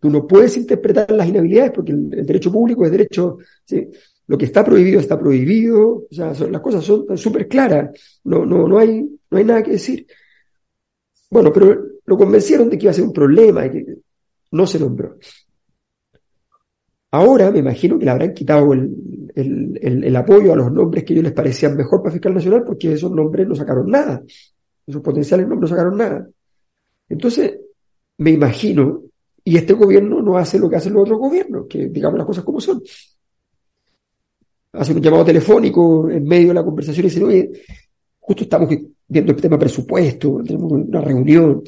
[0.00, 3.38] tú no puedes interpretar las inhabilidades porque el, derecho público es derecho,
[4.26, 7.90] lo que está prohibido está prohibido, o sea, las cosas son súper claras,
[8.24, 10.06] no, no, no, hay, no hay nada que decir.
[11.36, 13.86] Bueno, pero lo convencieron de que iba a ser un problema y que
[14.52, 15.18] no se nombró.
[17.10, 21.24] Ahora me imagino que le habrán quitado el, el, apoyo a los nombres que ellos
[21.24, 24.22] les parecían mejor para fiscal nacional porque esos nombres no sacaron nada.
[24.86, 26.26] Esos potenciales nombres no sacaron nada.
[27.06, 27.58] Entonces,
[28.16, 29.02] me imagino,
[29.44, 32.44] y este gobierno no hace lo que hacen los otros gobiernos, que digamos las cosas
[32.44, 32.82] como son.
[34.72, 37.50] Hace un llamado telefónico en medio de la conversación y dice, oye,
[38.26, 38.68] justo estamos
[39.06, 41.62] viendo el tema presupuesto, tenemos una reunión.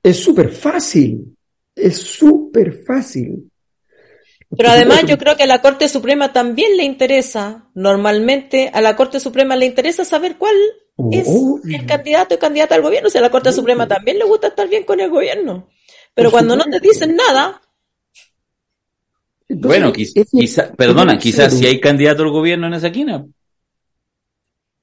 [0.00, 1.36] Es súper fácil,
[1.74, 3.50] es súper fácil.
[4.56, 8.94] Pero además yo creo que a la Corte Suprema también le interesa, normalmente a la
[8.94, 10.54] Corte Suprema le interesa saber cuál
[10.96, 11.60] oh, es oh.
[11.68, 13.10] el candidato y candidata al gobierno.
[13.10, 15.68] Si a la Corte Suprema también le gusta estar bien con el gobierno.
[16.14, 17.60] Pero cuando no te dicen nada...
[19.48, 23.26] bueno, quizá, perdona, quizás si hay candidato al gobierno en esa esquina.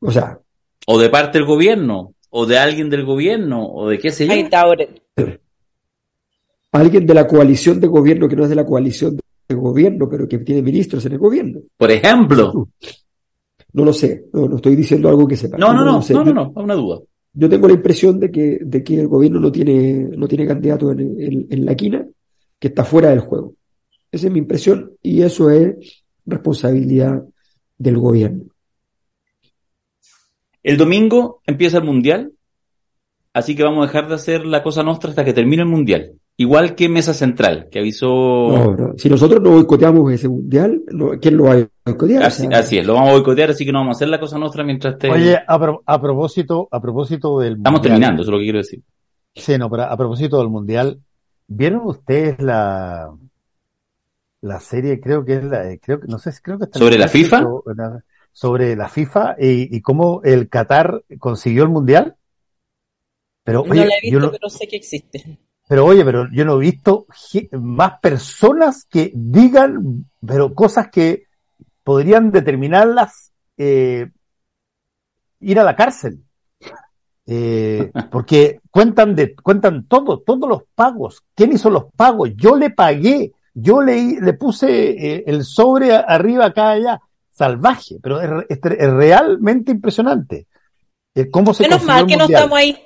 [0.05, 0.39] O sea...
[0.87, 4.33] O de parte del gobierno, o de alguien del gobierno, o de qué sé yo.
[6.71, 9.17] Alguien de la coalición de gobierno que no es de la coalición
[9.47, 11.61] de gobierno, pero que tiene ministros en el gobierno.
[11.77, 12.69] Por ejemplo.
[13.73, 15.57] No lo sé, no, estoy diciendo algo que sepa.
[15.57, 16.99] No, no, no, no, no, no, no, una duda.
[17.33, 20.91] Yo tengo la impresión de que, de que el gobierno no tiene, no tiene candidato
[20.91, 22.05] en, en la quina,
[22.59, 23.53] que está fuera del juego.
[24.11, 27.23] Esa es mi impresión y eso es responsabilidad
[27.77, 28.45] del gobierno.
[30.65, 32.31] El domingo empieza el Mundial,
[33.33, 36.13] así que vamos a dejar de hacer la cosa nuestra hasta que termine el Mundial.
[36.37, 38.07] Igual que Mesa Central, que avisó...
[38.07, 40.81] No, Si nosotros no boicoteamos ese Mundial,
[41.21, 42.23] ¿quién lo va a boicotear?
[42.23, 44.39] Así, así, es, lo vamos a boicotear, así que no vamos a hacer la cosa
[44.39, 45.11] nuestra mientras esté...
[45.11, 48.81] Oye, a, propósito, a propósito del Estamos terminando, eso es lo que quiero decir.
[49.35, 50.99] Sí, no, pero a propósito del Mundial,
[51.47, 53.11] ¿vieron ustedes la
[54.41, 57.07] la serie creo que es la creo que no sé creo que está sobre la
[57.07, 57.43] FIFA
[58.35, 62.17] sobre la FIFA y, cómo el Qatar consiguió el Mundial.
[63.45, 65.39] Pero, no oye, la he visto, pero sé que existe.
[65.69, 67.07] Pero oye, pero yo no he visto
[67.53, 71.27] más personas que digan, pero cosas que
[71.81, 74.11] podrían determinarlas eh,
[75.39, 76.21] ir a la cárcel.
[77.25, 81.23] Eh, porque cuentan de, cuentan todo, todos los pagos.
[81.33, 82.31] ¿Quién hizo los pagos?
[82.35, 87.01] Yo le pagué, yo le, le puse eh, el sobre arriba acá allá
[87.35, 90.47] salvaje, pero es, realmente impresionante.
[91.13, 92.77] Eh, ¿Cómo se Menos mal que no estamos ahí.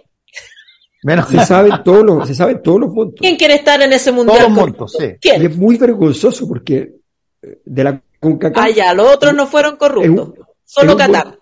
[1.03, 3.19] Menos se saben todos los, se saben todos los montos.
[3.21, 4.37] ¿Quién quiere estar en ese mundial?
[4.37, 5.15] Todos los montos, sí.
[5.21, 6.91] Y es muy vergonzoso porque
[7.41, 8.63] eh, de la CONCACAF.
[8.63, 10.45] Ah, ya, los otros no fueron corruptos.
[10.65, 11.37] Solo Qatar.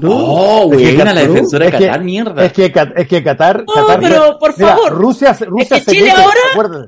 [0.00, 2.44] No, güey, la defensora de Qatar, mierda.
[2.44, 3.64] Es que, es que Qatar.
[3.66, 4.92] No, pero por favor.
[4.92, 6.84] Rusia, Rusia es que Chile ahora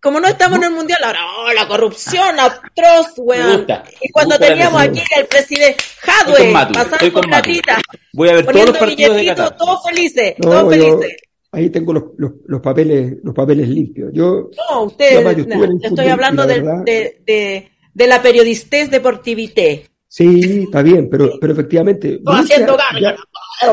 [0.00, 3.66] como no estamos en el mundial, ahora, oh, la corrupción atroz, weón.
[4.00, 7.80] y cuando teníamos aquí al presidente Hadwe, pasando con platita,
[8.12, 9.56] Voy a ver todos los partidos de Qatar.
[9.56, 11.16] Todos felices, todos felices.
[11.50, 14.10] Ahí tengo los, los, los, papeles, los papeles limpios.
[14.12, 19.86] Yo, no, usted, yo, estoy hablando de, de, de, de, la periodistez deportivité.
[20.06, 22.20] Sí, está bien, pero, pero efectivamente.
[22.26, 23.16] haciendo ya,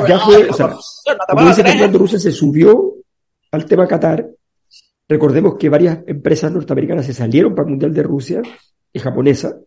[0.07, 0.76] ya, fue, o sea,
[1.27, 2.95] como dice Rusia se subió
[3.52, 4.26] al tema Qatar,
[5.07, 8.41] Recordemos que varias empresas norteamericanas se salieron para el Mundial de Rusia
[8.91, 9.57] y japonesa,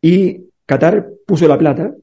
[0.00, 1.94] y Qatar puso la plata,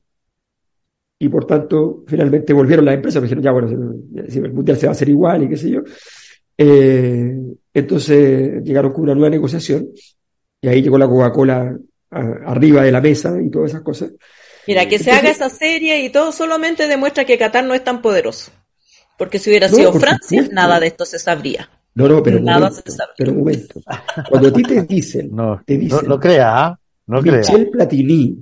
[1.19, 4.93] y por tanto finalmente volvieron las empresas, dijeron, ya bueno, el Mundial se va a
[4.93, 5.81] hacer igual y qué sé yo.
[6.57, 7.35] Eh,
[7.73, 9.89] entonces llegaron con una nueva negociación,
[10.61, 11.75] y ahí llegó la Coca-Cola
[12.11, 14.11] arriba de la mesa y todas esas cosas.
[14.67, 18.01] Mira, que se haga esa serie y todo solamente demuestra que Qatar no es tan
[18.01, 18.51] poderoso.
[19.17, 21.69] Porque si hubiera sido Francia, nada de esto se sabría.
[21.93, 22.81] No, no, pero, un momento,
[23.17, 23.81] pero un momento.
[24.29, 26.79] Cuando a ti te dicen, no, te dicen, no, crea, ¿ah?
[27.07, 28.37] no Michel Platini,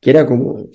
[0.00, 0.66] que era como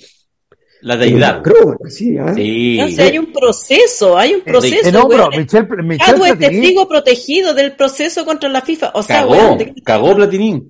[0.82, 1.42] la deidad.
[1.90, 2.34] sí, ¿ah?
[2.34, 2.78] sí.
[2.78, 4.92] No, hay un proceso, hay un proceso.
[4.92, 8.92] No, pero Michel, Michel Platini, testigo protegido del proceso contra la FIFA.
[8.94, 10.64] O sea, cagó, cagó Platini.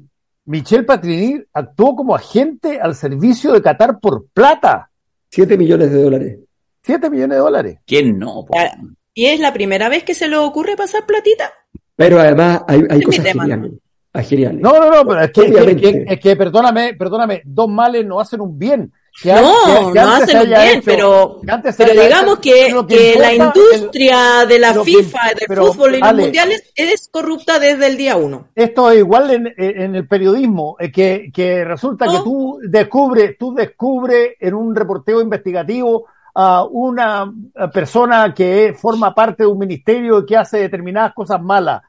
[0.46, 4.90] Michel Platini actuó como agente al servicio de Qatar por plata.
[5.30, 6.40] Siete millones de dólares.
[6.82, 7.80] Siete millones de dólares.
[7.86, 8.46] ¿Quién no?
[9.18, 11.52] ¿Y es la primera vez que se le ocurre pasar platita?
[11.96, 16.94] Pero además hay, hay cosas geniales, No, no, no, pero es que, es que, perdóname,
[16.94, 18.94] perdóname, dos males no hacen un bien.
[19.26, 21.42] no, no hacen bien, pero,
[21.76, 27.10] pero digamos que, que, la industria de la FIFA, del fútbol y los mundiales es
[27.12, 28.50] corrupta desde el día uno.
[28.54, 34.36] Esto es igual en, en el periodismo, que, que resulta que tú descubres, tú descubres
[34.40, 36.06] en un reporteo investigativo
[36.40, 37.34] a una
[37.74, 41.82] persona que forma parte de un ministerio que hace determinadas cosas malas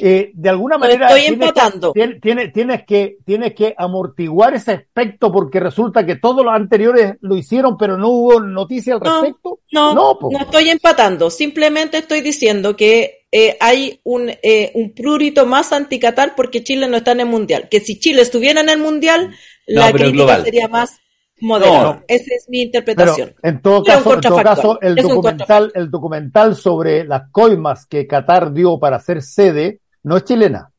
[0.00, 1.92] eh, de alguna manera estoy empatando.
[1.92, 7.36] Tienes, tienes, que, tienes que amortiguar ese aspecto porque resulta que todos los anteriores lo
[7.36, 9.60] hicieron, pero no hubo noticia al respecto.
[9.72, 11.30] No, no, no, estoy empatando.
[11.30, 16.96] Simplemente estoy diciendo que eh, hay un, eh, un prurito más anticatar porque Chile no
[16.96, 17.68] está en el mundial.
[17.70, 19.34] Que si Chile estuviera en el mundial,
[19.66, 20.98] la crítica sería más
[21.40, 22.04] moderna.
[22.08, 23.34] Esa es mi interpretación.
[23.42, 28.52] en todo caso, en todo caso el, documental, el documental sobre las coimas que Qatar
[28.52, 30.70] dio para hacer sede no es chilena,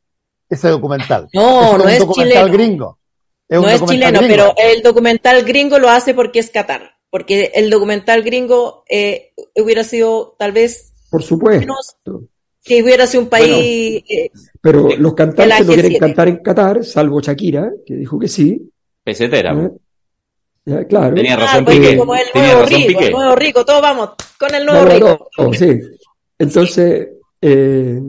[0.50, 1.28] ese documental.
[1.34, 3.00] No, no es documental gringo.
[3.50, 6.96] no es chileno, pero el documental gringo lo hace porque es Qatar.
[7.10, 10.92] Porque el documental gringo eh, hubiera sido tal vez.
[11.10, 11.74] Por supuesto.
[12.62, 14.04] que hubiera sido un país.
[14.10, 18.70] Eh, pero los cantantes no quieren cantar en Qatar, salvo Shakira, que dijo que sí.
[19.04, 19.72] Pesetera.
[20.90, 21.14] Claro.
[21.14, 21.98] Tenía razón ah, Piqué.
[21.98, 25.54] Como el nuevo rico, el nuevo rico, todos vamos con el nuevo rico.
[25.54, 25.80] sí.
[26.38, 27.08] Entonces,
[27.40, 28.02] eh,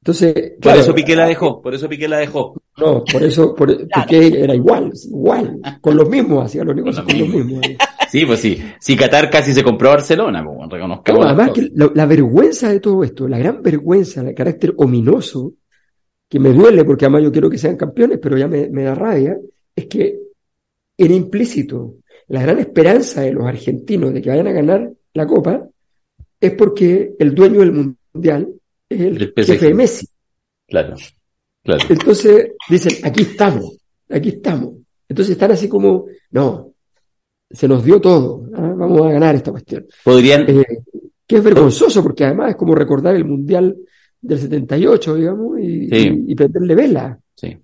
[0.00, 2.54] entonces, por eso Piqué la dejó, por eso Piqué la dejó.
[2.78, 7.18] No, por eso por, Piqué era igual, igual, con los mismos, hacía los negocios con
[7.18, 7.60] los mismos.
[8.08, 8.58] Sí, pues sí.
[8.80, 11.26] Si Qatar casi se compró a Barcelona, pues, reconozcamos.
[11.26, 15.52] además que la, vergüenza de todo esto, la gran vergüenza, el carácter ominoso,
[16.26, 18.94] que me duele porque además yo quiero que sean campeones, pero ya me, me da
[18.94, 19.36] rabia,
[19.76, 20.27] es que
[20.98, 21.94] era implícito.
[22.26, 25.66] La gran esperanza de los argentinos de que vayan a ganar la Copa
[26.40, 28.48] es porque el dueño del Mundial
[28.88, 30.06] es el, jefe de Messi.
[30.66, 30.96] Claro,
[31.62, 31.84] claro.
[31.88, 33.78] Entonces dicen, aquí estamos,
[34.10, 34.74] aquí estamos.
[35.08, 36.72] Entonces están así como, no,
[37.50, 38.74] se nos dio todo, ¿ah?
[38.76, 39.86] vamos a ganar esta cuestión.
[40.04, 40.44] Podrían...
[40.50, 40.64] Eh,
[41.26, 43.76] que es vergonzoso, porque además es como recordar el Mundial
[44.20, 45.88] del 78, digamos, y,
[46.32, 47.20] y, prenderle vela.
[47.34, 47.54] Sí.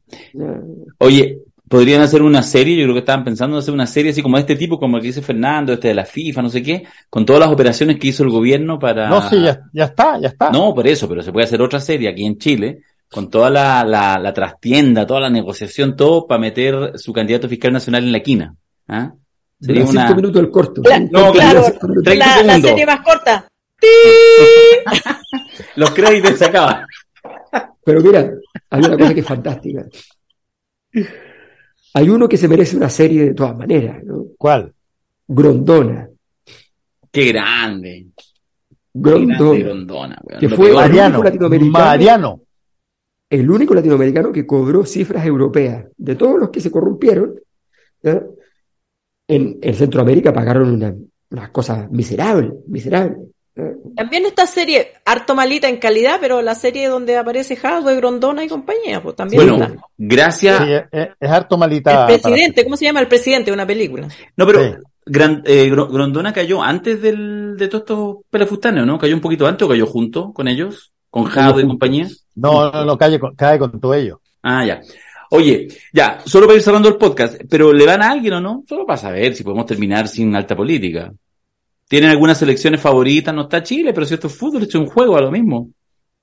[0.98, 4.23] Oye, podrían hacer una serie, yo creo que estaban pensando en hacer una serie así
[4.23, 6.62] como de este tipo, como el que dice Fernando, este de la FIFA, no sé
[6.62, 9.09] qué, con todas las operaciones que hizo el gobierno para...
[9.09, 10.51] No, sí, ya, ya está, ya está.
[10.51, 13.85] No, por eso, pero se puede hacer otra serie aquí en Chile, con toda la,
[13.85, 18.20] la, la trastienda, toda la negociación, todo para meter su candidato fiscal nacional en la
[18.20, 18.55] quina.
[18.89, 19.12] ¿Ah?
[19.61, 20.07] Sería una...
[20.07, 20.82] cinco minutos el corto.
[21.11, 21.65] no, claro,
[22.05, 23.49] la, la, serie más corta.
[25.77, 26.86] Los créditos se acaban.
[27.85, 28.31] Pero mira,
[28.70, 29.86] hay una cosa que es fantástica.
[31.95, 34.27] Hay uno que se merece una serie de todas maneras, ¿no?
[34.37, 34.73] ¿Cuál?
[35.29, 36.09] Grondona.
[37.11, 38.09] Qué grande.
[38.93, 40.21] Grondona.
[40.39, 41.73] que fue el único latinoamericano.
[41.73, 42.41] Mariano.
[43.31, 45.87] El único latinoamericano que cobró cifras europeas.
[45.97, 47.35] De todos los que se corrompieron,
[48.03, 50.95] en, en Centroamérica pagaron una,
[51.31, 53.19] unas cosas miserables, miserables.
[53.97, 58.48] También esta serie, harto malita en calidad, pero la serie donde aparece de Grondona y
[58.48, 60.89] compañía, pues también bueno, gracias.
[60.90, 62.09] es, harto malita.
[62.09, 64.09] El presidente, ¿cómo se llama el presidente de una película?
[64.36, 64.60] No, pero
[65.44, 68.98] eh, Grondona cayó antes del, de todos estos pelafustanes, ¿no?
[68.98, 70.93] ¿Cayó un poquito antes o cayó junto con ellos?
[71.09, 72.09] ¿Con Jado y compañía?
[72.35, 74.20] No, no, no, cae con, cae con todo ello.
[74.43, 74.81] Ah, ya.
[75.31, 78.64] Oye, ya, solo para ir cerrando el podcast, pero ¿le van a alguien o no?
[78.68, 81.12] Solo para saber si podemos terminar sin alta política.
[81.89, 83.35] ¿Tienen algunas selecciones favoritas?
[83.35, 85.70] No está Chile, pero si esto es fútbol, es un juego, a lo mismo.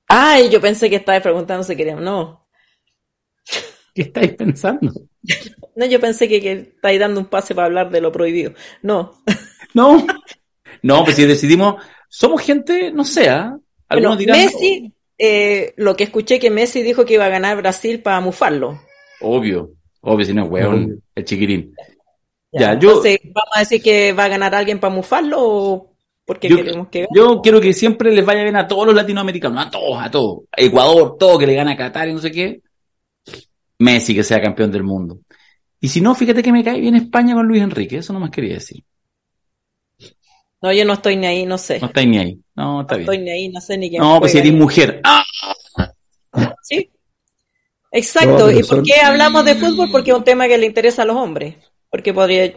[0.08, 2.04] Ay, yo pensé que estabais preguntando si queríamos.
[2.04, 2.48] No.
[3.94, 4.92] ¿Qué estáis pensando?
[5.74, 8.54] No, yo pensé que, que estáis dando un pase para hablar de lo prohibido.
[8.82, 9.24] No.
[9.74, 10.06] No.
[10.82, 13.58] No, pues si decidimos, somos gente, no sé, ¿ah?
[13.88, 18.02] Algunos dirán, Messi, eh, lo que escuché que Messi dijo que iba a ganar Brasil
[18.02, 18.82] para mufarlo.
[19.22, 19.72] Obvio,
[20.02, 21.74] obvio, si no es hueón, el chiquirín.
[22.52, 25.92] Ya, yo, Entonces, ¿vamos a decir que va a ganar alguien para mufarlo o
[26.26, 29.70] porque queremos que Yo quiero que siempre les vaya bien a todos los latinoamericanos, a
[29.70, 30.40] todos, a todos.
[30.56, 32.62] Ecuador, todo, que le gana a Qatar y no sé qué.
[33.80, 35.20] Messi que sea campeón del mundo.
[35.80, 38.30] Y si no, fíjate que me cae bien España con Luis Enrique, eso no más
[38.30, 38.84] quería decir.
[40.62, 41.80] No, yo no estoy ni ahí, no sé.
[41.80, 42.40] No estáis ni ahí.
[42.56, 43.08] No, está bien.
[43.08, 43.98] No estoy ni ahí, no sé ni qué.
[43.98, 45.02] No, pues si eres mujer.
[45.04, 45.24] ¡Ah!
[46.62, 46.90] Sí.
[47.92, 48.52] Exacto.
[48.52, 49.90] ¿Y por qué hablamos de fútbol?
[49.92, 51.56] Porque es un tema que le interesa a los hombres
[51.92, 52.54] porque podría,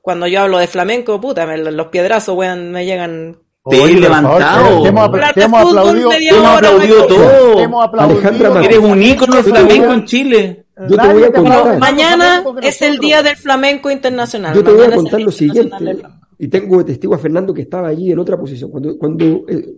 [0.00, 3.38] cuando yo hablo de flamenco, puta, los piedrazos, weón, me llegan
[3.68, 4.82] te he levantado.
[4.82, 6.10] Te hemos, aplaudido.
[6.10, 8.60] Te hemos aplaudido todo.
[8.62, 10.66] Eres un ícono de flamenco en Chile.
[10.88, 11.78] Yo te voy a contar.
[11.78, 14.54] mañana es el día del flamenco internacional.
[14.54, 15.98] Yo te voy a contar lo siguiente.
[16.38, 18.70] Y tengo testigo a Fernando que estaba allí en otra posición.
[18.70, 19.74] Cuando, cuando eh,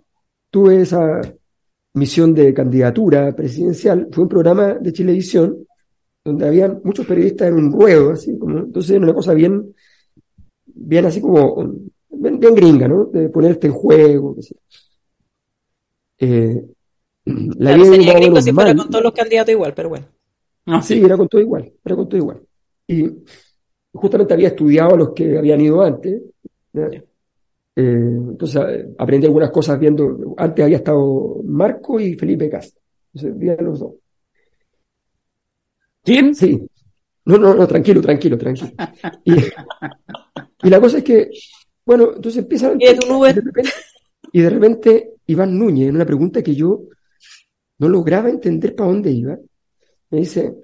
[0.51, 1.21] tuve esa
[1.93, 5.65] misión de candidatura presidencial, fue un programa de Chilevisión
[6.29, 9.73] donde había muchos periodistas en un ruedo, así como, entonces era una cosa bien,
[10.65, 11.73] bien así como,
[12.09, 13.05] bien, gringa, ¿no?
[13.05, 14.35] De ponerte en juego.
[16.17, 16.65] Eh,
[17.25, 20.07] la claro, sería gringo si fuera con todos los candidatos igual, pero bueno.
[20.65, 22.41] Ah, sí, era con todo igual, era con todo igual.
[22.87, 23.05] Y
[23.93, 26.21] justamente había estudiado a los que habían ido antes.
[26.73, 27.03] Eh,
[27.75, 28.61] entonces
[28.97, 32.81] aprendí algunas cosas viendo, antes había estado Marco y Felipe Castro.
[33.13, 33.93] Entonces, vi los dos.
[36.03, 36.35] ¿Quién?
[36.35, 36.59] Sí.
[37.25, 38.71] No, no, no, tranquilo, tranquilo, tranquilo.
[40.63, 41.29] Y, la cosa es que,
[41.85, 42.73] bueno, entonces empieza...
[42.73, 43.43] ¿Y de,
[44.31, 46.83] y de repente Iván Núñez, en una pregunta que yo
[47.77, 49.37] no lograba entender para dónde iba,
[50.09, 50.55] me dice,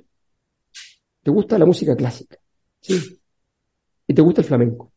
[1.24, 2.38] ¿te gusta la música clásica?
[2.82, 3.20] Sí.
[4.07, 4.91] ¿Y te gusta el flamenco?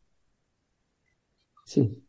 [1.65, 2.03] Sí.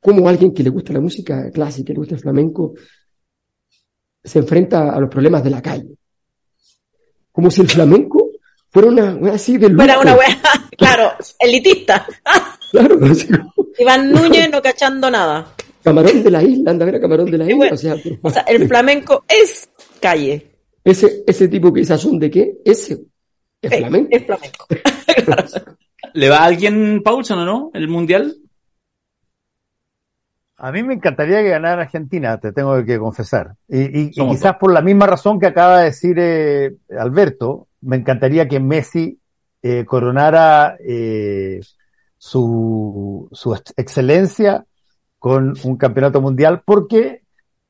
[0.00, 2.74] ¿Cómo alguien que le gusta la música clásica, le gusta el flamenco,
[4.22, 5.96] se enfrenta a los problemas de la calle?
[7.36, 8.30] Como si el flamenco
[8.70, 10.40] fuera una wea así de Fuera una wea,
[10.78, 12.06] claro, elitista.
[12.70, 12.98] claro,
[13.78, 15.52] Iván Núñez no cachando nada.
[15.84, 17.98] Camarón de la isla, anda a ver a Camarón de la isla.
[18.22, 19.68] o, sea, el flamenco es
[20.00, 20.46] calle.
[20.82, 22.54] Ese, ese tipo que dice, ¿son de qué?
[22.64, 23.02] Ese.
[23.60, 24.08] ¿Es flamenco?
[24.10, 24.66] Es flamenco.
[26.14, 27.70] ¿Le va a alguien, Paulson, o no?
[27.74, 28.34] ¿El mundial?
[30.58, 33.56] A mí me encantaría que ganara Argentina, te tengo que confesar.
[33.68, 38.58] Y, quizás por la misma razón que acaba de decir eh, Alberto, me encantaría que
[38.58, 39.18] Messi
[39.62, 41.60] eh, coronara eh,
[42.16, 44.64] su, su excelencia
[45.18, 47.22] con un campeonato mundial, porque,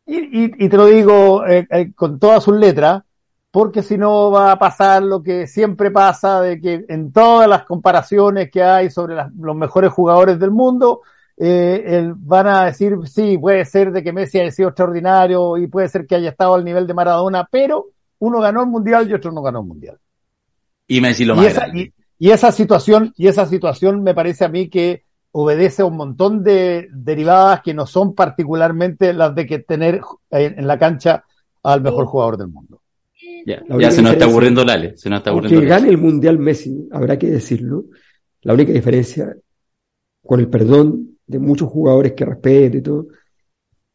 [0.05, 3.03] y, y, te lo digo eh, eh, con todas sus letras,
[3.51, 7.65] porque si no va a pasar lo que siempre pasa, de que en todas las
[7.65, 11.01] comparaciones que hay sobre los mejores jugadores del mundo,
[11.39, 15.89] eh, van a decir, sí, puede ser de que Messi haya sido extraordinario y puede
[15.89, 17.87] ser que haya estado al nivel de Maradona, pero
[18.19, 19.99] uno ganó el mundial y otro no ganó el mundial.
[20.89, 24.69] Y Messi lo más y y esa situación, y esa situación me parece a mí
[24.69, 30.01] que obedece a un montón de derivadas que no son particularmente las de que tener
[30.31, 31.25] en la cancha
[31.63, 32.81] al mejor jugador del mundo.
[33.45, 35.61] Ya, se nos está aburriendo Lale, se nos está aburriendo.
[35.61, 37.85] Que gane el Mundial Messi, habrá que decirlo.
[38.43, 39.37] La única diferencia,
[40.25, 43.09] con el perdón de muchos jugadores que respeto y todo,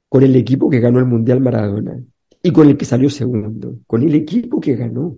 [0.09, 1.97] con el equipo que ganó el Mundial Maradona
[2.43, 5.17] y con el que salió segundo, con el equipo que ganó.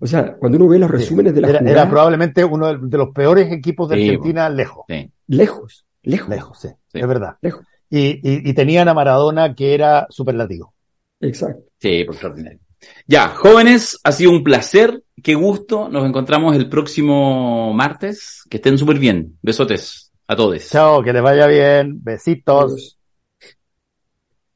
[0.00, 3.10] O sea, cuando uno ve los resúmenes de la era, era probablemente uno de los
[3.10, 4.84] peores equipos de Argentina lejos.
[5.28, 6.28] Lejos, lejos.
[6.28, 7.36] Lejos, sí, es verdad.
[7.40, 7.64] Lejos.
[7.90, 10.74] Y, y, tenían a Maradona que era superlativo.
[11.20, 11.62] Exacto.
[11.78, 12.58] Sí, por extraordinario.
[13.06, 15.88] Ya, jóvenes, ha sido un placer, qué gusto.
[15.88, 18.42] Nos encontramos el próximo martes.
[18.50, 19.38] Que estén súper bien.
[19.42, 20.70] Besotes a todos.
[20.70, 22.00] Chao, que les vaya bien.
[22.02, 22.96] Besitos.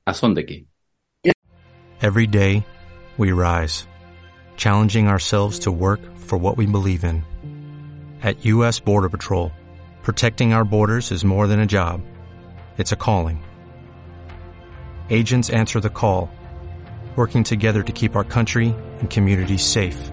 [0.06, 0.66] ¿A son de qué?
[2.00, 2.64] Every day
[3.18, 3.86] we rise.
[4.58, 7.24] challenging ourselves to work for what we believe in.
[8.22, 8.80] At U.S.
[8.80, 9.52] Border Patrol,
[10.02, 12.02] protecting our borders is more than a job,
[12.76, 13.42] it's a calling.
[15.08, 16.28] Agents answer the call,
[17.16, 20.10] working together to keep our country and communities safe.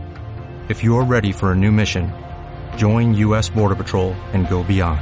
[0.70, 2.14] If you're ready for a new mission,
[2.78, 3.50] join U.S.
[3.50, 5.02] Border Patrol and go beyond.